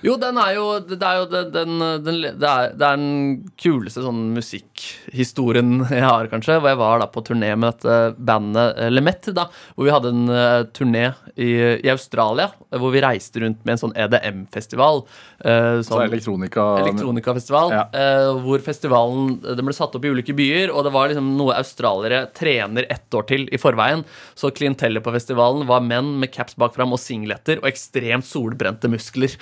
Jo, 0.03 0.17
den 0.19 0.39
er 0.41 0.55
jo 0.57 0.65
Det 0.83 0.99
er 0.99 1.21
jo 1.21 1.27
den, 1.31 1.51
den, 1.55 1.83
den 2.05 2.21
det, 2.41 2.49
er, 2.49 2.73
det 2.75 2.87
er 2.87 2.99
den 2.99 3.51
kuleste 3.61 4.03
sånn 4.05 4.33
musikkhistorien 4.35 5.83
jeg 5.89 6.05
har, 6.05 6.29
kanskje. 6.33 6.59
Hvor 6.61 6.73
jeg 6.73 6.81
var 6.81 7.03
da 7.03 7.09
på 7.13 7.23
turné 7.27 7.53
med 7.55 7.73
dette 7.73 7.99
bandet 8.19 8.79
eh, 8.79 8.91
Lemet, 8.93 9.31
da. 9.37 9.49
Hvor 9.77 9.89
vi 9.89 9.95
hadde 9.95 10.13
en 10.13 10.25
uh, 10.33 10.63
turné 10.75 11.05
i, 11.37 11.51
i 11.83 11.91
Australia. 11.93 12.51
eh, 12.71 12.79
Hvor 12.81 12.93
vi 12.95 13.03
reiste 13.05 13.43
rundt 13.45 13.63
med 13.65 13.77
en 13.77 13.83
sånn 13.85 13.97
EDM-festival. 13.97 15.05
Uh, 15.45 15.81
Så 15.87 16.01
elektronika 16.05 16.67
Elektronikafestival, 16.83 17.73
Ja. 17.73 17.85
Uh, 17.93 18.41
hvor 18.43 18.63
festivalen 18.65 19.37
eh, 19.43 19.57
den 19.59 19.67
ble 19.69 19.75
satt 19.77 19.95
opp 19.97 20.05
i 20.07 20.13
ulike 20.13 20.35
byer, 20.37 20.73
og 20.73 20.87
det 20.87 20.93
var 20.95 21.11
liksom 21.11 21.33
noe 21.39 21.57
australiere 21.59 22.25
trener 22.37 22.87
ett 22.93 23.15
år 23.15 23.27
til 23.29 23.47
i 23.53 23.61
forveien. 23.61 24.05
Så 24.39 24.51
klientellet 24.55 25.05
på 25.05 25.15
festivalen 25.15 25.67
var 25.69 25.85
menn 25.85 26.15
med 26.21 26.33
caps 26.35 26.57
bak 26.59 26.75
fram 26.77 26.95
og 26.95 27.01
singletter 27.03 27.61
og 27.63 27.69
ekstremt 27.71 28.27
solbrente 28.29 28.91
muskler. 28.91 29.35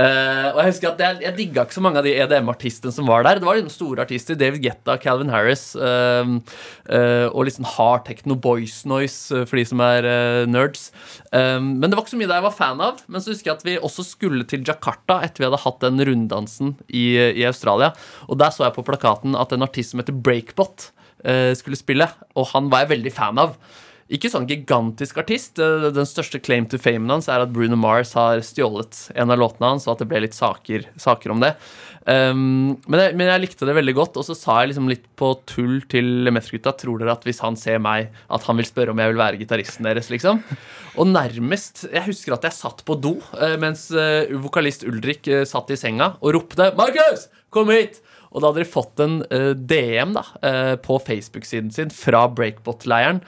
Eh, 0.00 0.48
og 0.52 0.60
Jeg 0.62 0.70
husker 0.70 0.90
at 0.92 1.02
jeg, 1.02 1.18
jeg 1.26 1.36
digga 1.36 1.64
ikke 1.64 1.76
så 1.76 1.82
mange 1.84 2.00
av 2.00 2.06
de 2.06 2.14
EDM-artistene 2.16 2.94
som 2.94 3.08
var 3.08 3.26
der. 3.26 3.40
Det 3.40 3.48
var 3.48 3.58
liksom 3.58 3.74
store 3.74 4.06
artister. 4.06 4.38
David 4.38 4.64
Guetta, 4.64 4.96
Calvin 5.02 5.32
Harris 5.32 5.72
uh, 5.76 6.24
uh, 6.26 7.26
og 7.30 7.46
liksom 7.48 7.68
hard 7.74 8.06
techno 8.08 8.36
boys 8.38 8.82
noise 8.88 9.44
for 9.48 9.60
de 9.60 9.66
som 9.68 9.82
er 9.84 10.08
nerds. 10.50 10.90
Um, 11.30 11.76
men 11.80 11.88
det 11.88 11.96
var 11.96 12.04
ikke 12.04 12.14
så 12.14 12.22
mye 12.22 12.30
der 12.30 12.40
jeg 12.40 12.48
var 12.48 12.56
fan 12.56 12.82
av. 12.84 13.04
Men 13.06 13.24
så 13.24 13.34
husker 13.34 13.52
jeg 13.52 13.60
at 13.60 13.68
vi 13.68 13.76
også 13.78 14.06
skulle 14.06 14.48
til 14.48 14.64
Jakarta 14.66 15.20
etter 15.24 15.42
vi 15.44 15.50
hadde 15.50 15.62
hatt 15.64 15.84
den 15.84 16.02
runddansen 16.08 16.74
i, 16.88 17.06
i 17.18 17.46
Australia. 17.48 17.92
Og 18.28 18.40
der 18.40 18.54
så 18.54 18.66
jeg 18.66 18.76
på 18.78 18.86
plakaten 18.86 19.38
at 19.38 19.54
en 19.54 19.66
artist 19.66 19.94
som 19.94 20.02
heter 20.02 20.16
Breakbot 20.16 20.90
skulle 21.54 21.78
spille. 21.78 22.08
Og 22.34 22.48
han 22.50 22.66
var 22.72 22.82
jeg 22.82 22.96
veldig 22.96 23.12
fan 23.14 23.38
av. 23.38 23.54
Ikke 24.12 24.28
sånn 24.28 24.48
gigantisk 24.48 25.16
artist. 25.22 25.56
Eh, 25.62 25.88
Den 25.94 26.08
største 26.08 26.40
claim 26.42 26.66
to 26.68 26.80
famen 26.80 27.10
hans 27.10 27.30
er 27.32 27.44
at 27.44 27.52
Bruno 27.54 27.78
Mars 27.80 28.12
har 28.18 28.42
stjålet 28.44 29.06
en 29.16 29.32
av 29.32 29.40
låtene 29.40 29.72
hans, 29.72 29.86
og 29.86 29.94
at 29.94 30.02
det 30.02 30.10
ble 30.10 30.20
litt 30.26 30.36
saker, 30.36 30.84
saker 31.00 31.32
om 31.32 31.40
det. 31.40 31.54
Um, 32.02 32.80
men, 32.90 32.98
jeg, 32.98 33.14
men 33.14 33.28
jeg 33.30 33.42
likte 33.44 33.66
det 33.68 33.76
veldig 33.76 33.94
godt, 33.94 34.16
og 34.18 34.26
så 34.26 34.34
sa 34.34 34.56
jeg 34.58 34.72
liksom 34.72 34.88
litt 34.90 35.04
på 35.14 35.28
tull 35.46 35.76
til 35.86 36.26
Meth-gutta 36.34 36.72
Tror 36.74 36.98
dere 36.98 37.14
at 37.14 37.22
hvis 37.22 37.38
han 37.44 37.54
ser 37.54 37.78
meg, 37.78 38.10
at 38.26 38.42
han 38.48 38.58
vil 38.58 38.66
spørre 38.66 38.90
om 38.90 38.98
jeg 38.98 39.12
vil 39.12 39.20
være 39.20 39.38
gitaristen 39.38 39.86
deres, 39.86 40.10
liksom? 40.10 40.42
Og 40.98 41.06
nærmest 41.06 41.84
Jeg 41.86 42.02
husker 42.08 42.34
at 42.34 42.48
jeg 42.48 42.58
satt 42.58 42.82
på 42.88 42.98
do 42.98 43.14
eh, 43.38 43.54
mens 43.62 43.86
eh, 43.94 44.34
vokalist 44.42 44.82
Ulrik 44.88 45.30
satt 45.46 45.70
i 45.70 45.78
senga 45.78 46.16
og 46.18 46.34
ropte 46.40 46.72
'Markus, 46.74 47.28
kom 47.54 47.70
hit!' 47.70 48.02
Og 48.32 48.40
da 48.40 48.48
hadde 48.48 48.64
de 48.64 48.68
fått 48.72 49.00
en 49.04 49.18
uh, 49.28 49.52
DM 49.54 50.14
da, 50.16 50.24
uh, 50.40 50.74
på 50.80 50.98
Facebook-siden 51.04 51.72
sin 51.74 51.92
fra 51.92 52.24
Breakbot-leiren. 52.32 53.20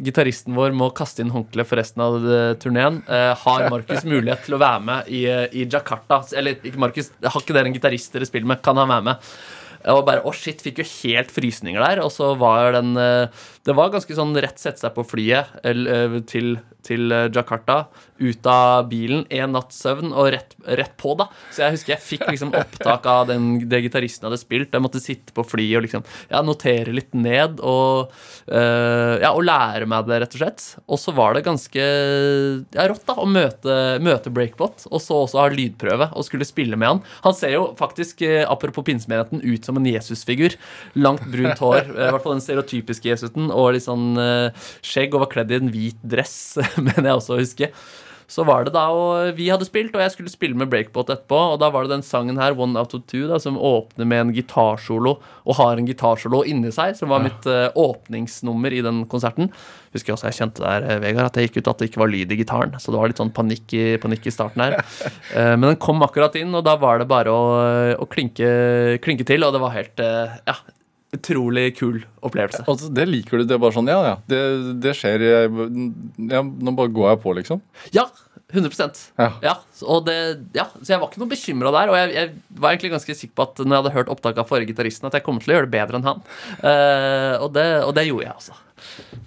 Gitaristen 0.00 0.56
vår 0.56 0.72
må 0.76 0.88
kaste 0.96 1.20
inn 1.24 1.34
håndkle 1.34 1.66
for 1.68 1.80
resten 1.80 2.04
av 2.04 2.16
uh, 2.24 2.54
turneen. 2.62 3.02
Uh, 3.10 3.34
har 3.42 3.66
Markus 3.72 4.06
mulighet 4.08 4.46
til 4.46 4.56
å 4.56 4.62
være 4.62 4.82
med 4.86 5.10
i, 5.12 5.26
eh, 5.28 5.44
i 5.52 5.66
Jakarta? 5.68 6.22
Eller 6.38 6.56
ikke 6.62 6.80
Markus, 6.80 7.10
har 7.24 7.42
ikke 7.42 7.56
dere 7.56 7.68
en 7.70 7.76
gitarist 7.76 8.14
dere 8.14 8.28
spiller 8.28 8.54
med? 8.54 8.62
Kan 8.64 8.80
han 8.80 8.90
være 8.92 9.08
med? 9.10 9.30
Og 9.94 10.02
bare, 10.06 10.24
å 10.26 10.32
shit, 10.34 10.62
fikk 10.64 10.80
jo 10.82 10.88
helt 11.04 11.30
frysninger 11.34 11.82
der. 11.82 12.02
Og 12.02 12.10
så 12.14 12.32
var 12.38 12.74
den 12.76 12.96
eh, 12.98 13.44
Det 13.66 13.74
var 13.76 13.92
ganske 13.94 14.16
sånn 14.18 14.34
rett 14.42 14.58
sette 14.62 14.82
seg 14.82 14.94
på 14.96 15.04
flyet 15.06 15.52
eh, 15.66 16.18
til, 16.26 16.56
til 16.86 17.14
eh, 17.14 17.28
Jakarta. 17.34 17.84
Ut 18.16 18.48
av 18.48 18.88
bilen, 18.90 19.26
én 19.30 19.52
natts 19.52 19.78
søvn 19.84 20.10
og 20.14 20.30
rett, 20.32 20.56
rett 20.64 20.94
på, 20.98 21.12
da. 21.18 21.28
Så 21.52 21.62
jeg 21.62 21.76
husker 21.76 21.94
jeg 21.94 22.04
fikk 22.04 22.24
liksom 22.30 22.54
opptak 22.56 23.06
av 23.10 23.26
den, 23.30 23.48
det 23.68 23.82
gitaristen 23.84 24.26
hadde 24.26 24.40
spilt. 24.40 24.72
Jeg 24.74 24.82
måtte 24.82 25.02
sitte 25.02 25.34
på 25.36 25.44
flyet 25.46 25.78
og 25.78 25.84
liksom 25.84 26.06
ja, 26.30 26.40
notere 26.46 26.94
litt 26.96 27.12
ned 27.16 27.60
og, 27.60 28.14
uh, 28.48 29.14
ja, 29.20 29.34
og 29.34 29.44
lære 29.44 29.88
meg 29.90 30.08
det, 30.08 30.22
rett 30.22 30.36
og 30.38 30.40
slett. 30.40 30.64
Og 30.88 31.02
så 31.02 31.12
var 31.16 31.36
det 31.36 31.44
ganske 31.44 31.84
ja, 31.84 32.86
rått 32.88 33.04
da 33.04 33.18
å 33.20 33.28
møte, 33.28 33.76
møte 34.00 34.32
Breakbot, 34.32 34.86
og 34.88 35.02
så 35.04 35.20
også 35.26 35.42
ha 35.42 35.52
lydprøve 35.52 36.08
og 36.16 36.24
skulle 36.24 36.48
spille 36.48 36.80
med 36.80 36.94
han. 36.94 37.04
Han 37.26 37.36
ser 37.36 37.52
jo 37.58 37.66
faktisk, 37.76 38.24
apropos 38.48 38.86
pinsemenigheten, 38.88 39.44
ut 39.44 39.68
som 39.68 39.75
en 39.80 39.88
Jesusfigur. 39.90 40.56
Langt 40.98 41.26
brunt 41.32 41.62
hår, 41.62 41.82
eh, 41.84 42.08
i 42.08 42.10
hvert 42.14 42.24
fall 42.24 42.36
den 42.36 42.44
stereotypiske 42.44 43.10
Jesusen, 43.12 43.50
og 43.52 43.74
litt 43.76 43.86
sånn 43.86 44.16
eh, 44.20 44.66
skjegg 44.84 45.14
og 45.14 45.26
var 45.26 45.32
kledd 45.34 45.54
i 45.54 45.60
en 45.60 45.72
hvit 45.74 46.02
dress, 46.02 46.36
mener 46.86 47.10
jeg 47.10 47.20
også 47.20 47.36
å 47.36 47.40
huske. 47.42 47.70
Så 48.26 48.42
var 48.46 48.66
det 48.66 48.72
da, 48.74 48.88
og 48.90 49.36
vi 49.38 49.46
hadde 49.52 49.66
spilt, 49.68 49.94
og 49.94 50.02
jeg 50.02 50.12
skulle 50.16 50.32
spille 50.32 50.58
med 50.58 50.70
Breakbot 50.72 51.10
etterpå. 51.12 51.38
Og 51.54 51.60
da 51.62 51.70
var 51.70 51.86
det 51.86 51.94
den 51.94 52.04
sangen 52.06 52.40
her, 52.40 52.56
One 52.58 52.78
Out 52.78 52.96
of 52.98 53.04
Two, 53.06 53.28
da, 53.30 53.38
som 53.42 53.58
åpner 53.58 54.08
med 54.08 54.24
en 54.24 54.32
gitarsolo, 54.34 55.16
og 55.46 55.58
har 55.60 55.78
en 55.78 55.86
gitarsolo 55.86 56.42
inni 56.48 56.72
seg, 56.74 56.96
som 56.98 57.14
var 57.14 57.22
mitt 57.22 57.46
uh, 57.46 57.68
åpningsnummer 57.78 58.74
i 58.74 58.82
den 58.86 59.04
konserten. 59.10 59.52
Husker 59.94 60.10
jeg 60.12 60.18
også 60.18 60.30
jeg 60.32 60.38
kjente 60.40 60.64
der, 60.64 60.88
eh, 60.90 61.00
Vegard, 61.04 61.30
at 61.30 61.38
jeg 61.38 61.48
gikk 61.48 61.60
ut 61.62 61.70
at 61.70 61.82
det 61.82 61.90
ikke 61.92 62.02
var 62.02 62.10
lyd 62.12 62.34
i 62.34 62.40
gitaren. 62.42 62.74
Så 62.82 62.90
det 62.90 63.00
var 63.00 63.12
litt 63.12 63.22
sånn 63.22 63.34
panikk 63.36 63.76
i, 63.78 63.84
panikk 64.02 64.26
i 64.26 64.34
starten 64.34 64.64
her. 64.64 64.80
uh, 65.36 65.54
men 65.58 65.70
den 65.70 65.82
kom 65.82 66.02
akkurat 66.04 66.34
inn, 66.40 66.50
og 66.50 66.66
da 66.66 66.74
var 66.82 66.98
det 67.00 67.10
bare 67.10 67.30
å, 67.30 67.44
å 67.94 68.10
klinke, 68.10 68.48
klinke 69.06 69.28
til, 69.28 69.46
og 69.46 69.54
det 69.54 69.62
var 69.62 69.78
helt 69.78 70.02
uh, 70.02 70.40
Ja. 70.50 70.58
Utrolig 71.16 71.66
kul 71.78 71.98
opplevelse. 72.24 72.62
Altså, 72.68 72.92
det 72.92 73.08
liker 73.08 73.40
du. 73.42 73.48
Det 73.48 73.56
er 73.56 73.62
bare 73.62 73.76
sånn 73.76 73.90
Ja, 73.90 73.98
ja, 74.04 74.14
det, 74.30 74.40
det 74.84 74.94
skjer. 74.98 75.24
Jeg, 75.26 75.66
ja, 76.30 76.44
nå 76.44 76.76
bare 76.78 76.94
går 76.94 77.12
jeg 77.12 77.22
på, 77.24 77.34
liksom. 77.40 77.62
Ja, 77.96 78.06
100 78.52 78.94
Ja. 79.18 79.30
ja 79.42 79.54
og 79.82 80.04
det, 80.06 80.16
ja, 80.54 80.68
Så 80.78 80.92
jeg 80.92 81.00
var 81.02 81.10
ikke 81.10 81.22
noe 81.22 81.32
bekymra 81.32 81.72
der. 81.74 81.90
Og 81.90 81.98
jeg, 81.98 82.12
jeg 82.14 82.60
var 82.62 82.72
egentlig 82.72 82.92
ganske 82.94 83.16
sikker 83.18 83.34
på 83.34 83.46
at 83.48 83.62
når 83.64 83.72
jeg 83.72 83.82
hadde 83.82 83.94
hørt 83.96 84.12
opptaket 84.12 84.42
av 84.42 84.50
forrige 84.50 84.70
gitaristen, 84.70 85.08
at 85.08 85.18
jeg 85.18 85.26
kommer 85.26 85.42
til 85.42 85.52
å 85.54 85.58
gjøre 85.58 85.68
det 85.68 85.74
bedre 85.74 86.00
enn 86.00 86.06
han. 86.06 86.22
Uh, 86.62 87.34
og, 87.42 87.50
det, 87.56 87.66
og 87.82 87.96
det 87.98 88.06
gjorde 88.08 88.28
jeg, 88.28 88.36
altså. 88.36 89.24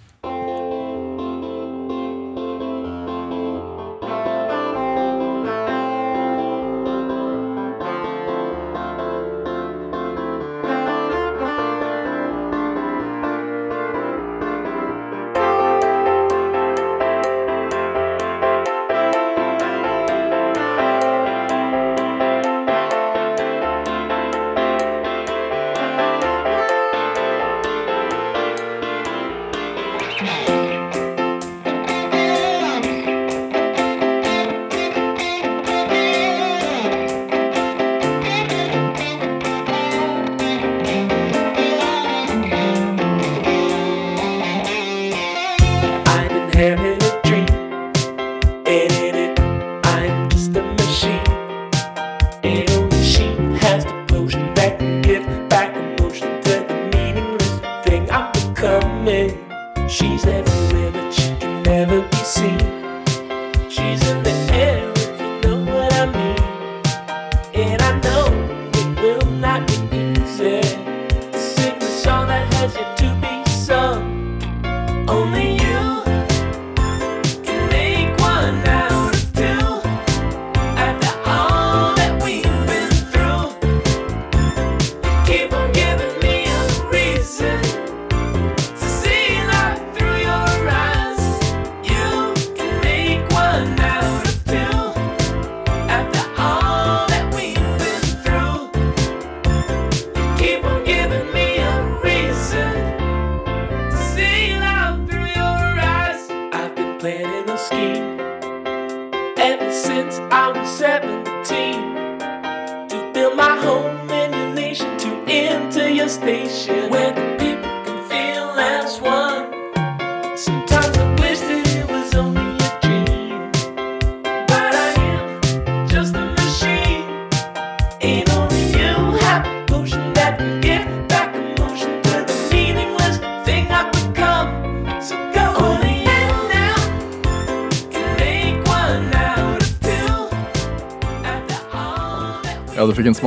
It 52.42 52.69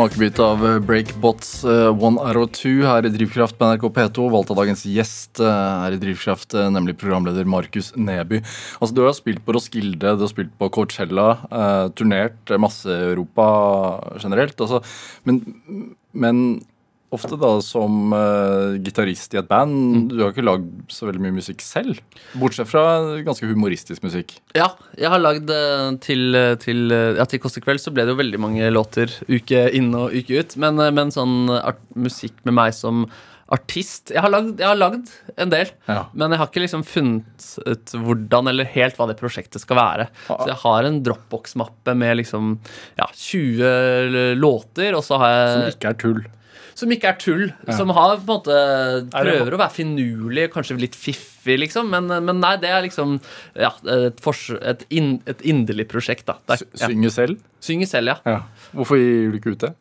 smakebit 0.03 0.39
av 0.43 0.59
eh, 0.67 0.79
Breakbots 0.83 1.63
eh, 1.63 2.03
One 2.03 2.19
Arrow 2.19 2.43
Two 2.51 2.83
her 2.83 3.05
i 3.07 3.11
Drivkraft 3.13 3.55
på 3.55 3.69
NRK 3.69 3.85
P2. 3.95 4.25
Valgt 4.33 4.49
av 4.51 4.57
dagens 4.59 4.81
gjest 4.89 5.39
eh, 5.39 5.47
her 5.79 5.95
i 5.95 5.99
Drivkraft, 6.01 6.57
eh, 6.59 6.67
nemlig 6.75 6.97
programleder 6.99 7.47
Markus 7.47 7.93
Neby. 7.95 8.41
Altså, 8.81 8.97
Du 8.97 9.03
har 9.05 9.15
spilt 9.15 9.45
på 9.45 9.55
Roskilde, 9.55 10.17
du 10.17 10.25
har 10.25 10.31
spilt 10.31 10.51
på 10.59 10.67
Coachella, 10.75 11.29
eh, 11.47 11.85
turnert 11.95 12.51
eh, 12.51 12.59
masse 12.59 12.91
Europa 12.91 13.47
generelt. 14.19 14.59
Altså, 14.59 14.81
men, 15.23 15.39
men 16.11 16.43
ofte 17.13 17.37
da 17.39 17.51
som 17.63 18.13
uh, 18.13 18.75
gitarist 18.83 19.35
i 19.35 19.39
et 19.41 19.49
band. 19.49 20.11
Du 20.11 20.21
har 20.23 20.33
ikke 20.33 20.45
lagd 20.45 20.93
så 20.93 21.07
veldig 21.07 21.23
mye 21.23 21.35
musikk 21.37 21.63
selv, 21.65 21.99
bortsett 22.39 22.69
fra 22.69 22.85
ganske 23.25 23.47
humoristisk 23.49 24.05
musikk. 24.05 24.35
Ja, 24.57 24.71
jeg 24.99 25.11
har 25.13 25.21
lagd 25.21 25.51
eh, 25.53 25.91
til, 26.03 26.25
eh, 26.37 26.53
til, 26.61 26.91
ja, 26.91 27.25
til 27.29 27.41
Kåss 27.41 27.57
til 27.57 27.65
kveld 27.65 27.81
så 27.81 27.93
ble 27.93 28.05
det 28.05 28.13
jo 28.13 28.21
veldig 28.21 28.41
mange 28.41 28.71
låter 28.73 29.11
uke 29.29 29.67
inn 29.75 29.91
og 29.97 30.13
uke 30.13 30.41
ut. 30.41 30.57
Men, 30.61 30.81
men 30.95 31.13
sånn 31.13 31.51
art, 31.55 31.81
musikk 31.97 32.41
med 32.47 32.57
meg 32.59 32.75
som 32.77 33.07
artist 33.53 34.09
Jeg 34.13 34.23
har 34.23 34.31
lagd, 34.31 34.55
jeg 34.57 34.65
har 34.65 34.77
lagd 34.79 35.09
en 35.37 35.51
del. 35.51 35.71
Ja. 35.89 36.05
Men 36.17 36.33
jeg 36.33 36.41
har 36.41 36.49
ikke 36.49 36.63
liksom 36.63 36.85
funnet 36.87 37.47
ut 37.67 37.95
hvordan 38.05 38.49
eller 38.49 38.69
helt 38.73 38.97
hva 38.97 39.07
det 39.09 39.17
prosjektet 39.19 39.61
skal 39.61 39.77
være. 39.79 40.07
Så 40.29 40.47
jeg 40.49 40.59
har 40.63 40.87
en 40.87 41.01
Dropbox-mappe 41.05 41.95
med 41.99 42.21
liksom 42.23 42.55
ja, 42.99 43.09
20 43.11 44.39
låter, 44.39 44.97
og 44.97 45.05
så 45.05 45.19
har 45.21 45.35
jeg 45.35 45.51
Som 45.53 45.67
ikke 45.75 45.91
er 45.91 45.99
tull. 46.05 46.23
Som 46.77 46.93
ikke 46.93 47.11
er 47.11 47.19
tull. 47.21 47.45
Som 47.77 47.93
har 47.95 48.15
på 48.17 48.23
en 48.23 48.29
måte 48.29 48.57
prøver 49.13 49.55
å 49.55 49.61
være 49.61 49.75
finurlig, 49.75 50.47
kanskje 50.53 50.79
litt 50.81 50.97
fiffig, 50.97 51.57
liksom. 51.61 51.91
Men, 51.93 52.09
men 52.25 52.41
nei, 52.41 52.55
det 52.61 52.71
er 52.73 52.85
liksom 52.85 53.19
ja, 53.59 53.73
et, 53.95 54.23
fors 54.23 54.47
et, 54.59 54.85
in, 54.93 55.15
et 55.29 55.43
inderlig 55.47 55.87
prosjekt. 55.91 56.25
da 56.29 56.39
er, 56.55 56.65
ja. 56.73 56.89
Synge 56.89 57.13
selv. 57.13 57.45
Synge 57.63 57.89
selv, 57.89 58.15
ja. 58.15 58.35
Ja. 58.37 58.71
Hvorfor 58.73 58.99
gir 58.99 59.31
du 59.33 59.39
ikke 59.39 59.55
ut 59.55 59.67
det? 59.67 59.73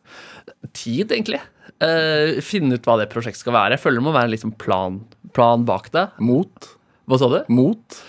Tid, 0.71 1.09
egentlig. 1.09 1.41
Uh, 1.83 2.39
finne 2.45 2.77
ut 2.77 2.87
hva 2.87 2.99
det 3.01 3.09
prosjektet 3.11 3.41
skal 3.43 3.57
være. 3.57 3.75
Jeg 3.75 3.83
føler 3.83 3.99
det 3.99 4.07
må 4.07 4.15
være 4.15 4.29
en 4.29 4.35
liksom 4.35 4.55
plan, 4.61 5.01
plan 5.35 5.65
bak 5.67 5.89
det. 5.95 6.07
Mot? 6.23 6.73
Hva 7.09 7.19
sa 7.19 7.27
du? 7.31 7.39
Mot? 7.51 8.03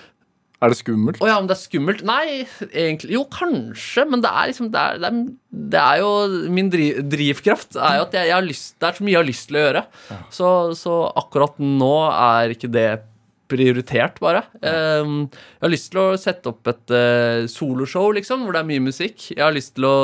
Er 0.64 0.72
det 0.72 0.80
skummelt? 0.80 1.20
Å 1.20 1.28
ja, 1.28 1.38
om 1.40 1.48
det 1.48 1.56
er 1.56 1.60
skummelt? 1.60 2.04
Nei, 2.08 2.44
egentlig 2.70 3.16
Jo, 3.18 3.24
kanskje, 3.32 4.06
men 4.08 4.24
det 4.24 4.30
er 4.32 4.50
liksom 4.50 4.70
Det 4.72 4.80
er, 4.80 5.00
det 5.02 5.10
er, 5.10 5.22
det 5.74 5.80
er 5.82 6.02
jo 6.02 6.12
Min 6.56 6.70
driv, 6.72 7.00
drivkraft 7.12 7.76
er 7.76 7.98
jo 8.00 8.06
at 8.08 8.16
jeg, 8.16 8.30
jeg 8.30 8.38
har 8.38 8.46
lyst 8.46 8.78
Det 8.80 8.88
er 8.88 8.98
så 8.98 9.06
mye 9.06 9.14
jeg 9.14 9.20
har 9.20 9.28
lyst 9.28 9.48
til 9.50 9.58
å 9.58 9.64
gjøre. 9.64 9.82
Så, 10.32 10.52
så 10.78 10.94
akkurat 11.20 11.60
nå 11.60 11.96
er 12.10 12.54
ikke 12.54 12.72
det 12.72 12.88
prioritert, 13.50 14.18
bare. 14.24 14.42
Um, 14.64 15.26
jeg 15.28 15.64
har 15.66 15.72
lyst 15.72 15.90
til 15.92 16.00
å 16.00 16.06
sette 16.20 16.50
opp 16.50 16.70
et 16.70 16.94
uh, 16.94 17.44
soloshow, 17.50 18.08
liksom, 18.16 18.46
hvor 18.46 18.56
det 18.56 18.62
er 18.62 18.70
mye 18.70 18.84
musikk. 18.86 19.28
Jeg 19.34 19.42
har 19.44 19.54
lyst 19.54 19.74
til 19.76 19.86
å 19.88 19.96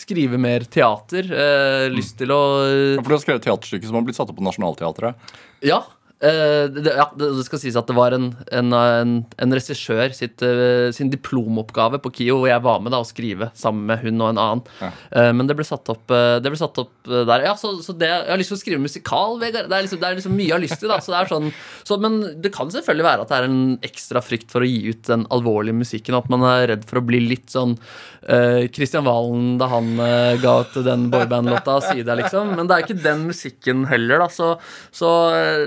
skrive 0.00 0.38
mer 0.40 0.66
teater. 0.70 1.28
Uh, 1.28 1.90
lyst 1.92 2.16
til 2.20 2.32
å 2.34 2.40
Ja, 2.64 3.02
For 3.02 3.10
du 3.10 3.16
har 3.16 3.24
skrevet 3.26 3.46
teaterstykke 3.48 3.90
som 3.90 3.98
har 3.98 4.06
blitt 4.06 4.18
satt 4.18 4.30
opp 4.30 4.38
på 4.38 4.46
Nationaltheatret. 4.46 5.34
Ja. 5.66 5.82
Eh, 6.24 6.64
det, 6.72 6.94
ja, 6.96 7.06
det, 7.18 7.28
skal 7.46 7.60
sies 7.60 7.76
at 7.78 7.90
det 7.90 7.96
var 7.96 8.16
en, 8.16 8.30
en, 8.54 8.72
en, 8.72 9.12
en 9.44 9.56
regissør 9.56 10.14
sitt, 10.16 10.40
uh, 10.40 10.88
sin 10.94 11.10
diplomoppgave 11.12 12.00
på 12.02 12.12
KIO, 12.18 12.38
hvor 12.40 12.50
jeg 12.50 12.64
var 12.64 12.80
med 12.84 12.94
da 12.94 13.02
å 13.02 13.08
skrive 13.08 13.50
sammen 13.58 13.84
med 13.90 14.00
hun 14.04 14.22
og 14.22 14.32
en 14.32 14.40
annen. 14.42 14.64
Ja. 14.80 14.90
Uh, 15.12 15.30
men 15.36 15.50
det 15.50 15.58
ble 15.58 15.66
satt 15.68 15.90
opp, 15.92 16.08
det 16.08 16.48
ble 16.48 16.60
satt 16.60 16.80
opp 16.80 16.94
der. 17.04 17.44
Ja, 17.44 17.54
så, 17.60 17.74
så 17.84 17.94
det, 17.98 18.08
Jeg 18.08 18.32
har 18.32 18.40
lyst 18.40 18.54
til 18.54 18.58
å 18.58 18.62
skrive 18.62 18.84
musikal, 18.86 19.38
Vegard. 19.42 19.68
Det 19.68 19.78
er 19.78 19.86
liksom, 19.86 20.00
det 20.00 20.08
er 20.08 20.18
liksom 20.18 20.36
mye 20.38 20.48
jeg 20.48 20.56
har 20.56 20.64
lyst 20.64 20.80
til. 20.80 20.92
da 20.92 21.00
så 21.04 21.12
det 21.12 21.20
er 21.20 21.32
sånn, 21.34 21.52
så, 21.84 22.00
Men 22.00 22.18
det 22.42 22.54
kan 22.54 22.72
selvfølgelig 22.72 23.08
være 23.10 23.26
at 23.26 23.32
det 23.32 23.38
er 23.38 23.48
en 23.50 23.62
ekstra 23.84 24.24
frykt 24.24 24.54
for 24.54 24.64
å 24.64 24.70
gi 24.70 24.94
ut 24.94 25.04
den 25.10 25.28
alvorlige 25.34 25.76
musikken. 25.76 26.16
At 26.16 26.32
man 26.32 26.46
er 26.48 26.70
redd 26.72 26.88
for 26.88 27.02
å 27.02 27.06
bli 27.06 27.20
litt 27.28 27.52
sånn 27.52 27.76
Kristian 28.24 28.94
Christian 28.94 29.04
Valen 29.04 29.58
da 29.58 29.66
han 29.72 29.96
ga 30.42 30.52
ut 30.62 30.76
den 30.86 31.08
boyband-låta, 31.10 31.80
si 31.82 32.02
liksom. 32.04 32.52
Men 32.54 32.68
det 32.68 32.76
er 32.76 32.84
ikke 32.84 33.02
den 33.02 33.24
musikken 33.26 33.86
heller, 33.90 34.22
da. 34.22 34.28
Så, 34.30 34.52
så 34.94 35.10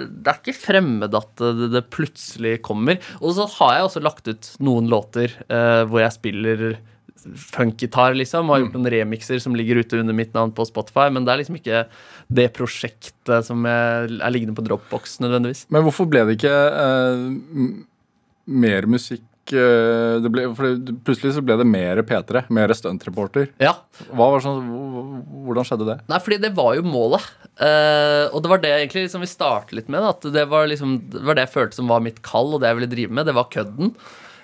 det 0.08 0.32
er 0.32 0.39
ikke 0.39 0.47
fremmed 0.56 1.16
at 1.18 1.32
det, 1.41 1.72
det 1.74 1.88
plutselig 1.93 2.60
kommer. 2.66 3.02
Og 3.20 3.36
så 3.38 3.48
har 3.58 3.74
jeg 3.76 3.88
også 3.89 4.04
lagt 4.06 4.30
ut 4.30 4.52
noen 4.64 4.88
låter 4.91 5.34
eh, 5.50 5.84
hvor 5.89 6.04
jeg 6.04 6.16
spiller 6.16 6.70
funkgitar, 7.36 8.16
liksom. 8.16 8.48
Og 8.48 8.56
har 8.56 8.64
gjort 8.64 8.78
noen 8.78 8.91
remixer 8.93 9.41
som 9.43 9.56
ligger 9.58 9.82
ute 9.82 10.00
under 10.00 10.16
mitt 10.16 10.36
navn 10.38 10.54
på 10.56 10.66
Spotify. 10.70 11.08
Men 11.14 11.28
det 11.28 11.34
er 11.34 11.41
liksom 11.41 11.60
ikke 11.60 11.84
det 12.39 12.50
prosjektet 12.56 13.48
som 13.48 13.66
er, 13.70 14.12
er 14.20 14.34
liggende 14.34 14.58
på 14.58 14.66
Dropbox 14.68 15.20
nødvendigvis. 15.24 15.66
Men 15.74 15.86
hvorfor 15.88 16.10
ble 16.10 16.26
det 16.28 16.38
ikke 16.39 16.56
eh, 16.84 17.26
mer 18.66 18.88
musikk 18.89 19.26
det 19.54 20.32
ble, 20.34 20.45
Plutselig 21.08 21.36
så 21.36 21.43
ble 21.45 21.58
det 21.60 21.68
mer 21.68 22.02
P3, 22.08 22.45
mer 22.54 22.74
stuntreporter. 22.76 23.50
Ja, 23.62 23.74
sånn, 24.08 24.72
hvordan 25.48 25.68
skjedde 25.68 25.89
det? 25.89 25.98
Nei, 26.12 26.22
fordi 26.24 26.41
det 26.43 26.54
var 26.58 26.76
jo 26.78 26.86
målet. 26.88 27.26
Uh, 27.58 28.30
og 28.36 28.43
det 28.43 28.52
var 28.52 28.62
det 28.62 28.74
egentlig 28.76 29.08
liksom 29.08 29.24
vi 29.24 29.32
startet 29.32 29.76
litt 29.80 29.91
med. 29.91 30.04
Da, 30.04 30.14
at 30.14 30.30
det 30.36 30.45
var, 30.52 30.70
liksom, 30.70 30.98
det 31.14 31.26
var 31.26 31.38
det 31.38 31.48
jeg 31.48 31.56
følte 31.56 31.80
som 31.80 31.91
var 31.91 32.04
mitt 32.06 32.22
kall, 32.26 32.54
og 32.54 32.62
det 32.62 32.72
jeg 32.72 32.80
ville 32.82 32.93
drive 32.93 33.18
med. 33.18 33.30
Det 33.30 33.38
var 33.38 33.52
kødden. 33.54 33.93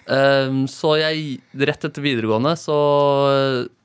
Eh, 0.08 0.56
så 0.68 0.93
jeg, 0.99 1.38
rett 1.64 1.86
etter 1.88 2.04
videregående, 2.04 2.51
så, 2.60 2.78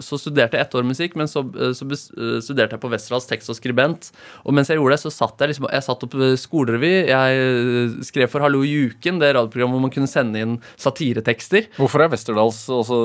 så 0.03 0.19
studerte 0.19 0.59
jeg 0.59 0.67
ett 0.67 0.75
år 0.79 0.87
musikk, 0.89 1.15
men 1.21 1.31
så, 1.31 1.45
så 1.77 1.87
bes- 1.89 2.09
eh, 2.17 2.39
studerte 2.45 2.75
jeg 2.75 2.83
på 2.83 2.91
Westerdals 2.93 3.29
tekst 3.31 3.53
og 3.53 3.59
skribent. 3.59 4.11
Og 4.45 4.57
mens 4.57 4.71
jeg 4.73 4.81
gjorde 4.81 4.97
det, 4.97 5.03
så 5.05 5.13
satt 5.15 5.39
jeg 5.45 5.53
liksom 5.53 5.69
Jeg 5.73 5.87
satt 5.87 6.07
opp 6.09 6.17
eh, 6.19 6.35
skolerevy. 6.41 6.93
Jeg 7.13 7.45
eh, 7.45 7.99
skrev 8.09 8.33
for 8.33 8.43
Hallo 8.47 8.65
i 8.67 8.75
uken, 8.91 9.21
det 9.23 9.35
radioprogrammet 9.37 9.79
hvor 9.79 9.87
man 9.87 9.95
kunne 9.95 10.11
sende 10.11 10.43
inn 10.43 10.59
satiretekster. 10.81 11.71
Hvorfor 11.79 12.05
er 12.07 12.13
Westerdals 12.17 12.65
også 12.73 12.99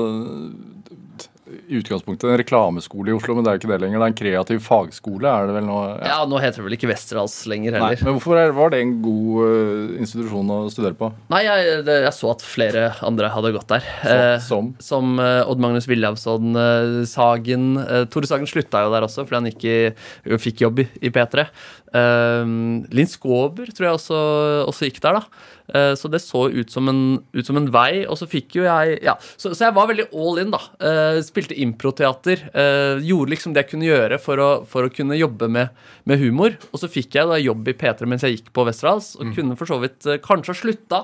i 1.68 1.78
utgangspunktet 1.80 2.28
en 2.30 2.38
reklameskole 2.40 3.12
i 3.12 3.16
Oslo, 3.16 3.36
men 3.36 3.44
det 3.44 3.50
er 3.52 3.58
jo 3.58 3.62
ikke 3.62 3.72
det 3.72 3.80
lenger. 3.82 4.00
Det 4.00 4.06
er 4.06 4.12
en 4.12 4.18
kreativ 4.20 4.62
fagskole, 4.64 5.30
er 5.30 5.48
det 5.48 5.56
vel 5.58 5.68
nå? 5.68 5.78
Ja, 6.04 6.18
nå 6.28 6.40
heter 6.42 6.62
det 6.62 6.66
vel 6.68 6.76
ikke 6.78 6.90
Westerdals 6.90 7.36
lenger 7.50 7.76
Nei, 7.76 7.80
heller. 7.80 8.04
men 8.06 8.18
hvorfor 8.18 8.40
er, 8.40 8.54
var 8.56 8.74
det 8.74 8.82
en 8.84 8.94
god 9.04 9.40
uh, 9.44 9.94
institusjon 10.00 10.52
å 10.54 10.58
studere 10.72 10.98
på? 10.98 11.10
Nei, 11.32 11.44
jeg, 11.46 11.84
jeg 11.88 12.14
så 12.16 12.32
at 12.34 12.44
flere 12.44 12.86
andre 13.06 13.30
hadde 13.34 13.54
gått 13.56 13.70
der. 13.70 13.88
Så, 14.04 14.18
som? 14.48 14.72
som 14.82 15.14
uh, 15.20 15.42
Odd 15.50 15.62
Magnus 15.62 15.88
Williamson, 15.90 16.54
uh, 16.56 17.02
Sagen 17.08 17.74
eh, 17.80 18.04
Tore 18.10 18.28
Sagen 18.28 18.48
slutta 18.48 18.84
jo 18.84 18.92
der 18.92 19.06
også, 19.06 19.24
fordi 19.24 19.40
han 19.40 19.50
ikke 19.50 20.38
fikk 20.42 20.64
jobb 20.64 20.84
i, 20.84 20.88
i 21.04 21.12
P3. 21.14 21.46
Uh, 21.94 22.82
Linn 22.94 23.10
Skåber 23.10 23.70
tror 23.70 23.88
jeg 23.88 23.98
også, 24.00 24.20
også 24.68 24.88
gikk 24.88 25.02
der, 25.04 25.20
da. 25.20 25.50
Uh, 25.64 25.94
så 25.96 26.10
det 26.12 26.20
så 26.20 26.42
ut 26.52 26.72
som, 26.72 26.90
en, 26.90 27.02
ut 27.32 27.46
som 27.46 27.56
en 27.56 27.70
vei. 27.72 28.04
Og 28.10 28.18
så 28.20 28.28
fikk 28.28 28.58
jo 28.58 28.66
jeg 28.66 28.98
Ja, 29.04 29.16
så, 29.36 29.54
så 29.54 29.68
jeg 29.68 29.76
var 29.76 29.88
veldig 29.90 30.08
all 30.12 30.42
in, 30.42 30.52
da. 30.52 30.60
Uh, 30.82 31.20
spilte 31.24 31.56
improteater. 31.64 32.44
Uh, 32.52 33.00
gjorde 33.04 33.34
liksom 33.34 33.54
det 33.54 33.64
jeg 33.64 33.72
kunne 33.72 33.88
gjøre 33.88 34.20
for 34.22 34.42
å, 34.42 34.50
for 34.68 34.88
å 34.88 34.92
kunne 34.92 35.18
jobbe 35.18 35.48
med, 35.52 35.72
med 36.08 36.20
humor. 36.20 36.58
Og 36.72 36.82
så 36.82 36.90
fikk 36.90 37.16
jeg 37.18 37.30
da 37.30 37.40
jobb 37.40 37.72
i 37.72 37.76
P3 37.78 38.10
mens 38.10 38.26
jeg 38.26 38.38
gikk 38.38 38.52
på 38.56 38.66
Westerdals, 38.68 39.14
og 39.18 39.32
kunne 39.36 39.56
for 39.58 39.70
så 39.70 39.78
vidt 39.82 40.06
kanskje 40.24 40.52
ha 40.52 40.58
slutta. 40.58 41.00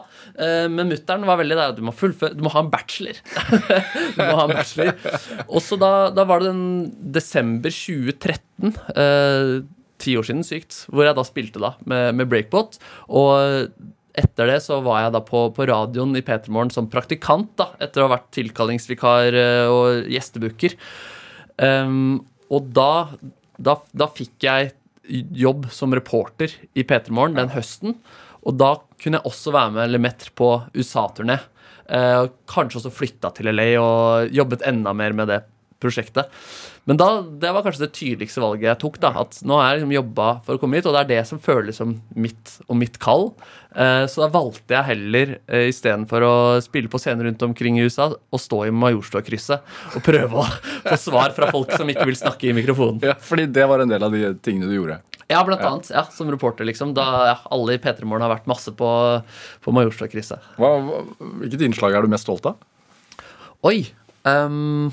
men 0.71 0.91
mutter'n 0.91 1.27
var 1.29 1.41
veldig 1.41 1.57
der. 1.59 1.75
Du 1.77 1.83
må 1.87 1.95
fullføre 1.97 2.37
Du 2.37 2.45
må 2.45 2.53
ha 2.53 2.63
en 2.65 2.71
bachelor. 2.73 3.19
du 4.17 4.21
må 4.21 4.33
ha 4.37 4.47
en 4.47 4.55
bachelor. 4.55 4.95
Og 5.49 5.61
så 5.65 5.79
da, 5.81 5.93
da 6.15 6.27
var 6.29 6.43
det 6.43 6.53
den 6.53 7.13
desember 7.15 7.73
2013. 7.75 8.75
eh, 8.97 9.61
Ti 10.01 10.17
år 10.19 10.27
siden, 10.27 10.45
sykt. 10.47 10.85
Hvor 10.91 11.07
jeg 11.07 11.17
da 11.19 11.25
spilte 11.27 11.63
da 11.63 11.75
med, 11.89 12.15
med 12.19 12.31
Breakbot. 12.31 12.79
Og 13.13 13.69
etter 14.19 14.51
det 14.51 14.59
så 14.65 14.81
var 14.85 15.05
jeg 15.05 15.15
da 15.15 15.23
på, 15.25 15.45
på 15.55 15.67
radioen 15.71 16.17
i 16.19 16.25
P3 16.25 16.53
Morgen 16.53 16.73
som 16.75 16.89
praktikant, 16.91 17.53
da, 17.61 17.71
etter 17.83 18.03
å 18.03 18.09
ha 18.09 18.17
vært 18.17 18.31
tilkallingsvikar 18.35 19.39
eh, 19.39 19.71
og 19.71 20.11
gjestebooker. 20.11 20.75
Um, 21.61 22.21
og 22.51 22.73
da, 22.75 22.93
da, 23.61 23.77
da 23.93 24.09
fikk 24.11 24.47
jeg 24.47 24.73
jobb 25.11 25.69
som 25.75 25.95
reporter 25.95 26.53
i 26.79 26.85
P3 26.87 27.15
Morgen 27.15 27.39
den 27.39 27.55
høsten. 27.55 27.97
Og 28.47 28.57
da 28.59 28.75
kunne 29.01 29.21
jeg 29.21 29.29
også 29.29 29.55
være 29.55 29.75
med 29.77 29.95
Lemetre 29.95 30.33
på 30.39 30.53
USA-turné. 30.77 31.39
Uh, 31.91 32.31
kanskje 32.51 32.81
også 32.81 32.95
flytta 32.95 33.33
til 33.35 33.51
LA 33.51 33.73
og 33.83 34.35
jobbet 34.35 34.67
enda 34.69 34.95
mer 34.97 35.15
med 35.17 35.31
det 35.33 35.41
prosjektet. 35.83 36.31
Men 36.89 36.99
da, 37.01 37.09
det 37.23 37.51
var 37.53 37.65
kanskje 37.65 37.85
det 37.85 37.95
tydeligste 37.97 38.43
valget 38.43 38.69
jeg 38.71 38.81
tok. 38.83 39.01
da, 39.03 39.13
At 39.23 39.41
nå 39.47 39.59
har 39.59 39.69
jeg 39.69 39.81
liksom 39.81 39.95
jobba 39.95 40.29
for 40.47 40.57
å 40.57 40.63
komme 40.63 40.79
hit, 40.79 40.89
og 40.89 40.97
det 40.97 41.03
er 41.03 41.11
det 41.11 41.25
som 41.29 41.43
føles 41.43 41.81
som 41.81 41.97
mitt 42.17 42.57
og 42.67 42.79
mitt 42.81 42.97
kall. 43.03 43.29
Eh, 43.77 44.05
så 44.11 44.25
da 44.25 44.31
valgte 44.35 44.75
jeg 44.75 44.89
heller, 44.89 45.37
uh, 45.53 45.67
istedenfor 45.69 46.27
å 46.27 46.35
spille 46.65 46.91
på 46.91 46.99
scener 46.99 47.29
rundt 47.29 47.45
omkring 47.47 47.79
i 47.79 47.85
USA, 47.87 48.09
å 48.11 48.41
stå 48.41 48.65
i 48.67 48.73
Majorstua-krysset 48.75 49.95
og 49.95 50.03
prøve 50.07 50.43
å 50.43 50.49
få 50.89 50.99
svar 50.99 51.37
fra 51.37 51.53
folk 51.55 51.71
som 51.77 51.91
ikke 51.93 52.09
vil 52.09 52.19
snakke 52.19 52.51
i 52.51 52.57
mikrofonen. 52.57 53.05
Ja, 53.07 53.15
fordi 53.21 53.47
det 53.53 53.69
var 53.71 53.85
en 53.85 53.93
del 53.93 54.03
av 54.07 54.17
de 54.17 54.35
tingene 54.43 54.73
du 54.73 54.79
gjorde. 54.81 54.99
Ja, 55.31 55.45
blant 55.47 55.63
annet. 55.63 55.91
Ja, 55.95 56.03
Som 56.11 56.31
reporter, 56.33 56.67
liksom. 56.67 56.91
Da 56.97 57.07
ja, 57.29 57.37
alle 57.55 57.77
i 57.77 57.79
P3 57.79 58.03
Morgen 58.03 58.25
har 58.27 58.33
vært 58.33 58.51
masse 58.51 58.73
på, 58.75 58.91
på 59.63 59.75
hva, 60.59 60.73
hvilket 61.39 61.63
innslag 61.69 61.95
er 61.95 62.03
du 62.03 62.11
mest 62.11 62.27
stolt 62.27 62.49
av? 62.51 62.59
Oi. 63.69 63.85
ehm, 64.27 64.91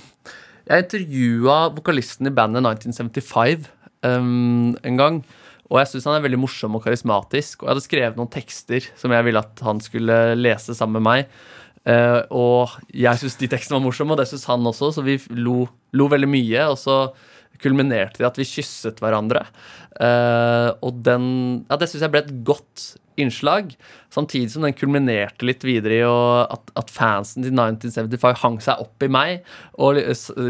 jeg 0.67 0.83
intervjua 0.85 1.57
vokalisten 1.75 2.29
i 2.29 2.33
bandet 2.35 2.65
1975 2.65 3.67
um, 4.05 4.73
en 4.83 4.99
gang. 4.99 5.19
Og 5.67 5.81
jeg 5.81 5.91
syns 5.91 6.07
han 6.07 6.17
er 6.17 6.23
veldig 6.23 6.39
morsom 6.39 6.77
og 6.77 6.83
karismatisk. 6.85 7.61
Og 7.61 7.67
jeg 7.67 7.73
hadde 7.73 7.85
skrevet 7.85 8.19
noen 8.19 8.31
tekster 8.31 8.87
som 8.99 9.13
jeg 9.15 9.27
ville 9.27 9.43
at 9.43 9.63
han 9.65 9.81
skulle 9.83 10.19
lese 10.39 10.75
sammen 10.77 11.01
med 11.01 11.07
meg. 11.07 11.39
Uh, 11.87 12.21
og 12.35 12.77
jeg 12.91 13.19
syns 13.21 13.37
de 13.39 13.49
tekstene 13.51 13.77
var 13.77 13.85
morsomme, 13.85 14.15
og 14.15 14.19
det 14.19 14.27
syns 14.27 14.47
han 14.49 14.67
også, 14.67 14.91
så 14.97 15.03
vi 15.05 15.15
lo, 15.39 15.61
lo 15.95 16.07
veldig 16.11 16.29
mye. 16.31 16.67
Og 16.71 16.79
så 16.81 16.97
kulminerte 17.63 18.23
i 18.23 18.27
at 18.27 18.37
vi 18.39 18.47
kysset 18.47 19.01
hverandre. 19.03 19.45
Uh, 19.97 20.71
og 20.85 21.03
den 21.05 21.27
Ja, 21.67 21.77
det 21.79 21.89
syns 21.89 22.05
jeg 22.05 22.13
ble 22.13 22.23
et 22.25 22.33
godt 22.47 22.91
innslag. 23.17 23.71
Samtidig 24.13 24.51
som 24.53 24.65
den 24.65 24.75
kulminerte 24.77 25.45
litt 25.47 25.65
videre 25.65 25.97
i 25.97 26.03
at, 26.05 26.69
at 26.77 26.93
fansen 26.93 27.45
til 27.45 27.55
1975 27.55 28.37
hang 28.43 28.59
seg 28.63 28.83
opp 28.83 29.03
i 29.03 29.09
meg 29.11 29.47
og 29.81 29.97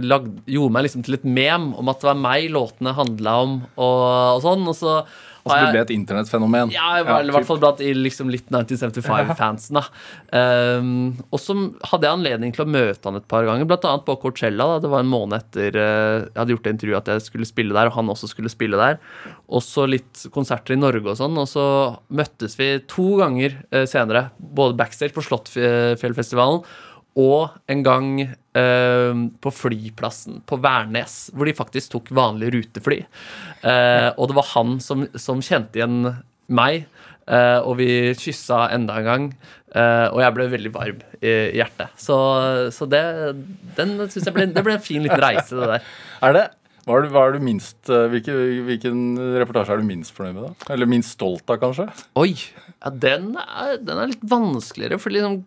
lag, 0.03 0.27
gjorde 0.43 0.75
meg 0.75 0.87
liksom 0.87 1.05
til 1.07 1.17
et 1.17 1.25
mem 1.27 1.71
om 1.79 1.91
at 1.91 2.03
det 2.03 2.11
var 2.11 2.19
meg 2.19 2.49
låtene 2.53 2.95
handla 2.97 3.37
om, 3.45 3.57
og, 3.75 4.03
og 4.35 4.43
sånn. 4.43 4.67
Og 4.67 4.77
så 4.77 4.99
Altså, 5.47 5.57
så 5.57 5.71
ble 5.71 5.79
det 5.79 5.83
et 5.87 5.93
internettfenomen. 5.95 6.73
ja, 6.73 6.87
i 7.01 7.31
hvert 7.33 7.47
fall 7.47 7.61
blant 7.61 7.81
i 7.83 7.93
liksom 7.95 8.31
litt 8.33 8.49
1975-fansen. 8.51 9.79
da 9.79 9.83
um, 10.79 11.13
Og 11.31 11.41
så 11.41 11.55
hadde 11.91 12.09
jeg 12.09 12.17
anledning 12.19 12.55
til 12.55 12.65
å 12.65 12.69
møte 12.69 13.09
han 13.09 13.19
et 13.19 13.27
par 13.29 13.47
ganger, 13.47 13.67
annet 13.77 14.07
på 14.07 14.17
Coachella. 14.23 14.69
da 14.73 14.81
Det 14.83 14.91
var 14.91 15.05
en 15.05 15.11
måned 15.11 15.37
etter 15.39 15.77
uh, 15.79 16.25
jeg 16.27 16.37
hadde 16.39 16.55
gjort 16.55 16.67
det 16.67 16.75
intervjuet 16.75 17.01
at 17.01 17.13
jeg 17.13 17.27
skulle 17.29 17.49
spille 17.49 17.77
der, 17.77 17.91
og 17.91 17.97
han 17.97 18.11
også 18.13 18.31
skulle 18.31 18.51
spille 18.53 18.79
der. 18.79 18.99
Også 19.47 19.87
litt 19.89 20.27
konserter 20.35 20.75
i 20.75 20.81
Norge 20.81 21.13
og 21.13 21.19
sånn. 21.19 21.37
Og 21.39 21.47
så 21.51 21.67
møttes 22.09 22.57
vi 22.59 22.73
to 22.89 23.15
ganger 23.21 23.59
uh, 23.71 23.85
senere, 23.89 24.29
både 24.37 24.77
backstage 24.79 25.15
på 25.15 25.25
Slottsfjellfestivalen 25.25 26.63
og 27.17 27.55
en 27.71 27.79
gang 27.85 28.09
eh, 28.21 29.21
på 29.41 29.51
flyplassen 29.53 30.41
på 30.45 30.59
Værnes, 30.61 31.15
hvor 31.33 31.49
de 31.49 31.55
faktisk 31.57 31.95
tok 31.95 32.11
vanlige 32.13 32.53
rutefly. 32.53 32.99
Eh, 33.65 34.09
og 34.13 34.29
det 34.29 34.37
var 34.37 34.51
han 34.53 34.75
som, 34.83 35.07
som 35.17 35.41
kjente 35.41 35.79
igjen 35.81 36.11
meg, 36.47 36.85
eh, 37.25 37.57
og 37.63 37.79
vi 37.81 37.89
kyssa 38.21 38.67
enda 38.75 38.99
en 39.01 39.09
gang. 39.09 39.25
eh, 39.73 40.05
og 40.11 40.21
jeg 40.21 40.35
ble 40.37 40.45
veldig 40.53 40.73
varm 40.77 41.01
i 41.19 41.33
hjertet. 41.57 41.89
Så, 41.99 42.15
så 42.71 42.85
det, 42.89 43.01
den 43.79 43.97
synes 44.05 44.29
jeg 44.29 44.37
ble, 44.37 44.45
det 44.53 44.63
ble 44.63 44.77
en 44.77 44.85
fin 44.85 45.03
liten 45.03 45.21
reise, 45.25 45.57
det 45.57 45.73
der. 45.73 45.91
Er 46.29 46.37
det? 46.37 46.45
Hva 46.87 46.95
er 46.95 47.03
du, 47.03 47.09
hva 47.11 47.21
er 47.27 47.33
du 47.35 47.41
minst, 47.43 47.89
hvilken, 47.89 48.37
hvilken 48.69 48.99
reportasje 49.41 49.73
er 49.75 49.81
du 49.81 49.89
minst 49.89 50.13
fornøyd 50.15 50.37
med? 50.37 50.45
da? 50.53 50.69
Eller 50.71 50.87
minst 50.87 51.17
stolt 51.17 51.49
av, 51.51 51.57
kanskje? 51.59 51.89
Oi, 52.15 52.29
ja, 52.77 52.93
den, 52.93 53.33
er, 53.41 53.73
den 53.83 53.99
er 53.99 54.13
litt 54.13 54.23
vanskeligere, 54.23 55.01
for 55.03 55.11
liksom 55.11 55.41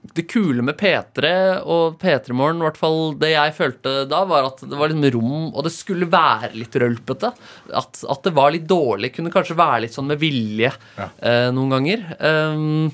det 0.00 0.24
kule 0.32 0.64
med 0.64 0.78
P3 0.80 1.30
og 1.60 1.98
P3 2.00 2.34
Morgen, 2.36 2.62
i 2.62 2.66
hvert 2.66 2.78
fall 2.80 3.00
det 3.20 3.34
jeg 3.34 3.54
følte 3.56 3.92
da, 4.08 4.22
var 4.28 4.48
at 4.48 4.62
det 4.64 4.78
var 4.80 4.92
litt 4.92 5.14
rom, 5.14 5.50
og 5.52 5.66
det 5.66 5.72
skulle 5.74 6.08
være 6.10 6.54
litt 6.56 6.78
rølpete. 6.80 7.32
At, 7.76 8.00
at 8.00 8.22
det 8.24 8.32
var 8.36 8.54
litt 8.54 8.64
dårlig. 8.70 9.12
Kunne 9.16 9.32
kanskje 9.34 9.58
være 9.60 9.84
litt 9.84 9.96
sånn 9.96 10.08
med 10.10 10.22
vilje 10.22 10.72
eh, 10.96 11.50
noen 11.52 11.76
ganger. 11.76 12.06
Um, 12.16 12.88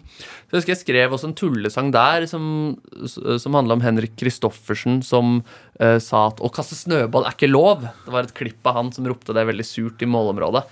så 0.46 0.54
jeg 0.54 0.60
husker 0.60 0.72
jeg 0.72 0.82
skrev 0.84 1.14
også 1.16 1.26
en 1.30 1.36
tullesang 1.38 1.88
der 1.94 2.26
som, 2.30 2.44
som 3.02 3.56
handla 3.58 3.74
om 3.74 3.82
Henrik 3.82 4.12
Kristoffersen 4.20 5.00
som 5.02 5.40
uh, 5.42 5.98
sa 6.02 6.28
at 6.28 6.38
å 6.38 6.50
kaste 6.54 6.78
snøball 6.78 7.26
er 7.26 7.34
ikke 7.34 7.50
lov. 7.50 7.82
Det 8.04 8.14
var 8.14 8.28
et 8.28 8.36
klipp 8.36 8.70
av 8.70 8.78
han 8.78 8.92
som 8.94 9.08
ropte 9.10 9.34
det 9.34 9.46
veldig 9.48 9.66
surt 9.66 10.06
i 10.06 10.10
målområdet. 10.10 10.62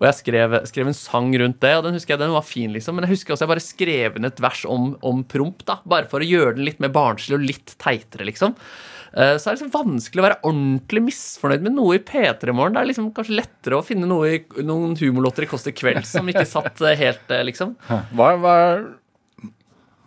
Og 0.00 0.08
jeg 0.08 0.18
skrev, 0.22 0.56
skrev 0.70 0.88
en 0.88 0.96
sang 0.96 1.28
rundt 1.42 1.60
det, 1.60 1.74
og 1.76 1.84
den 1.84 1.98
husker 1.98 2.16
jeg 2.16 2.24
den 2.24 2.36
var 2.38 2.46
fin, 2.48 2.72
liksom. 2.72 2.96
Men 2.96 3.04
jeg 3.04 3.18
husker 3.18 3.36
også 3.36 3.44
jeg 3.44 3.52
bare 3.52 3.66
skrev 3.66 4.16
inn 4.16 4.30
et 4.30 4.40
vers 4.40 4.64
om, 4.64 4.94
om 5.04 5.20
promp, 5.28 5.60
da. 5.68 5.82
Bare 5.84 6.08
for 6.08 6.24
å 6.24 6.30
gjøre 6.30 6.56
den 6.56 6.68
litt 6.70 6.80
mer 6.80 6.94
barnslig 6.94 7.36
og 7.36 7.44
litt 7.44 7.76
teitere, 7.76 8.30
liksom. 8.30 8.56
Eh, 9.12 9.36
Så 9.36 9.48
er 9.48 9.56
det 9.56 9.58
liksom 9.58 9.74
vanskelig 9.74 10.22
å 10.22 10.26
være 10.26 10.40
ordentlig 10.46 11.02
misfornøyd 11.06 11.64
med 11.64 11.76
noe 11.76 11.96
i 11.96 12.02
P3 12.04 12.54
Morgen. 12.54 12.76
Det 12.76 12.82
er 12.82 12.90
liksom 12.90 13.10
kanskje 13.16 13.38
lettere 13.38 13.78
å 13.78 13.84
finne 13.86 14.08
noe 14.08 14.34
i, 14.36 14.40
noen 14.66 14.96
humorlåter 15.00 15.46
i 15.46 15.50
Kåss 15.50 15.68
til 15.68 15.76
kveld 15.76 16.04
som 16.08 16.28
ikke 16.28 16.46
satt 16.48 16.82
eh, 16.84 16.98
helt, 17.00 17.36
liksom. 17.48 17.74
Hva, 17.88 18.32
hva, 18.40 18.56
er, 18.68 18.88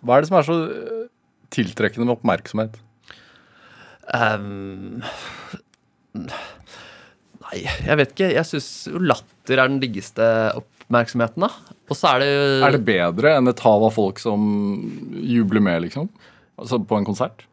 hva 0.02 0.18
er 0.18 0.24
det 0.24 0.32
som 0.32 0.40
er 0.40 0.48
så 0.48 0.58
eh, 0.68 1.04
tiltrekkende 1.54 2.08
med 2.08 2.16
oppmerksomhet? 2.18 2.80
Um, 4.12 5.04
nei, 6.18 7.60
jeg 7.62 8.00
vet 8.00 8.16
ikke. 8.16 8.32
Jeg 8.34 8.50
syns 8.50 8.72
jo 8.92 9.02
latter 9.04 9.62
er 9.62 9.70
den 9.70 9.80
diggeste 9.84 10.26
oppmerksomheten, 10.58 11.46
da. 11.46 11.78
Og 11.92 11.98
så 11.98 12.16
er 12.16 12.24
det 12.24 12.32
jo 12.32 12.44
Er 12.68 12.76
det 12.76 12.84
bedre 12.88 13.36
enn 13.38 13.52
et 13.52 13.64
hav 13.66 13.86
av 13.88 13.96
folk 13.96 14.20
som 14.22 14.42
jubler 15.22 15.64
med, 15.64 15.86
liksom? 15.88 16.10
Altså 16.62 16.82
på 16.84 17.00
en 17.00 17.08
konsert? 17.08 17.46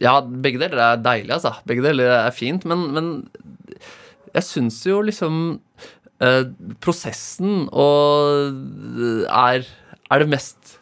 Ja, 0.00 0.20
begge 0.22 0.60
deler 0.62 0.80
er 0.80 1.02
deilig, 1.02 1.34
altså. 1.36 1.56
Begge 1.68 1.84
deler 1.84 2.14
er 2.22 2.36
fint, 2.36 2.64
men, 2.68 2.86
men 2.94 3.10
jeg 4.34 4.46
syns 4.46 4.78
jo 4.86 5.00
liksom 5.04 5.34
eh, 6.22 6.44
prosessen 6.80 7.66
og 7.68 9.26
er, 9.26 9.66
er 10.10 10.24
det 10.24 10.30
mest 10.32 10.76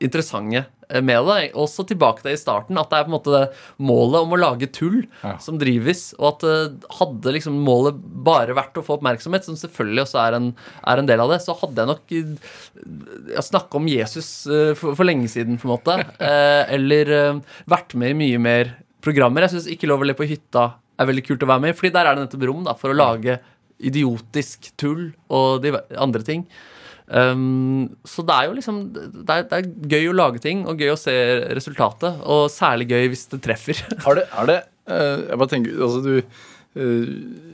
interessante 0.00 0.64
med 1.04 1.26
det. 1.28 1.52
Også 1.54 1.84
tilbake 1.86 2.24
til 2.24 2.32
i 2.34 2.38
starten, 2.40 2.78
at 2.80 2.90
det 2.90 2.98
er 2.98 3.04
på 3.06 3.10
en 3.12 3.14
måte 3.14 3.34
det 3.34 3.42
målet 3.86 4.24
om 4.24 4.32
å 4.34 4.38
lage 4.40 4.66
tull 4.74 5.04
Ja. 5.22 5.36
som 5.38 5.58
drives, 5.60 6.14
og 6.18 6.26
at 6.32 6.46
eh, 6.48 6.88
hadde 6.98 7.34
liksom 7.36 7.60
målet 7.66 8.00
bare 8.26 8.56
vært 8.56 8.80
å 8.80 8.82
få 8.82 8.96
oppmerksomhet, 8.98 9.44
som 9.46 9.58
selvfølgelig 9.60 10.02
også 10.06 10.18
er 10.24 10.38
en, 10.40 10.48
er 10.82 11.02
en 11.02 11.06
del 11.10 11.22
av 11.22 11.30
det, 11.30 11.38
så 11.44 11.54
hadde 11.60 11.84
jeg 11.84 11.90
nok 11.92 12.16
eh, 12.16 13.42
snakka 13.46 13.78
om 13.78 13.86
Jesus 13.92 14.30
eh, 14.50 14.72
for, 14.78 14.96
for 14.98 15.06
lenge 15.06 15.30
siden, 15.30 15.60
på 15.60 15.68
en 15.68 15.74
måte. 15.76 15.98
Eh, 16.30 16.64
eller 16.74 17.08
vært 17.70 17.94
med 17.98 18.12
i 18.12 18.16
mye 18.18 18.40
mer 18.42 18.68
programmer. 19.02 19.42
Jeg 19.46 19.54
syns 19.54 19.68
Ikke 19.72 19.88
lov 19.88 20.02
å 20.02 20.06
le 20.08 20.14
på 20.16 20.26
hytta 20.28 20.66
er 21.00 21.08
veldig 21.08 21.22
kult 21.26 21.42
å 21.46 21.48
være 21.48 21.64
med 21.64 21.72
i, 21.72 21.76
fordi 21.78 21.92
der 21.94 22.08
er 22.10 22.16
det 22.18 22.26
nettopp 22.26 22.44
rom 22.50 22.66
da, 22.66 22.74
for 22.78 22.92
å 22.92 22.96
lage 22.98 23.38
idiotisk 23.80 24.68
tull 24.80 25.08
og 25.32 25.62
de 25.64 25.72
andre 25.96 26.22
ting. 26.26 26.44
Um, 27.10 27.96
så 28.06 28.22
det 28.22 28.34
er 28.36 28.46
jo 28.46 28.52
liksom 28.54 28.76
det 28.94 29.34
er, 29.34 29.46
det 29.50 29.56
er 29.56 29.70
gøy 29.90 30.12
å 30.12 30.14
lage 30.14 30.38
ting 30.44 30.60
og 30.70 30.78
gøy 30.78 30.92
å 30.94 31.00
se 31.00 31.14
resultatet. 31.56 32.20
Og 32.22 32.46
særlig 32.54 32.90
gøy 32.92 33.10
hvis 33.10 33.26
det 33.32 33.42
treffer. 33.44 33.80
Er 34.06 34.20
det, 34.20 34.26
er 34.30 34.50
det 34.50 34.60
uh, 34.90 35.18
Jeg 35.26 35.38
bare 35.40 35.50
tenker 35.50 35.82
Altså, 35.86 36.00
du 36.06 36.14
uh, 36.78 37.50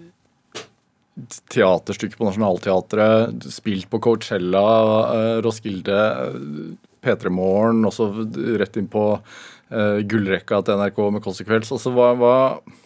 Teaterstykke 1.49 2.19
på 2.19 2.27
Nationaltheatret, 2.29 3.47
spilt 3.49 3.89
på 3.89 4.01
Coachella, 4.05 4.65
uh, 5.09 5.37
Roskilde, 5.45 5.97
eh, 5.97 6.75
P3 7.01 7.33
Morgen, 7.33 7.87
også 7.89 8.11
rett 8.61 8.77
inn 8.77 8.91
på 8.93 9.05
uh, 9.17 9.99
gullrekka 10.05 10.61
til 10.67 10.77
NRK 10.77 11.01
med 11.17 11.25
konsekvens. 11.25 11.73
Altså, 11.73 11.95
hva, 11.97 12.11
hva 12.21 12.35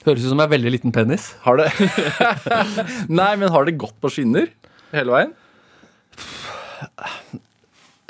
Høres 0.06 0.22
ut 0.22 0.30
som 0.30 0.44
en 0.44 0.52
veldig 0.52 0.76
liten 0.76 0.94
penis. 0.94 1.32
Har 1.42 1.58
det 1.58 1.72
Nei, 3.20 3.32
men 3.34 3.50
har 3.50 3.66
det 3.66 3.80
gått 3.82 3.98
på 3.98 4.14
skinner 4.14 4.46
hele 4.94 5.16
veien? 5.16 5.34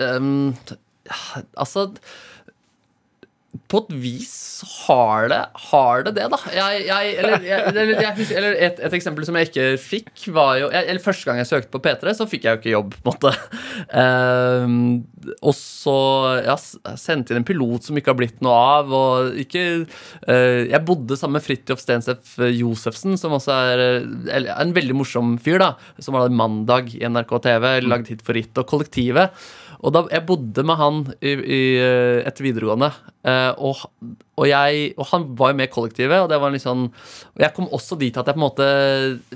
Um, 0.00 0.56
altså 1.56 1.94
På 3.70 3.84
et 3.84 3.92
vis 4.02 4.36
har 4.66 5.28
det 5.30 5.40
har 5.70 6.02
det, 6.04 6.12
det, 6.16 6.26
da. 6.32 6.38
Jeg, 6.52 6.82
jeg, 6.88 7.12
eller 7.20 7.44
jeg, 7.46 8.26
eller, 8.36 8.56
et, 8.56 8.80
et 8.82 8.96
eksempel 8.96 9.24
som 9.26 9.36
jeg 9.38 9.50
ikke 9.50 9.66
fikk, 9.80 10.10
var 10.34 10.58
jo 10.60 10.70
Eller 10.74 11.00
Første 11.00 11.28
gang 11.28 11.40
jeg 11.40 11.48
søkte 11.48 11.72
på 11.72 11.80
P3, 11.84 12.14
så 12.16 12.26
fikk 12.28 12.46
jeg 12.46 12.56
jo 12.56 12.60
ikke 12.60 12.74
jobb, 12.74 12.96
på 13.00 13.12
en 13.12 13.16
måte. 13.16 13.32
Um, 13.90 14.74
og 15.38 15.54
så 15.56 15.96
jeg 16.44 16.96
sendte 17.00 17.32
inn 17.32 17.40
en 17.40 17.46
pilot 17.48 17.88
som 17.88 17.96
ikke 17.98 18.12
har 18.12 18.18
blitt 18.20 18.44
noe 18.44 18.58
av. 18.74 18.92
Og 18.92 19.40
ikke 19.40 19.64
uh, 19.84 20.60
Jeg 20.66 20.82
bodde 20.88 21.18
sammen 21.18 21.38
med 21.38 21.46
Fridtjof 21.46 21.82
Stensef 21.82 22.36
Josefsen, 22.50 23.16
som 23.20 23.36
også 23.36 23.56
er 23.72 23.84
eh, 23.86 24.50
en 24.56 24.76
veldig 24.76 24.98
morsom 24.98 25.36
fyr, 25.42 25.60
da. 25.62 25.72
Som 26.02 26.18
har 26.18 26.30
Mandag 26.34 26.92
i 26.96 27.04
NRK 27.06 27.36
TV, 27.46 27.70
lagd 27.86 28.12
hit 28.12 28.24
for 28.26 28.36
Ritt 28.36 28.60
og 28.60 28.68
Kollektivet. 28.70 29.34
Og 29.80 29.94
da, 29.96 30.04
jeg 30.12 30.26
bodde 30.28 30.64
med 30.66 30.76
han 30.76 31.00
i, 31.20 31.32
i, 31.32 31.60
eh, 31.80 32.20
etter 32.28 32.44
videregående, 32.44 32.90
eh, 33.24 33.52
og, 33.56 33.86
og, 34.40 34.46
jeg, 34.48 34.94
og 34.96 35.06
han 35.12 35.26
var 35.36 35.52
jo 35.52 35.56
med 35.58 35.68
i 35.68 35.72
kollektivet. 35.74 36.22
Og 36.24 36.28
det 36.32 36.38
var 36.40 36.54
sånn 36.62 36.86
Og 36.88 37.42
jeg 37.44 37.52
kom 37.56 37.66
også 37.76 37.98
dit 38.00 38.16
at 38.16 38.26
jeg 38.30 38.36
på 38.36 38.40
en 38.40 38.46
måte 38.46 38.66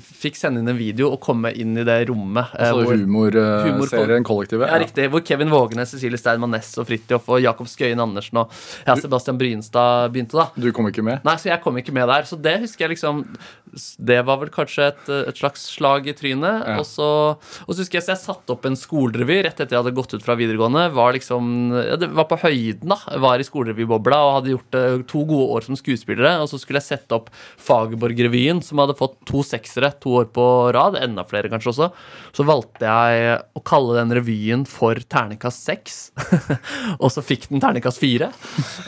fikk 0.01 0.39
sende 0.39 0.63
inn 0.63 0.71
en 0.73 0.79
video 0.79 1.11
og 1.13 1.21
komme 1.25 1.51
inn 1.53 1.77
i 1.77 1.85
det 1.87 1.99
rommet. 2.09 2.49
eh, 2.57 2.71
Altså 2.71 2.87
hvor- 2.89 3.65
humorserien 3.69 4.25
Kollektivet? 4.25 4.69
ja, 4.69 4.79
riktig. 4.81 5.11
Hvor 5.13 5.25
Kevin 5.25 5.51
Vågenes, 5.53 5.91
Cecilie 5.93 6.19
Steinmann 6.21 6.51
Næss 6.57 6.73
og 6.81 6.87
Fridtjof 6.89 7.29
og 7.29 7.43
Jakob 7.45 7.67
Skøyen 7.69 8.01
Andersen 8.01 8.39
og 8.41 8.51
ja, 8.87 8.95
Sebastian 8.97 9.39
Brynstad 9.39 10.13
begynte, 10.15 10.33
da. 10.41 10.49
Du 10.57 10.71
kom 10.73 10.87
ikke 10.89 11.05
med? 11.05 11.21
Nei, 11.25 11.37
så 11.37 11.51
jeg 11.53 11.61
kom 11.63 11.77
ikke 11.77 11.93
med 11.93 12.09
der. 12.09 12.23
Så 12.29 12.41
det 12.41 12.61
husker 12.65 12.87
jeg 12.89 12.97
liksom 12.97 13.25
Det 13.99 14.21
var 14.25 14.39
vel 14.39 14.49
kanskje 14.55 14.87
et, 14.93 15.09
et 15.29 15.37
slags 15.37 15.65
slag 15.75 16.07
i 16.07 16.13
trynet. 16.15 16.63
Ja. 16.67 16.79
Og, 16.79 16.87
så, 16.87 17.07
og 17.67 17.71
så 17.75 17.81
husker 17.83 17.99
jeg 17.99 18.05
så 18.07 18.15
jeg 18.15 18.23
satte 18.23 18.55
opp 18.55 18.65
en 18.69 18.77
skolerevy 18.79 19.43
rett 19.43 19.59
etter 19.59 19.75
jeg 19.75 19.83
hadde 19.83 19.95
gått 19.97 20.15
ut 20.15 20.23
fra 20.23 20.37
videregående. 20.39 20.93
Var 20.95 21.13
liksom 21.19 21.49
ja, 21.75 21.97
Det 21.99 22.09
var 22.15 22.29
på 22.31 22.39
høyden, 22.39 22.89
da. 22.95 22.99
Var 23.19 23.43
i 23.43 23.47
skolerevybobla 23.49 24.21
og 24.29 24.35
hadde 24.39 24.53
gjort 24.55 24.71
det 24.71 24.85
to 25.03 25.25
gode 25.27 25.49
år 25.57 25.67
som 25.67 25.77
skuespillere. 25.79 26.37
Og 26.43 26.49
så 26.49 26.61
skulle 26.63 26.79
jeg 26.81 26.87
sette 26.99 27.17
opp 27.17 27.31
Fagerborg-revyen, 27.61 28.63
som 28.65 28.79
hadde 28.83 28.97
fått 28.99 29.17
to 29.29 29.43
seksere 29.47 29.91
to 30.03 30.15
år 30.21 30.29
på 30.35 30.45
rad. 30.75 30.97
Enda 31.01 31.25
flere, 31.29 31.51
kanskje 31.53 31.73
også. 31.75 31.91
Så 32.37 32.47
valgte 32.47 32.87
jeg 32.87 33.39
å 33.59 33.63
kalle 33.67 33.99
den 34.01 34.15
revyen 34.17 34.65
for 34.69 34.95
Ternekast 35.11 35.65
6. 35.69 35.99
og 37.03 37.09
så 37.13 37.25
fikk 37.25 37.49
den 37.51 37.63
Ternekast 37.65 38.01
4. 38.03 38.31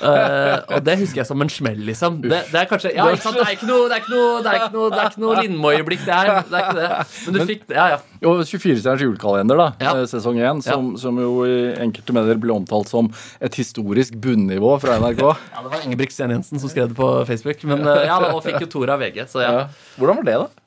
uh, 0.02 0.62
og 0.76 0.84
det 0.86 0.98
husker 1.02 1.22
jeg 1.22 1.28
som 1.28 1.42
en 1.42 1.50
smell, 1.52 1.82
liksom. 1.88 2.20
Det, 2.24 2.42
det 2.52 2.60
er 2.62 2.68
kanskje 2.70 2.92
Ja, 2.96 3.08
ikke 3.12 3.26
sant? 3.26 3.38
Det 3.40 3.46
er 3.48 3.56
ikke 3.56 3.68
noe 3.70 3.88
Det 3.90 3.96
er 3.98 4.02
ikke 4.04 4.14
noe, 4.14 4.40
det 4.42 4.50
er 4.52 4.60
ikke 4.60 4.76
noe, 4.76 4.90
det 4.92 5.00
er 5.02 5.10
ikke 5.10 5.24
noe 5.24 5.38
Lindmo-øyeblikk, 5.42 6.04
det 6.06 6.16
her. 6.20 6.32
Det 6.46 6.60
er 6.60 6.66
ikke 6.66 6.78
det. 6.80 6.90
Men 7.26 7.36
du 7.36 7.40
fikk 7.50 7.66
det. 7.70 7.76
Ja, 7.78 7.86
ja. 7.96 7.98
Og 8.26 8.40
24-stjerners 8.48 9.02
julekalender, 9.04 9.60
da, 9.60 9.66
Ja. 9.82 9.92
eh, 10.00 10.06
sesong 10.10 10.38
1, 10.40 10.62
som, 10.64 10.92
som 11.00 11.18
jo 11.20 11.32
i 11.46 11.56
enkelte 11.82 12.14
medier 12.16 12.38
ble 12.40 12.54
omtalt 12.56 12.88
som 12.90 13.10
et 13.44 13.58
historisk 13.60 14.16
bunnivå 14.22 14.72
fra 14.82 14.96
NRK. 15.02 15.22
ja 15.26 15.62
det 15.66 15.72
var 15.74 15.84
Ingebrigt 15.96 16.12
Sten 16.12 16.34
Jensen 16.34 16.60
som 16.60 16.70
skrev 16.70 16.92
det 16.92 16.98
på 16.98 17.08
Facebook. 17.26 17.64
Men 17.64 17.82
eh, 17.86 18.04
ja, 18.06 18.20
og 18.30 18.44
fikk 18.44 18.60
jo 18.66 18.70
Tor 18.76 18.92
av 18.92 19.00
VG, 19.00 19.24
så 19.32 19.42
ja. 19.42 19.50
Ja. 19.56 19.66
Hvordan 19.96 20.20
var 20.20 20.28
det, 20.28 20.38
da? 20.44 20.62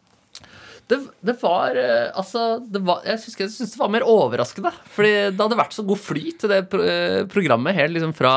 Det, 0.89 0.97
det 1.21 1.35
var 1.37 1.77
eh, 1.77 2.07
Altså, 2.17 2.57
det 2.65 2.79
var, 2.81 3.03
jeg 3.05 3.21
syns 3.21 3.37
jeg 3.37 3.67
det 3.75 3.81
var 3.81 3.91
mer 3.93 4.07
overraskende. 4.09 4.71
Fordi 4.95 5.13
det 5.29 5.43
hadde 5.43 5.59
vært 5.59 5.75
så 5.77 5.85
god 5.85 6.01
flyt 6.01 6.41
til 6.41 6.53
det 6.53 6.63
pro 6.71 6.81
eh, 6.81 7.21
programmet 7.29 7.77
helt 7.77 7.93
liksom 7.97 8.15
fra, 8.17 8.33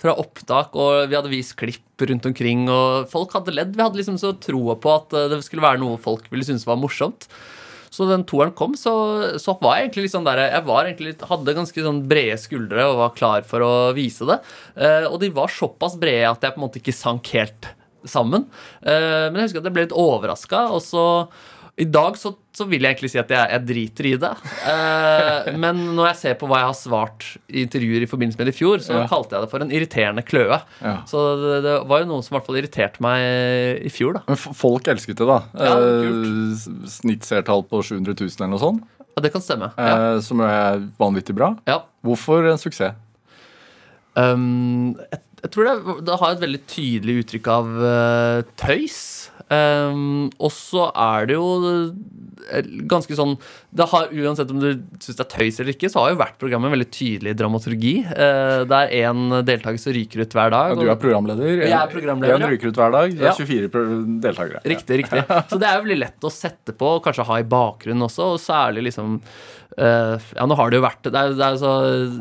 fra 0.00 0.16
opptak, 0.18 0.74
og 0.74 1.06
vi 1.06 1.18
hadde 1.18 1.30
vist 1.30 1.54
klipp 1.60 2.06
rundt 2.10 2.26
omkring, 2.28 2.66
og 2.68 3.06
folk 3.12 3.38
hadde 3.38 3.54
ledd. 3.54 3.76
Vi 3.76 3.84
hadde 3.86 4.02
liksom 4.02 4.18
så 4.20 4.34
troa 4.42 4.74
på 4.80 4.96
at 4.98 5.14
det 5.32 5.44
skulle 5.46 5.64
være 5.64 5.80
noe 5.80 6.00
folk 6.02 6.26
ville 6.32 6.46
synes 6.48 6.66
var 6.66 6.80
morsomt. 6.80 7.30
Så 7.96 8.04
den 8.10 8.26
toeren 8.28 8.52
kom, 8.56 8.74
så, 8.76 8.92
så 9.40 9.54
var 9.62 9.78
jeg 9.78 9.86
egentlig 9.86 10.06
litt 10.06 10.12
sånn 10.12 10.26
der 10.26 10.42
Jeg 10.42 10.66
var 10.66 10.84
egentlig 10.84 11.14
litt, 11.14 11.24
hadde 11.30 11.56
ganske 11.56 11.84
sånn 11.86 12.02
brede 12.10 12.36
skuldre 12.42 12.84
og 12.90 13.00
var 13.00 13.16
klar 13.16 13.46
for 13.48 13.64
å 13.64 13.72
vise 13.96 14.28
det. 14.28 14.36
Eh, 14.76 15.08
og 15.08 15.16
de 15.22 15.32
var 15.32 15.52
såpass 15.52 15.96
brede 16.00 16.28
at 16.28 16.44
jeg 16.44 16.52
på 16.54 16.60
en 16.60 16.66
måte 16.66 16.82
ikke 16.82 16.96
sank 16.96 17.32
helt 17.32 17.70
sammen. 18.06 18.46
Eh, 18.84 19.26
men 19.30 19.40
jeg 19.40 19.48
husker 19.48 19.62
at 19.62 19.70
jeg 19.70 19.76
ble 19.78 19.86
litt 19.86 19.96
overraska, 19.96 20.66
og 20.76 20.82
så 20.84 21.06
i 21.76 21.84
dag 21.92 22.14
så, 22.16 22.30
så 22.56 22.64
vil 22.64 22.80
jeg 22.86 22.94
egentlig 22.94 23.10
si 23.12 23.18
at 23.20 23.28
jeg, 23.34 23.50
jeg 23.52 23.64
driter 23.68 24.06
i 24.08 24.12
det. 24.22 24.30
Eh, 24.70 25.48
men 25.60 25.82
når 25.98 26.06
jeg 26.08 26.16
ser 26.22 26.36
på 26.40 26.48
hva 26.48 26.62
jeg 26.62 26.68
har 26.70 26.76
svart 26.78 27.26
i 27.52 27.60
intervjuer 27.66 28.06
i 28.06 28.08
forbindelse 28.08 28.40
med 28.40 28.48
det 28.48 28.54
i 28.54 28.56
fjor, 28.56 28.80
så 28.80 28.94
Ja. 28.96 29.02
kalte 29.10 29.36
jeg 29.36 29.44
det 29.44 29.50
for 29.52 29.60
en 29.66 29.74
irriterende 29.76 30.24
kløe. 30.24 30.56
Ja. 30.80 30.94
Så 31.10 31.20
det, 31.42 31.58
det 31.66 31.74
var 31.90 32.00
jo 32.00 32.08
noe 32.14 32.24
som 32.24 32.32
i 32.32 32.38
hvert 32.38 32.46
fall 32.48 32.60
irriterte 32.62 33.04
meg 33.04 33.84
i 33.84 33.92
fjor, 33.92 34.16
da. 34.16 34.24
Men 34.30 34.40
folk 34.40 34.88
elsket 34.88 35.20
det, 35.20 35.28
da. 35.28 35.38
Ja, 35.52 35.74
Eh, 35.76 36.88
Snittseertall 36.96 37.66
på 37.68 37.82
700 37.84 38.16
000 38.24 38.38
eller 38.40 38.54
noe 38.56 38.62
sånt, 38.64 38.86
Ja, 39.16 39.22
det 39.24 39.32
kan 39.36 39.44
stemme. 39.44 39.68
Ja. 39.76 39.92
eh, 40.16 40.20
som 40.24 40.40
er 40.44 40.80
vanvittig 41.00 41.36
bra. 41.36 41.52
ja. 41.68 41.82
Hvorfor 42.06 42.48
en 42.54 42.58
suksess? 42.62 42.94
Um, 44.16 44.94
jeg, 45.12 45.20
jeg 45.44 45.52
tror 45.52 45.68
det, 45.68 45.96
det 46.08 46.18
har 46.20 46.34
et 46.34 46.42
veldig 46.42 46.60
tydelig 46.70 47.20
uttrykk 47.22 47.48
av 47.52 47.72
uh, 47.82 48.44
tøys. 48.58 49.00
Um, 49.46 50.26
og 50.42 50.50
så 50.50 50.88
er 50.90 51.28
det 51.28 51.36
jo 51.36 51.44
eh, 52.50 52.66
ganske 52.90 53.14
sånn 53.14 53.36
det 53.78 53.84
har, 53.92 54.08
Uansett 54.10 54.50
om 54.50 54.58
du 54.58 54.72
syns 54.98 55.20
det 55.20 55.22
er 55.22 55.28
tøys 55.30 55.60
eller 55.62 55.70
ikke, 55.76 55.90
så 55.92 56.02
har 56.02 56.10
jo 56.10 56.18
hvert 56.18 56.34
program 56.40 56.66
en 56.66 56.74
veldig 56.74 56.88
tydelig 56.90 57.36
dramaturgi. 57.38 57.92
Uh, 58.08 58.64
er 58.80 58.94
én 59.04 59.36
deltaker 59.46 59.78
som 59.78 59.94
ryker 59.94 60.24
ut 60.24 60.34
hver 60.34 60.50
dag. 60.56 60.72
Ja, 60.72 60.78
du 60.80 60.90
er 60.90 60.98
programleder. 61.04 61.62
Jeg 61.62 61.76
er 61.78 61.92
programleder, 61.92 62.40
En 62.40 62.54
ryker 62.56 62.72
ut 62.72 62.80
hver 62.82 62.96
dag. 62.96 63.14
Det 63.20 63.28
er 63.30 63.38
24 63.38 63.70
pro- 63.76 64.00
deltakere. 64.24 64.64
Riktig, 64.66 65.02
riktig. 65.04 65.22
Så 65.52 65.60
det 65.62 65.68
er 65.68 65.78
jo 65.78 65.86
veldig 65.86 66.00
lett 66.02 66.26
å 66.26 66.32
sette 66.32 66.74
på, 66.74 66.96
og 66.96 67.04
kanskje 67.06 67.28
ha 67.30 67.38
i 67.42 67.46
bakgrunnen 67.46 68.08
også, 68.08 68.32
og 68.34 68.42
særlig 68.42 68.88
liksom 68.88 69.20
eh, 69.74 70.28
Ja, 70.36 70.46
nå 70.48 70.56
har 70.58 70.70
det 70.70 70.80
jo 70.80 70.84
vært 70.84 71.08
Det 71.08 71.16
er, 71.16 71.34
det 71.36 71.46
er 71.46 71.58
så, 71.60 71.72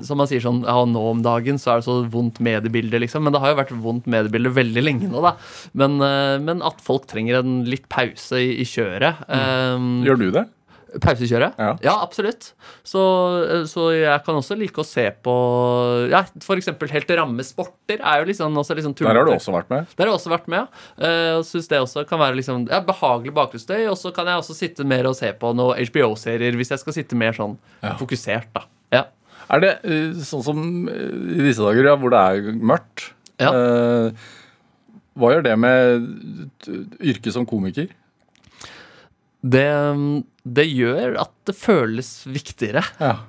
Som 0.08 0.22
man 0.22 0.30
sier 0.30 0.44
sånn 0.44 0.64
Ja, 0.66 0.78
nå 0.90 1.04
om 1.12 1.24
dagen 1.26 1.60
så 1.62 1.74
er 1.74 1.82
det 1.82 1.88
så 1.88 2.00
vondt 2.12 2.42
mediebilde, 2.44 3.02
liksom. 3.04 3.26
Men 3.26 3.36
det 3.36 3.44
har 3.44 3.54
jo 3.54 3.60
vært 3.62 3.76
vondt 3.86 4.10
mediebilde 4.12 4.54
veldig 4.56 4.86
lenge 4.86 5.12
nå, 5.12 5.22
da. 5.24 5.36
Men, 5.78 6.00
uh, 6.02 6.36
men 6.42 6.64
at 6.66 6.82
folk 6.84 7.08
trenger 7.12 7.42
en 7.42 7.64
litt 7.70 7.88
pause 7.92 8.40
i, 8.42 8.56
i 8.64 8.68
kjøret. 8.68 9.26
Um, 9.30 10.04
Gjør 10.08 10.22
du 10.22 10.28
det? 10.36 10.46
Pausekjøret? 11.04 11.56
Ja. 11.60 11.96
absolutt. 12.04 12.52
Så, 12.88 13.02
så 13.70 13.88
jeg 13.96 14.24
kan 14.26 14.38
også 14.40 14.58
like 14.60 14.80
å 14.82 14.86
se 14.88 15.08
på 15.26 15.34
Ja, 16.12 16.24
eksempel 16.56 16.92
Helt 16.94 17.12
rammesporter. 17.20 18.00
er 18.00 18.22
jo 18.22 18.30
liksom 18.30 18.56
også 18.62 18.78
liksom 18.78 18.96
Der 19.00 19.12
har 19.16 19.28
du 19.28 19.34
også 19.34 19.54
vært 19.56 19.72
med. 19.74 19.90
Der 19.96 20.06
har 20.06 20.14
jeg 20.14 20.20
også 20.20 20.34
vært 20.34 20.48
med, 20.52 20.64
ja. 20.64 21.10
Eh, 21.10 21.42
syns 21.48 21.68
det 21.72 21.82
også 21.82 22.06
kan 22.08 22.22
være 22.22 22.40
liksom, 22.40 22.68
ja, 22.72 22.80
behagelig 22.86 23.34
bakgrunnsstøy. 23.36 23.88
Og 23.92 23.98
så 24.00 24.14
kan 24.16 24.30
jeg 24.32 24.42
også 24.44 24.56
sitte 24.58 24.88
mer 24.88 25.10
og 25.10 25.18
se 25.20 25.32
på 25.34 25.52
noen 25.58 25.82
HBO-serier 25.90 26.56
hvis 26.60 26.72
jeg 26.76 26.84
skal 26.84 26.98
sitte 26.98 27.20
mer 27.20 27.36
sånn 27.38 27.58
fokusert, 28.00 28.50
da. 28.56 28.66
Ja. 28.94 29.04
Er 29.52 29.62
det 29.62 29.74
eh, 29.84 30.16
sånn 30.26 30.46
som 30.46 30.64
eh, 30.90 31.12
i 31.36 31.44
disse 31.50 31.62
dager, 31.64 31.92
ja, 31.92 32.00
hvor 32.00 32.14
det 32.14 32.24
er 32.24 32.56
mørkt? 32.56 33.12
Ja. 33.42 33.52
eh, 33.52 34.32
hva 35.16 35.32
gjør 35.32 35.46
det 35.46 35.54
med 35.60 36.10
yrket 37.04 37.36
som 37.36 37.46
komiker? 37.48 37.92
Det, 39.46 39.68
det 40.58 40.66
gjør 40.72 41.20
at 41.22 41.34
det 41.46 41.56
føles 41.58 42.10
viktigere. 42.26 42.82
Ja. 43.02 43.20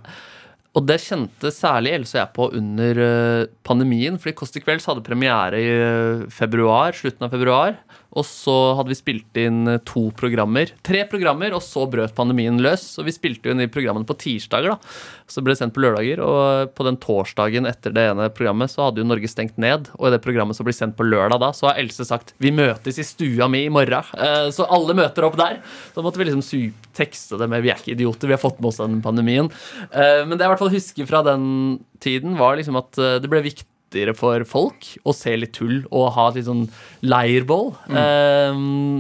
Og 0.76 0.84
det 0.84 0.98
kjente 1.00 1.50
særlig 1.54 1.94
Else 1.96 2.18
og 2.18 2.20
jeg 2.20 2.32
på 2.36 2.46
under 2.58 2.98
eh, 3.06 3.48
pandemien. 3.64 4.18
Fordi 4.20 4.34
Kåss 4.36 4.52
til 4.52 4.64
kvelds 4.64 4.88
hadde 4.88 5.04
premiere 5.06 5.60
i 5.60 5.70
eh, 5.72 6.26
februar, 6.32 6.96
slutten 6.96 7.28
av 7.28 7.32
februar. 7.32 7.78
Og 8.16 8.24
så 8.24 8.54
hadde 8.78 8.92
vi 8.92 8.98
spilt 8.98 9.40
inn 9.40 9.66
eh, 9.68 9.80
to 9.88 10.10
programmer. 10.16 10.70
Tre 10.86 11.02
programmer, 11.10 11.54
og 11.56 11.64
så 11.64 11.86
brøt 11.90 12.14
pandemien 12.16 12.60
løs. 12.62 12.84
Så 12.96 13.04
vi 13.06 13.14
spilte 13.14 13.50
inn 13.50 13.60
de 13.62 13.68
programmene 13.72 14.06
på 14.08 14.16
tirsdager. 14.20 14.76
da. 14.76 14.78
Så 15.26 15.42
ble 15.42 15.54
det 15.54 15.60
sendt 15.60 15.74
på 15.76 15.82
lørdager. 15.84 16.22
Og 16.24 16.72
på 16.76 16.86
den 16.86 16.98
torsdagen 17.02 17.68
etter 17.68 17.94
det 17.96 18.06
ene 18.12 18.28
programmet 18.34 18.72
så 18.72 18.86
hadde 18.88 19.02
jo 19.02 19.08
Norge 19.08 19.30
stengt 19.30 19.58
ned. 19.60 19.90
Og 19.98 20.08
i 20.08 20.14
det 20.14 20.22
programmet 20.24 20.56
som 20.58 20.68
blir 20.68 20.76
sendt 20.76 20.96
på 20.98 21.06
lørdag 21.06 21.42
da, 21.42 21.52
så 21.56 21.70
har 21.70 21.80
Else 21.82 22.04
sagt 22.06 22.32
'Vi 22.38 22.50
møtes 22.50 22.98
i 22.98 23.04
stua 23.04 23.48
mi 23.48 23.66
i 23.66 23.72
morgen'. 23.72 24.14
Eh, 24.16 24.50
Så 24.50 24.66
alle 24.70 24.94
møter 24.94 25.24
opp 25.24 25.36
der. 25.36 25.60
Så 25.94 26.02
måtte 26.02 26.18
vi 26.18 26.24
liksom 26.24 26.72
tekste 26.94 27.38
det 27.38 27.48
med 27.48 27.62
'Vi 27.62 27.70
er 27.70 27.76
ikke 27.76 27.96
idioter, 27.96 28.28
vi 28.28 28.32
har 28.34 28.38
fått 28.38 28.60
med 28.60 28.68
oss 28.68 28.78
den 28.78 29.02
pandemien'. 29.02 29.50
Eh, 29.92 30.24
Men 30.26 30.38
det 30.38 30.40
jeg 30.40 30.50
i 30.50 30.54
hvert 30.54 30.58
fall 30.58 30.70
husker 30.70 31.06
fra 31.06 31.22
den 31.22 31.80
tiden, 32.00 32.36
var 32.36 32.56
liksom 32.56 32.76
at 32.76 32.98
eh, 32.98 33.18
det 33.18 33.28
ble 33.28 33.42
viktigere 33.86 34.14
for 34.18 34.42
folk 34.48 34.88
å 35.06 35.14
se 35.14 35.36
litt 35.38 35.54
tull 35.56 35.84
og 35.94 36.10
ha 36.16 36.28
et 36.30 36.36
litt 36.40 36.46
sånn 36.48 36.66
leirbål. 37.06 37.72
eh, 37.90 38.52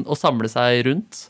Og 0.06 0.16
samle 0.16 0.48
seg 0.48 0.84
rundt. 0.86 1.28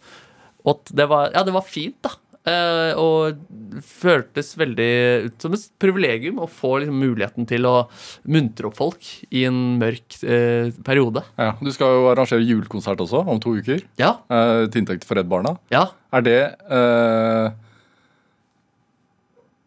Og 0.66 0.74
at 0.80 0.92
det 0.96 1.08
var, 1.08 1.30
ja, 1.34 1.42
det 1.46 1.52
var 1.54 1.62
fint, 1.62 1.96
da. 2.02 2.10
Eh, 2.46 2.94
og 2.94 3.40
føltes 3.82 4.52
veldig 4.56 5.24
ut 5.26 5.42
som 5.42 5.52
et 5.56 5.64
privilegium 5.82 6.38
å 6.38 6.46
få 6.48 6.76
liksom, 6.80 6.94
muligheten 7.02 7.46
til 7.46 7.66
å 7.66 7.88
muntre 8.30 8.68
opp 8.68 8.76
folk 8.78 9.02
i 9.34 9.44
en 9.48 9.78
mørk 9.80 10.20
eh, 10.22 10.70
periode. 10.86 11.24
Ja, 11.38 11.56
Du 11.60 11.72
skal 11.74 11.86
jo 11.96 12.06
arrangere 12.12 12.44
julekonsert 12.46 12.98
også 13.02 13.24
om 13.26 13.40
to 13.42 13.56
uker. 13.58 13.82
Ja, 13.98 14.18
eh, 14.30 14.66
til 14.70 14.84
inntekt 14.84 15.04
for 15.04 15.16
Redd 15.18 15.28
Barna. 15.28 15.56
ja. 15.72 15.88
Er 16.14 16.22
det 16.22 16.38
eh, 16.70 17.50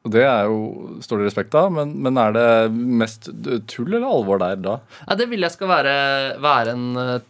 Og 0.10 0.16
det 0.16 0.26
er 0.26 0.48
jo, 0.50 0.62
står 1.06 1.22
det 1.22 1.30
respekt 1.30 1.56
av, 1.58 1.70
men, 1.76 1.94
men 2.02 2.18
er 2.18 2.34
det 2.34 2.48
mest 2.74 3.30
tull 3.70 3.92
eller 3.94 4.08
alvor 4.10 4.42
der 4.42 4.58
da? 4.58 4.80
Ja, 5.06 5.18
det 5.20 5.30
vil 5.30 5.46
jeg 5.46 5.54
skal 5.54 5.70
være, 5.70 5.92
være 6.42 6.74
en 6.74 6.88
eh, 6.98 7.28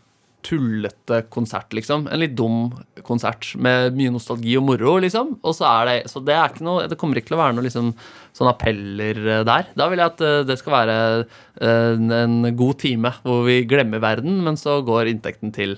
tullete 0.47 1.17
konsert, 1.34 1.75
liksom. 1.75 2.05
En 2.07 2.21
litt 2.21 2.38
dum 2.39 2.69
konsert 3.03 3.51
med 3.59 3.97
mye 3.99 4.13
nostalgi 4.15 4.55
og 4.55 4.63
moro, 4.69 4.95
liksom. 5.03 5.36
Og 5.43 5.57
så 5.57 5.67
er 5.67 5.89
det 5.89 5.97
Så 6.13 6.23
det 6.23 6.38
er 6.38 6.53
ikke 6.53 6.63
noe 6.63 6.88
Det 6.88 6.95
kommer 7.01 7.19
ikke 7.19 7.34
til 7.34 7.39
å 7.39 7.41
være 7.41 7.57
noe 7.57 7.67
liksom 7.67 7.91
sånn 8.39 8.51
appeller 8.53 9.19
eh, 9.25 9.43
der. 9.51 9.67
Da 9.75 9.89
vil 9.91 9.99
jeg 9.99 10.13
at 10.13 10.23
eh, 10.23 10.39
det 10.47 10.55
skal 10.61 10.77
være 10.77 10.97
en, 11.59 12.11
en 12.15 12.39
god 12.55 12.80
time 12.80 13.11
hvor 13.25 13.43
vi 13.43 13.65
glemmer 13.67 13.99
verden, 13.99 14.39
men 14.45 14.55
så 14.55 14.80
går 14.88 15.11
inntekten 15.11 15.51
til, 15.51 15.75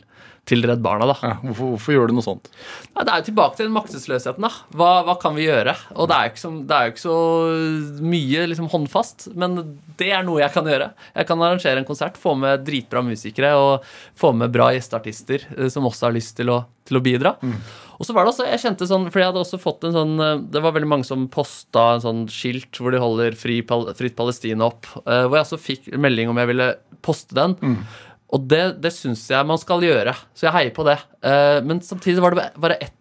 til 0.50 0.64
Redd 0.66 0.82
Barna, 0.84 1.06
da. 1.08 1.16
Ja, 1.22 1.36
hvorfor, 1.46 1.76
hvorfor 1.76 1.94
gjør 1.94 2.10
du 2.10 2.16
noe 2.18 2.26
sånt? 2.26 2.48
Nei, 2.96 3.04
det 3.06 3.12
er 3.14 3.22
jo 3.22 3.28
tilbake 3.30 3.56
til 3.60 3.68
den 3.70 3.76
maktesløsheten. 3.76 4.42
da. 4.42 4.50
Hva, 4.76 4.90
hva 5.08 5.14
kan 5.22 5.36
vi 5.38 5.46
gjøre? 5.46 5.76
Og 5.96 6.10
det 6.10 6.18
er 6.18 6.26
jo 6.28 6.32
ikke 6.34 6.42
så, 6.42 6.52
det 6.68 6.78
er 6.80 6.88
jo 6.88 6.94
ikke 6.96 7.04
så 7.06 7.18
mye 8.12 8.48
liksom, 8.52 8.70
håndfast, 8.74 9.28
men 9.38 9.60
det 10.02 10.10
er 10.16 10.26
noe 10.28 10.42
jeg 10.42 10.54
kan 10.56 10.68
gjøre. 10.68 10.90
Jeg 11.16 11.30
kan 11.30 11.46
arrangere 11.46 11.82
en 11.84 11.88
konsert, 11.88 12.18
få 12.20 12.34
med 12.42 12.66
dritbra 12.68 13.04
musikere 13.06 13.54
og 13.60 13.86
få 14.20 14.34
med 14.38 14.52
bra 14.54 14.72
gjesteartister 14.76 15.46
eh, 15.58 15.70
som 15.72 15.88
også 15.90 16.10
har 16.10 16.18
lyst 16.18 16.36
til 16.42 16.52
å, 16.54 16.60
til 16.90 17.00
å 17.00 17.04
bidra. 17.06 17.36
Og 18.02 18.08
så 18.08 18.16
var 18.18 18.26
det 18.26 18.34
også, 18.34 18.48
jeg 18.50 18.64
kjente 18.64 18.88
sånn, 18.90 19.08
fordi 19.14 19.22
jeg 19.28 19.30
hadde 19.32 19.44
også 19.46 19.62
fått 19.62 19.84
en 19.86 19.94
sånn 19.94 20.14
eh, 20.26 20.40
Det 20.58 20.62
var 20.66 20.74
veldig 20.74 20.90
mange 20.90 21.06
som 21.08 21.28
posta 21.32 21.92
en 21.96 22.02
sånn 22.04 22.24
skilt 22.34 22.80
hvor 22.82 22.92
de 22.96 23.02
holder 23.04 23.38
fri, 23.38 23.60
Fritt 23.68 24.18
Palestina 24.18 24.72
opp. 24.72 24.90
eh, 25.06 25.28
Hvor 25.30 25.38
jeg 25.38 25.46
også 25.48 25.62
fikk 25.62 25.92
melding 26.02 26.32
om 26.34 26.42
jeg 26.42 26.50
ville 26.56 26.72
poste 27.06 27.38
den. 27.38 27.54
Og 28.32 28.48
det, 28.48 28.64
det 28.84 28.94
syns 28.96 29.26
jeg 29.32 29.48
man 29.48 29.60
skal 29.60 29.84
gjøre, 29.84 30.16
så 30.38 30.48
jeg 30.48 30.56
heier 30.56 30.74
på 30.76 30.86
det. 30.88 30.98
Eh, 31.26 31.60
Men 31.68 31.84
samtidig 31.84 32.24
var 32.24 32.36
det 32.38 32.50
bare 32.56 32.80
ett 32.80 32.98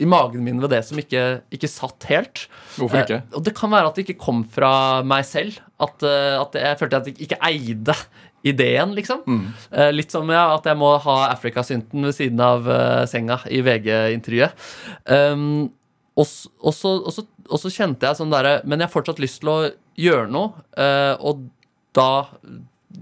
i 0.00 0.06
magen 0.08 0.44
min 0.44 0.60
ved 0.62 0.72
det 0.72 0.80
som 0.88 0.98
ikke, 1.00 1.42
ikke 1.52 1.68
satt 1.68 2.06
helt. 2.08 2.46
Hvorfor 2.78 3.02
ikke? 3.02 3.20
Eh, 3.20 3.36
og 3.36 3.44
det 3.44 3.54
kan 3.58 3.72
være 3.72 3.90
at 3.90 3.98
det 3.98 4.06
ikke 4.06 4.22
kom 4.24 4.42
fra 4.48 4.72
meg 5.06 5.26
selv. 5.28 5.60
At, 5.82 6.02
eh, 6.06 6.36
at 6.40 6.56
jeg 6.56 6.78
følte 6.80 7.02
at 7.02 7.10
jeg 7.10 7.18
ikke 7.26 7.40
eide 7.44 7.96
ideen, 8.48 8.94
liksom. 8.96 9.22
Eh, 9.70 9.92
litt 9.94 10.10
som 10.14 10.30
ja, 10.32 10.48
at 10.56 10.66
jeg 10.66 10.78
må 10.80 10.94
ha 11.04 11.18
Afrikasynten 11.28 12.08
ved 12.08 12.16
siden 12.16 12.40
av 12.42 12.66
uh, 12.66 13.04
senga 13.06 13.38
i 13.46 13.60
VG-intervjuet. 13.62 14.64
Um, 15.06 15.68
og, 16.18 16.26
og, 16.58 16.74
så, 16.74 16.96
og, 16.98 17.22
og 17.46 17.62
så 17.62 17.70
kjente 17.72 18.04
jeg 18.08 18.18
sånn 18.18 18.32
derre 18.32 18.58
Men 18.68 18.82
jeg 18.82 18.90
har 18.90 18.92
fortsatt 18.92 19.22
lyst 19.22 19.38
til 19.40 19.52
å 19.52 19.60
gjøre 20.00 20.28
noe, 20.32 20.64
Uh, 20.72 21.14
og 21.20 21.44
da 21.92 22.24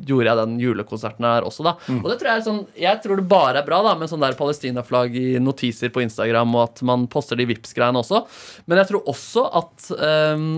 gjorde 0.06 0.28
jeg 0.30 0.38
den 0.40 0.56
julekonserten 0.62 1.26
her 1.26 1.46
også, 1.46 1.64
da. 1.66 1.74
Og 2.00 2.08
det 2.10 2.18
tror 2.20 2.30
jeg 2.30 2.40
er 2.40 2.44
sånn 2.46 2.60
Jeg 2.78 3.00
tror 3.04 3.20
det 3.20 3.26
bare 3.30 3.60
er 3.60 3.66
bra 3.66 3.80
da 3.84 3.94
med 3.98 4.10
sånn 4.10 4.22
der 4.22 4.36
Palestina-flagg 4.38 5.16
i 5.18 5.28
notiser 5.42 5.92
på 5.94 6.02
Instagram, 6.04 6.54
og 6.56 6.68
at 6.68 6.82
man 6.86 7.06
poster 7.10 7.38
de 7.38 7.48
Vipps-greiene 7.50 8.00
også. 8.00 8.22
Men 8.70 8.82
jeg 8.82 8.90
tror 8.92 9.10
også 9.10 9.46
at 9.60 9.90
ehm, 9.98 10.48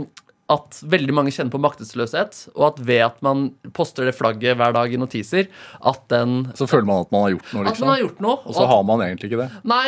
at 0.51 0.80
veldig 0.90 1.14
mange 1.14 1.32
kjenner 1.32 1.53
på 1.55 1.61
maktesløshet, 1.62 2.38
og 2.57 2.64
at 2.72 2.80
ved 2.84 3.03
at 3.07 3.20
man 3.24 3.45
poster 3.76 4.09
det 4.09 4.14
flagget 4.16 4.59
hver 4.59 4.74
dag 4.74 4.93
i 4.93 4.99
notiser, 5.01 5.47
at 5.88 6.03
den 6.12 6.49
Så 6.59 6.66
føler 6.68 6.88
man 6.88 7.07
at 7.07 7.12
man 7.14 7.24
har 7.24 7.30
gjort 7.36 7.53
noe, 7.53 7.62
liksom? 7.62 7.62
At 7.62 7.72
liksom. 7.72 7.86
man 7.86 7.95
har 7.95 8.03
gjort 8.03 8.20
noe. 8.26 8.36
Og 8.43 8.55
så 8.57 8.62
at- 8.64 8.72
har 8.72 8.82
man 8.90 9.05
egentlig 9.07 9.30
ikke 9.30 9.40
det. 9.43 9.51
Nei, 9.64 9.86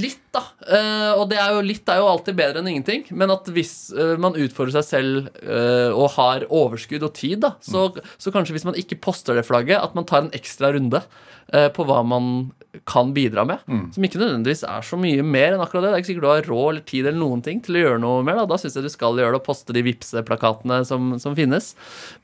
litt, 0.00 0.22
da. 0.32 0.42
Eh, 0.66 1.12
og 1.20 1.28
det 1.30 1.38
er 1.38 1.54
jo, 1.54 1.60
litt 1.66 1.88
er 1.88 2.00
jo 2.00 2.08
alltid 2.10 2.36
bedre 2.36 2.62
enn 2.62 2.70
ingenting. 2.72 3.04
Men 3.12 3.30
at 3.30 3.44
hvis 3.54 3.92
eh, 3.92 4.16
man 4.16 4.38
utfordrer 4.38 4.80
seg 4.80 4.88
selv 4.88 5.28
eh, 5.42 5.90
og 5.92 6.10
har 6.16 6.46
overskudd 6.48 7.06
og 7.06 7.14
tid, 7.14 7.40
da, 7.44 7.54
så, 7.60 7.90
så 8.18 8.32
kanskje 8.34 8.56
hvis 8.56 8.66
man 8.66 8.78
ikke 8.78 9.00
poster 9.00 9.34
det 9.38 9.46
flagget, 9.46 9.78
at 9.78 9.94
man 9.94 10.08
tar 10.08 10.24
en 10.24 10.34
ekstra 10.34 10.72
runde 10.74 11.04
på 11.50 11.82
hva 11.82 12.04
man 12.06 12.52
kan 12.86 13.12
bidra 13.14 13.44
med. 13.44 13.58
Som 13.94 14.04
ikke 14.06 14.20
nødvendigvis 14.20 14.62
er 14.68 14.84
så 14.86 14.98
mye 15.00 15.24
mer 15.26 15.56
enn 15.56 15.62
akkurat 15.62 15.82
det. 15.82 15.90
Det 15.90 15.96
er 15.96 16.02
ikke 16.04 16.10
sikkert 16.12 16.26
du 16.26 16.30
har 16.30 16.50
råd 16.50 16.68
eller 16.70 16.84
tid 16.86 17.06
eller 17.08 17.18
noen 17.18 17.42
ting 17.42 17.62
til 17.64 17.78
å 17.78 17.82
gjøre 17.82 18.02
noe 18.02 18.22
mer. 18.26 18.38
Da, 18.38 18.46
da 18.52 18.58
syns 18.60 18.76
jeg 18.78 18.86
du 18.86 18.92
skal 18.92 19.18
gjøre 19.18 19.34
det 19.34 19.40
og 19.40 19.46
poste 19.48 19.74
de 19.74 19.82
Vipse-plakatene 19.90 20.80
som, 20.88 21.12
som 21.20 21.36
finnes. 21.38 21.74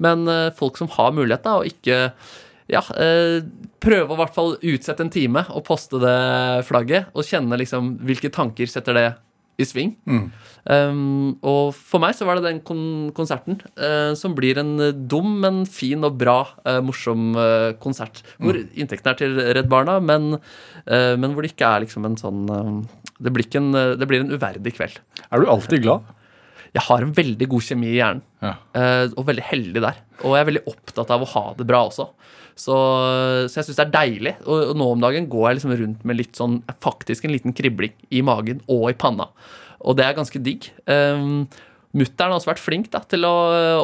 Men 0.02 0.24
eh, 0.30 0.48
folk 0.56 0.80
som 0.80 0.90
har 0.96 1.14
mulighet, 1.16 1.44
da, 1.44 1.58
og 1.60 1.68
ikke 1.68 2.00
ja, 2.72 2.82
eh, 2.98 3.42
prøve 3.82 4.10
å 4.10 4.16
i 4.16 4.22
hvert 4.22 4.34
fall 4.34 4.56
utsette 4.56 5.04
en 5.04 5.12
time 5.12 5.44
og 5.52 5.66
poste 5.68 6.00
det 6.02 6.18
flagget, 6.66 7.12
og 7.14 7.26
kjenne 7.26 7.60
liksom 7.60 7.96
hvilke 8.06 8.32
tanker 8.34 8.70
setter 8.70 8.98
det 8.98 9.08
i 9.56 9.64
sving. 9.64 9.94
Um, 10.66 11.36
og 11.46 11.70
for 11.76 12.02
meg 12.02 12.16
så 12.18 12.26
var 12.28 12.36
det 12.36 12.48
den 12.48 12.58
kon 12.66 13.12
konserten 13.16 13.60
uh, 13.78 14.12
som 14.18 14.34
blir 14.36 14.58
en 14.60 14.74
dum, 15.08 15.38
men 15.40 15.62
fin 15.70 16.02
og 16.04 16.18
bra, 16.20 16.40
uh, 16.66 16.80
morsom 16.84 17.30
uh, 17.38 17.70
konsert. 17.80 18.20
Hvor 18.42 18.58
inntekten 18.58 19.12
er 19.12 19.20
til 19.20 19.38
Redd 19.56 19.70
Barna, 19.72 19.98
men, 20.02 20.36
men 20.86 21.32
hvor 21.32 21.44
det 21.44 21.54
ikke 21.54 21.70
er 21.70 21.86
liksom 21.86 22.04
en 22.06 22.18
sånn 22.20 22.42
det, 23.18 23.32
blir 23.32 23.48
en, 23.58 23.72
det 23.98 24.08
blir 24.08 24.22
en 24.22 24.34
uverdig 24.34 24.74
kveld. 24.76 25.00
Er 25.30 25.40
du 25.40 25.48
alltid 25.50 25.86
glad? 25.86 26.04
Jeg 26.76 26.84
har 26.86 27.04
en 27.04 27.12
veldig 27.16 27.48
god 27.52 27.64
kjemi 27.64 27.90
i 27.90 27.98
hjernen. 27.98 28.24
Ja. 28.44 28.54
Eh, 28.76 29.04
og 29.16 29.26
veldig 29.28 29.44
heldig 29.48 29.82
der. 29.84 30.00
Og 30.22 30.34
jeg 30.36 30.44
er 30.44 30.50
veldig 30.50 30.64
opptatt 30.72 31.12
av 31.14 31.24
å 31.24 31.30
ha 31.34 31.44
det 31.58 31.66
bra 31.68 31.82
også. 31.88 32.08
Så, 32.56 32.74
så 33.52 33.58
jeg 33.60 33.66
syns 33.68 33.78
det 33.78 33.84
er 33.86 33.94
deilig. 33.94 34.34
Og, 34.46 34.72
og 34.72 34.80
nå 34.80 34.88
om 34.94 35.04
dagen 35.04 35.28
går 35.32 35.48
jeg 35.48 35.58
liksom 35.60 35.76
rundt 35.82 36.04
med 36.08 36.20
litt 36.20 36.38
sånn 36.38 36.60
faktisk 36.84 37.26
en 37.26 37.34
liten 37.36 37.56
kribling 37.56 37.94
i 38.08 38.22
magen 38.24 38.62
og 38.72 38.90
i 38.92 38.96
panna. 38.96 39.28
Og 39.86 39.96
det 39.98 40.06
er 40.06 40.16
ganske 40.16 40.40
digg. 40.42 40.70
Um, 40.88 41.46
Mutter'n 41.96 42.28
har 42.28 42.36
også 42.36 42.50
vært 42.50 42.60
flink 42.60 42.90
da, 42.92 43.00
til 43.08 43.24
å 43.24 43.32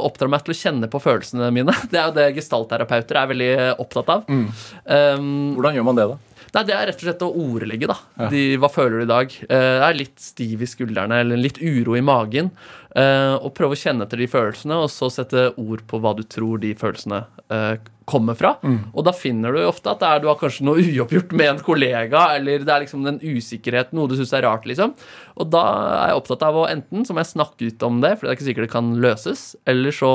oppdra 0.04 0.28
meg 0.28 0.42
til 0.44 0.52
å 0.52 0.58
kjenne 0.58 0.88
på 0.92 1.00
følelsene 1.00 1.48
mine. 1.54 1.72
Det 1.92 2.00
er 2.00 2.10
jo 2.10 2.16
det 2.16 2.26
gestaltterapeuter 2.36 3.16
er 3.20 3.30
veldig 3.30 3.52
opptatt 3.80 4.10
av. 4.12 4.26
Um, 4.28 5.30
Hvordan 5.56 5.78
gjør 5.78 5.86
man 5.88 6.00
det, 6.00 6.08
da? 6.12 6.31
Nei, 6.52 6.64
Det 6.68 6.74
er 6.76 6.86
rett 6.90 7.00
og 7.00 7.06
slett 7.06 7.22
å 7.24 7.30
ordlegge. 7.32 7.88
da 7.88 8.28
De, 8.28 8.42
Hva 8.60 8.68
føler 8.72 9.00
du 9.00 9.04
i 9.06 9.08
dag? 9.12 9.32
Eh, 9.48 9.78
er 9.88 9.94
litt 9.96 10.18
stiv 10.20 10.60
i 10.62 10.68
skuldrene 10.68 11.22
eller 11.24 11.40
litt 11.40 11.58
uro 11.62 11.96
i 11.96 12.02
magen. 12.04 12.50
eh, 12.94 13.34
og 13.40 13.54
prøve 13.56 13.72
å 13.72 13.80
kjenne 13.80 14.04
etter 14.04 14.20
de 14.20 14.26
følelsene, 14.28 14.76
og 14.84 14.90
så 14.92 15.08
sette 15.10 15.54
ord 15.56 15.80
på 15.88 15.98
hva 15.98 16.12
du 16.14 16.22
tror 16.28 16.60
de 16.60 16.74
følelsene 16.76 17.22
eh, 17.48 17.78
kommer 18.04 18.36
fra. 18.36 18.50
Og 18.92 19.04
da 19.06 19.12
finner 19.16 19.54
du 19.54 19.62
ofte 19.64 19.88
at 19.88 20.00
det 20.02 20.08
er, 20.10 20.20
du 20.20 20.26
har 20.28 20.36
kanskje 20.36 20.66
noe 20.66 20.76
uoppgjort 20.82 21.32
med 21.32 21.48
en 21.54 21.62
kollega, 21.64 22.26
eller 22.36 22.58
det 22.66 22.68
er 22.68 22.84
liksom 22.84 23.06
en 23.08 23.20
usikkerhet, 23.22 23.94
noe 23.96 24.10
du 24.10 24.16
syns 24.18 24.34
er 24.36 24.44
rart, 24.44 24.66
liksom. 24.68 24.92
Og 25.40 25.48
da 25.54 25.62
er 26.02 26.08
jeg 26.12 26.20
opptatt 26.20 26.42
av 26.50 26.58
å 26.60 26.66
enten 26.68 27.06
så 27.08 27.14
må 27.16 27.22
jeg 27.24 27.32
snakke 27.32 27.70
ut 27.70 27.82
om 27.88 28.02
det, 28.04 28.18
for 28.18 28.26
det 28.26 28.34
er 28.34 28.36
ikke 28.36 28.48
sikkert 28.50 28.68
det 28.68 28.74
kan 28.76 28.92
løses, 29.00 29.56
eller 29.64 29.90
så 29.96 30.12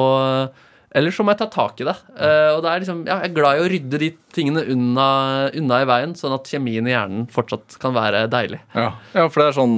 eller 0.96 1.12
så 1.12 1.24
må 1.26 1.34
jeg 1.34 1.42
ta 1.42 1.50
tak 1.52 1.82
i 1.84 1.88
det. 1.88 1.96
Uh, 2.16 2.56
og 2.56 2.64
det 2.64 2.72
er 2.72 2.84
liksom, 2.84 3.04
ja, 3.10 3.20
Jeg 3.22 3.32
er 3.32 3.36
glad 3.36 3.60
i 3.60 3.66
å 3.66 3.70
rydde 3.74 4.02
de 4.06 4.12
tingene 4.34 4.64
unna, 4.72 5.10
unna 5.58 5.82
i 5.84 5.90
veien, 5.90 6.16
sånn 6.18 6.36
at 6.38 6.48
kjemien 6.48 6.88
i 6.88 6.96
hjernen 6.96 7.28
fortsatt 7.34 7.78
kan 7.82 7.96
være 7.98 8.26
deilig. 8.32 8.62
Ja, 8.78 8.94
ja 9.18 9.28
for 9.28 9.44
det 9.44 9.50
er 9.50 9.58
sånn 9.58 9.76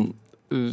uh, 0.53 0.67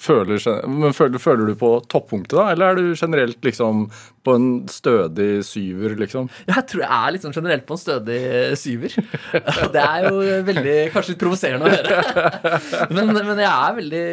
føler, 0.00 0.42
men 0.66 0.96
føler, 0.96 1.22
føler 1.22 1.52
du 1.52 1.54
på 1.60 1.70
toppunktet, 1.92 2.34
da? 2.34 2.48
Eller 2.50 2.72
er 2.72 2.80
du 2.80 2.98
generelt 2.98 3.38
liksom 3.46 3.86
på 4.26 4.34
en 4.36 4.48
stødig 4.68 5.28
syver, 5.46 5.94
liksom? 6.02 6.26
Ja, 6.48 6.58
Jeg 6.58 6.66
tror 6.72 6.82
jeg 6.84 6.90
er 7.14 7.22
sånn 7.22 7.38
generelt 7.38 7.64
på 7.68 7.78
en 7.78 7.82
stødig 7.84 8.18
syver. 8.60 8.98
Det 9.76 9.84
er 9.86 10.08
jo 10.08 10.42
veldig 10.50 10.76
kanskje 10.96 11.14
litt 11.14 11.22
provoserende 11.22 11.70
å 11.70 11.76
høre. 11.76 12.26
Men, 12.96 13.14
men 13.14 13.38
jeg 13.38 13.52
er 13.54 13.78
veldig 13.78 14.04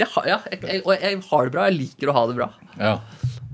jeg, 0.00 0.08
har- 0.16 0.32
ja, 0.32 0.40
jeg, 0.50 0.64
jeg, 0.64 0.82
Og 0.88 0.96
jeg 0.96 1.20
har 1.28 1.44
det 1.46 1.54
bra. 1.58 1.68
Jeg 1.68 1.78
liker 1.82 2.10
å 2.10 2.16
ha 2.16 2.24
det 2.32 2.38
bra. 2.40 2.48
Ja. 2.80 2.96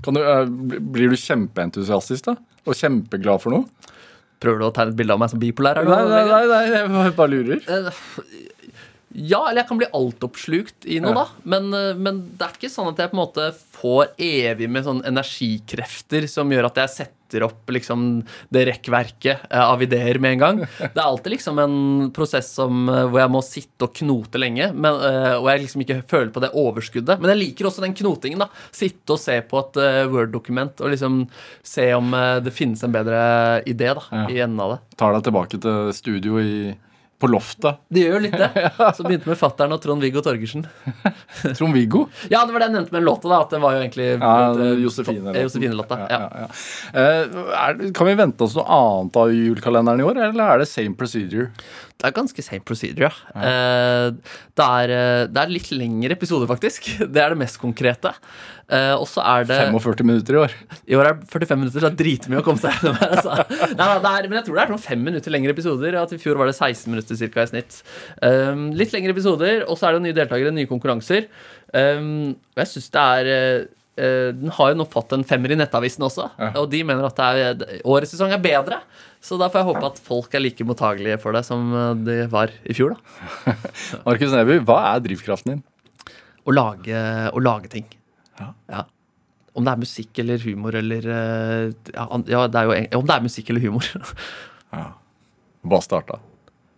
Kan 0.03 0.17
du, 0.17 0.21
uh, 0.21 0.45
blir 0.93 1.11
du 1.13 1.17
kjempeentusiastisk, 1.19 2.25
da? 2.31 2.35
Og 2.65 2.77
kjempeglad 2.77 3.41
for 3.43 3.53
noe? 3.53 3.65
Prøver 4.41 4.57
du 4.63 4.65
å 4.65 4.73
tegne 4.73 4.89
et 4.95 4.97
bilde 4.97 5.13
av 5.13 5.19
meg 5.21 5.29
som 5.29 5.41
bipolar? 5.41 5.77
Nei, 5.85 5.99
nei, 6.09 6.23
nei, 6.25 6.45
nei 6.49 6.61
jeg 6.73 6.89
bare- 6.89 7.13
bare 7.19 7.29
lurer. 7.29 7.59
Ja, 9.13 9.41
eller 9.49 9.61
jeg 9.63 9.67
kan 9.67 9.77
bli 9.81 9.87
altoppslukt 9.93 10.85
i 10.87 10.99
noe, 11.03 11.11
Ja. 11.11 11.23
da. 11.25 11.27
Men, 11.43 11.73
eh, 11.73 11.93
men 11.99 12.21
det 12.37 12.45
er 12.47 12.53
ikke 12.55 12.71
sånn 12.71 12.91
at 12.93 12.97
jeg 12.97 13.11
på 13.11 13.17
en 13.17 13.25
måte 13.25 13.53
får 13.81 14.13
evig 14.17 14.69
med 14.69 14.85
sånn 14.85 15.01
energikrefter 15.03 16.27
som 16.29 16.49
gjør 16.51 16.69
at 16.69 16.75
jeg 16.79 16.89
setter 16.89 17.43
opp 17.45 17.67
liksom 17.71 18.23
det 18.51 18.65
rekkverket 18.67 19.45
eh, 19.49 19.59
av 19.63 19.81
ideer 19.83 20.19
med 20.19 20.33
en 20.33 20.39
gang. 20.39 20.57
Det 20.79 20.95
er 20.99 21.03
alltid 21.05 21.31
liksom 21.37 21.59
en 21.63 22.11
prosess 22.15 22.49
som, 22.55 22.87
eh, 22.91 23.05
hvor 23.07 23.19
jeg 23.23 23.31
må 23.31 23.41
sitte 23.43 23.87
og 23.87 23.93
knote 23.99 24.39
lenge, 24.39 24.69
men, 24.75 24.93
og 25.39 25.47
jeg 25.51 25.63
liksom 25.65 25.81
ikke 25.85 25.99
føler 26.11 26.31
på 26.35 26.41
det 26.43 26.51
overskuddet. 26.59 27.19
Men 27.19 27.31
jeg 27.33 27.41
liker 27.41 27.65
også 27.69 27.81
den 27.85 27.95
knotingen. 27.95 28.39
da 28.43 28.49
Sitte 28.71 29.15
og 29.15 29.19
se 29.19 29.39
på 29.47 29.59
et 29.63 29.79
Word-dokument 30.11 30.79
og 30.83 30.91
liksom 30.91 31.27
se 31.63 31.91
om 31.95 32.11
det 32.43 32.53
finnes 32.55 32.83
en 32.83 32.91
bedre 32.95 33.63
idé 33.67 33.91
da 33.95 34.03
Ja. 34.11 34.27
i 34.27 34.39
enden 34.43 34.59
av 34.59 34.75
det. 34.75 34.97
Tar 34.97 35.13
deg 35.15 35.23
tilbake 35.27 35.59
til 35.61 35.91
studio 35.95 36.37
i, 36.39 36.75
på 37.21 37.29
loftet. 37.31 37.79
Det 37.93 38.03
gjør 38.05 38.17
jo 38.17 38.21
litt 38.25 38.37
det. 38.41 38.49
Så 38.97 39.05
begynte 39.05 39.29
med 39.29 39.39
fattern 39.39 39.75
og 39.75 39.81
Trond-Viggo 39.83 40.23
Torgersen. 40.25 40.65
Trond-Viggo. 41.57 42.05
Ja, 42.33 42.41
det 42.45 42.55
var 42.55 42.63
det 42.63 42.69
jeg 42.71 42.75
nevnte 42.77 42.95
med 42.95 42.99
den 43.01 43.07
låta. 43.09 43.29
da 43.31 43.41
At 43.45 43.53
det 43.53 43.61
var 43.63 43.75
jo 43.77 43.83
egentlig 43.83 44.07
Ja, 44.15 44.33
eh, 44.55 44.73
Josefine. 44.83 45.35
Josefine-låta. 45.45 45.99
Ja, 46.01 46.19
Ja, 46.21 46.45
ja. 46.45 46.49
Eh, 46.93 47.39
er, 47.61 47.79
kan 47.97 48.09
vi 48.09 48.17
vente 48.19 48.45
oss 48.47 48.57
noe 48.57 48.65
annet 48.81 49.21
av 49.21 49.31
julekalenderen 49.33 50.01
i 50.03 50.07
år, 50.09 50.21
eller 50.29 50.55
er 50.55 50.63
det 50.63 50.69
same 50.71 50.97
procedure? 50.97 51.49
Det 52.01 52.09
er 52.09 52.15
ganske 52.15 52.43
same 52.43 52.65
procedure, 52.65 53.11
ja. 53.11 53.41
ja. 53.41 54.07
det, 54.57 54.65
er, 54.65 54.93
eh, 54.95 55.25
det 55.29 55.43
er 55.43 55.53
litt 55.53 55.69
lengre 55.73 56.17
episoder, 56.17 56.49
faktisk. 56.49 56.89
Det 57.13 57.21
er 57.21 57.35
det 57.35 57.39
mest 57.43 57.59
konkrete. 57.61 58.13
Eh, 58.71 58.93
og 58.95 59.05
så 59.11 59.21
er 59.21 59.45
det 59.45 59.59
45 59.69 60.07
minutter 60.07 60.37
i 60.37 60.39
år. 60.41 60.55
I 60.89 60.97
år 60.97 61.09
er 61.09 61.19
det 61.19 61.29
45 61.29 61.61
minutter, 61.61 61.77
så 61.77 61.85
det 61.85 61.91
er 61.91 61.99
dritmye 61.99 62.41
å 62.41 62.45
komme 62.45 62.61
seg 62.61 62.73
gjennom. 62.73 62.97
Altså. 63.05 63.37
Nei, 63.79 63.89
er, 63.99 64.29
men 64.31 64.39
jeg 64.39 64.47
tror 64.47 64.57
det 64.57 64.63
er 64.63 64.73
sånn 64.73 64.85
fem 64.87 65.05
minutter 65.11 65.35
lengre 65.35 65.53
episoder. 65.53 65.99
At 66.01 66.15
I 66.15 66.21
fjor 66.23 66.41
var 66.41 66.49
det 66.49 66.57
16 66.57 66.89
minutter 66.89 67.19
cirka, 67.19 67.45
i 67.45 67.51
snitt. 67.51 67.81
Litt 68.81 68.95
lengre 68.95 69.13
episoder, 69.13 69.65
og 69.67 69.77
så 69.77 69.89
er 69.89 69.97
det 69.97 70.05
nye 70.07 70.17
deltakere, 70.17 70.55
nye 70.55 70.69
konkurranser. 70.69 71.29
Jeg 71.71 72.67
syns 72.71 72.89
det 72.91 73.05
er 73.19 73.29
eh, 73.31 73.59
eh, 73.61 73.69
Den 73.99 74.53
har 74.55 74.71
jo 74.71 74.77
nå 74.79 74.85
fått 74.89 75.11
en 75.13 75.23
femmer 75.27 75.51
i 75.51 75.57
Nettavisen 75.59 76.05
også, 76.07 76.29
og 76.55 76.69
de 76.71 76.79
mener 76.87 77.03
at 77.05 77.19
er, 77.21 77.63
årets 77.83 78.13
sesong 78.15 78.31
er 78.33 78.39
bedre. 78.41 78.79
Så 79.21 79.37
da 79.37 79.51
får 79.53 79.61
jeg 79.61 79.67
håpe 79.69 79.89
at 79.91 79.99
folk 80.01 80.33
er 80.33 80.41
like 80.41 80.65
mottagelige 80.65 81.19
for 81.21 81.37
det 81.37 81.43
som 81.45 81.67
eh, 81.77 81.91
de 82.07 82.15
var 82.31 82.53
i 82.65 82.73
fjor. 82.73 82.95
da 82.95 83.53
Markus 84.07 84.33
Neby, 84.33 84.57
hva 84.65 84.79
er 84.95 85.03
drivkraften 85.05 85.53
din? 85.53 85.61
Å 86.41 86.55
lage, 86.55 87.03
å 87.29 87.43
lage 87.43 87.69
ting. 87.69 87.85
Ja. 88.41 88.87
Om 89.53 89.67
det 89.67 89.75
er 89.75 89.83
musikk 89.83 90.21
eller 90.23 90.41
humor 90.41 90.73
eller 90.79 91.05
eh, 91.05 91.91
Ja, 91.93 92.07
ja 92.31 92.47
det 92.49 92.63
er 92.63 92.69
jo, 92.69 92.77
om 92.97 93.05
det 93.05 93.17
er 93.17 93.27
musikk 93.27 93.53
eller 93.53 93.61
humor. 93.67 93.85
Bare 95.71 95.85
starta. 95.85 96.17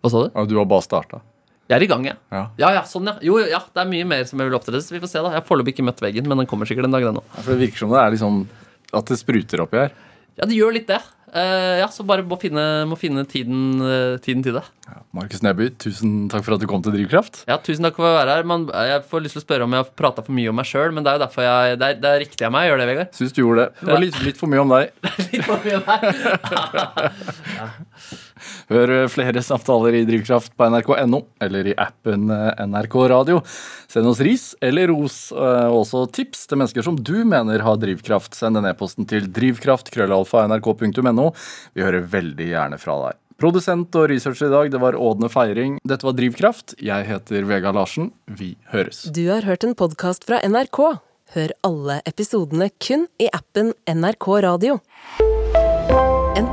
Hva 0.04 0.12
sa 0.12 0.26
du? 0.26 0.34
Ja, 0.34 0.44
du 0.44 0.58
har 0.58 0.66
bare 0.68 0.84
starta. 0.84 1.22
Jeg 1.64 1.78
er 1.78 1.84
i 1.86 1.88
gang, 1.88 2.04
jeg. 2.04 2.18
Ja. 2.34 2.42
Ja, 2.60 2.70
ja, 2.76 2.82
sånn, 2.88 3.08
ja. 3.08 3.16
Jo, 3.24 3.38
ja, 3.48 3.62
det 3.72 3.80
er 3.80 3.88
mye 3.88 4.04
mer 4.08 4.26
som 4.28 4.40
jeg 4.40 4.50
vil 4.50 4.58
oppdrettes. 4.58 4.90
Vi 4.92 5.00
får 5.00 5.10
se, 5.10 5.22
da. 5.24 5.32
Jeg 5.32 5.40
har 5.40 5.48
foreløpig 5.48 5.76
ikke 5.76 5.86
møtt 5.88 6.02
veggen, 6.04 6.28
men 6.28 6.42
den 6.42 6.50
kommer 6.50 6.68
sikkert 6.68 6.90
en 6.90 6.96
dag, 6.96 7.06
den 7.08 7.22
òg. 7.22 7.26
Ja, 7.32 7.40
For 7.40 7.54
det 7.54 7.62
virker 7.64 7.84
som 7.84 7.94
det 7.94 8.02
er 8.02 8.14
liksom 8.16 8.42
at 8.94 9.10
det 9.10 9.20
spruter 9.20 9.64
oppi 9.64 9.80
her. 9.80 9.94
Ja, 10.36 10.48
det 10.50 10.58
gjør 10.58 10.74
litt 10.76 10.90
det. 10.90 11.00
Uh, 11.34 11.80
ja, 11.80 11.88
så 11.90 12.04
bare 12.06 12.22
må 12.22 12.36
finne, 12.38 12.62
må 12.86 12.94
finne 12.98 13.24
tiden, 13.26 13.80
uh, 13.82 14.20
tiden 14.22 14.44
til 14.44 14.54
det. 14.54 14.62
Markus 15.14 15.42
Neby, 15.42 15.66
tusen 15.82 16.28
takk 16.30 16.44
for 16.46 16.54
at 16.54 16.62
du 16.62 16.68
kom 16.70 16.82
til 16.84 16.94
Drivkraft. 16.94 17.40
Ja, 17.50 17.56
Tusen 17.62 17.86
takk 17.86 17.96
for 17.98 18.06
å 18.06 18.12
være 18.14 18.36
her. 18.36 18.46
Man, 18.46 18.68
jeg 18.70 19.02
får 19.10 19.24
lyst 19.24 19.34
til 19.34 19.42
å 19.42 19.44
spørre 19.46 19.66
om 19.66 19.74
jeg 19.74 19.82
har 19.82 19.90
prata 19.98 20.22
for 20.22 20.36
mye 20.36 20.52
om 20.52 20.58
meg 20.60 20.68
sjøl, 20.68 20.94
men 20.94 21.02
det 21.02 21.10
er 21.10 21.18
jo 21.18 21.22
derfor 21.24 21.46
jeg, 21.46 21.78
det, 21.80 21.88
er, 21.88 21.98
det 22.02 22.12
er 22.12 22.22
riktig 22.22 22.46
av 22.46 22.54
meg 22.54 22.68
å 22.68 22.70
gjøre 22.70 22.82
det, 22.84 22.88
Vegard. 22.92 23.10
Syns 23.18 23.34
du 23.34 23.40
gjorde 23.42 23.64
det. 23.64 23.70
Det 23.80 23.90
var 23.90 24.04
litt, 24.04 24.20
litt 24.28 24.38
for 24.38 24.52
mye 24.52 24.62
om 24.62 24.74
deg. 24.76 24.94
Litt 25.32 25.46
for 25.48 25.58
mye 25.64 25.78
om 25.80 25.86
meg. 25.90 26.00
Hør 28.72 28.92
eh, 28.94 29.08
flere 29.12 29.42
samtaler 29.44 29.94
i 29.98 30.04
Drivkraft 30.08 30.52
på 30.56 30.68
nrk.no 30.70 31.20
eller 31.44 31.70
i 31.70 31.74
appen 31.80 32.30
eh, 32.32 32.64
NRK 32.66 32.94
Radio. 33.12 33.40
Send 33.90 34.06
oss 34.10 34.22
ris 34.24 34.54
eller 34.64 34.88
ros, 34.92 35.16
eh, 35.32 35.66
og 35.70 35.80
også 35.84 36.06
tips 36.14 36.46
til 36.50 36.58
mennesker 36.60 36.82
som 36.86 36.96
du 36.98 37.24
mener 37.28 37.64
har 37.64 37.76
drivkraft. 37.80 38.34
Send 38.38 38.60
en 38.60 38.68
e-posten 38.70 39.04
til 39.10 39.22
drivkraft.krøllalfa.nrk.no. 39.34 41.26
Vi 41.74 41.86
hører 41.86 42.08
veldig 42.14 42.48
gjerne 42.52 42.78
fra 42.80 42.94
deg. 43.06 43.20
Produsent 43.40 43.96
og 43.98 44.06
researcher 44.12 44.46
i 44.46 44.52
dag, 44.52 44.70
det 44.70 44.80
var 44.82 44.94
Ådne 44.94 45.28
Feiring. 45.32 45.78
Dette 45.82 46.06
var 46.06 46.14
Drivkraft. 46.14 46.76
Jeg 46.78 47.08
heter 47.08 47.48
Vegard 47.48 47.74
Larsen. 47.74 48.12
Vi 48.30 48.54
høres. 48.70 49.04
Du 49.10 49.26
har 49.30 49.42
hørt 49.46 49.66
en 49.66 49.74
podkast 49.74 50.26
fra 50.28 50.38
NRK. 50.46 50.80
Hør 51.34 51.56
alle 51.66 51.98
episodene 52.06 52.70
kun 52.78 53.08
i 53.18 53.30
appen 53.34 53.74
NRK 53.90 54.28
Radio. 54.46 54.78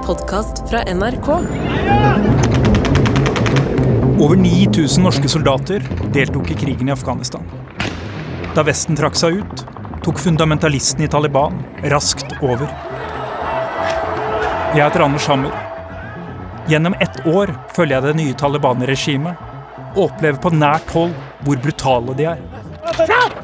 Podkast 0.06 0.70
fra 0.70 0.84
NRK. 0.94 1.28
Over 4.20 4.36
9000 4.36 5.04
norske 5.04 5.30
soldater 5.30 5.84
deltok 6.14 6.52
i 6.52 6.56
krigen 6.56 6.90
i 6.90 6.92
Afghanistan. 6.92 7.46
Da 8.56 8.64
Vesten 8.66 8.98
trakk 8.98 9.20
seg 9.20 9.38
ut, 9.44 9.64
tok 10.02 10.18
fundamentalistene 10.24 11.06
i 11.06 11.12
Taliban 11.12 11.62
raskt 11.94 12.34
over. 12.42 12.66
Jeg 14.74 14.82
heter 14.82 15.06
Anders 15.06 15.30
Hammer. 15.30 15.54
Gjennom 16.72 16.98
ett 17.00 17.22
år 17.30 17.54
følger 17.78 18.00
jeg 18.00 18.08
det 18.10 18.18
nye 18.24 18.42
Taliban-regimet 18.42 19.48
og 19.94 20.04
opplever 20.08 20.42
på 20.42 20.56
nært 20.58 20.90
hold 20.98 21.14
hvor 21.46 21.62
brutale 21.62 22.18
de 22.18 22.30
er. 22.34 22.46
Stopp! 22.98 23.38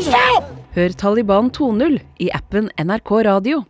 Stopp! 0.00 0.52
Hør 0.76 1.00
Taliban 1.04 1.52
2.0 1.52 2.00
i 2.24 2.32
appen 2.36 2.72
NRK 2.80 3.18
Radio. 3.28 3.66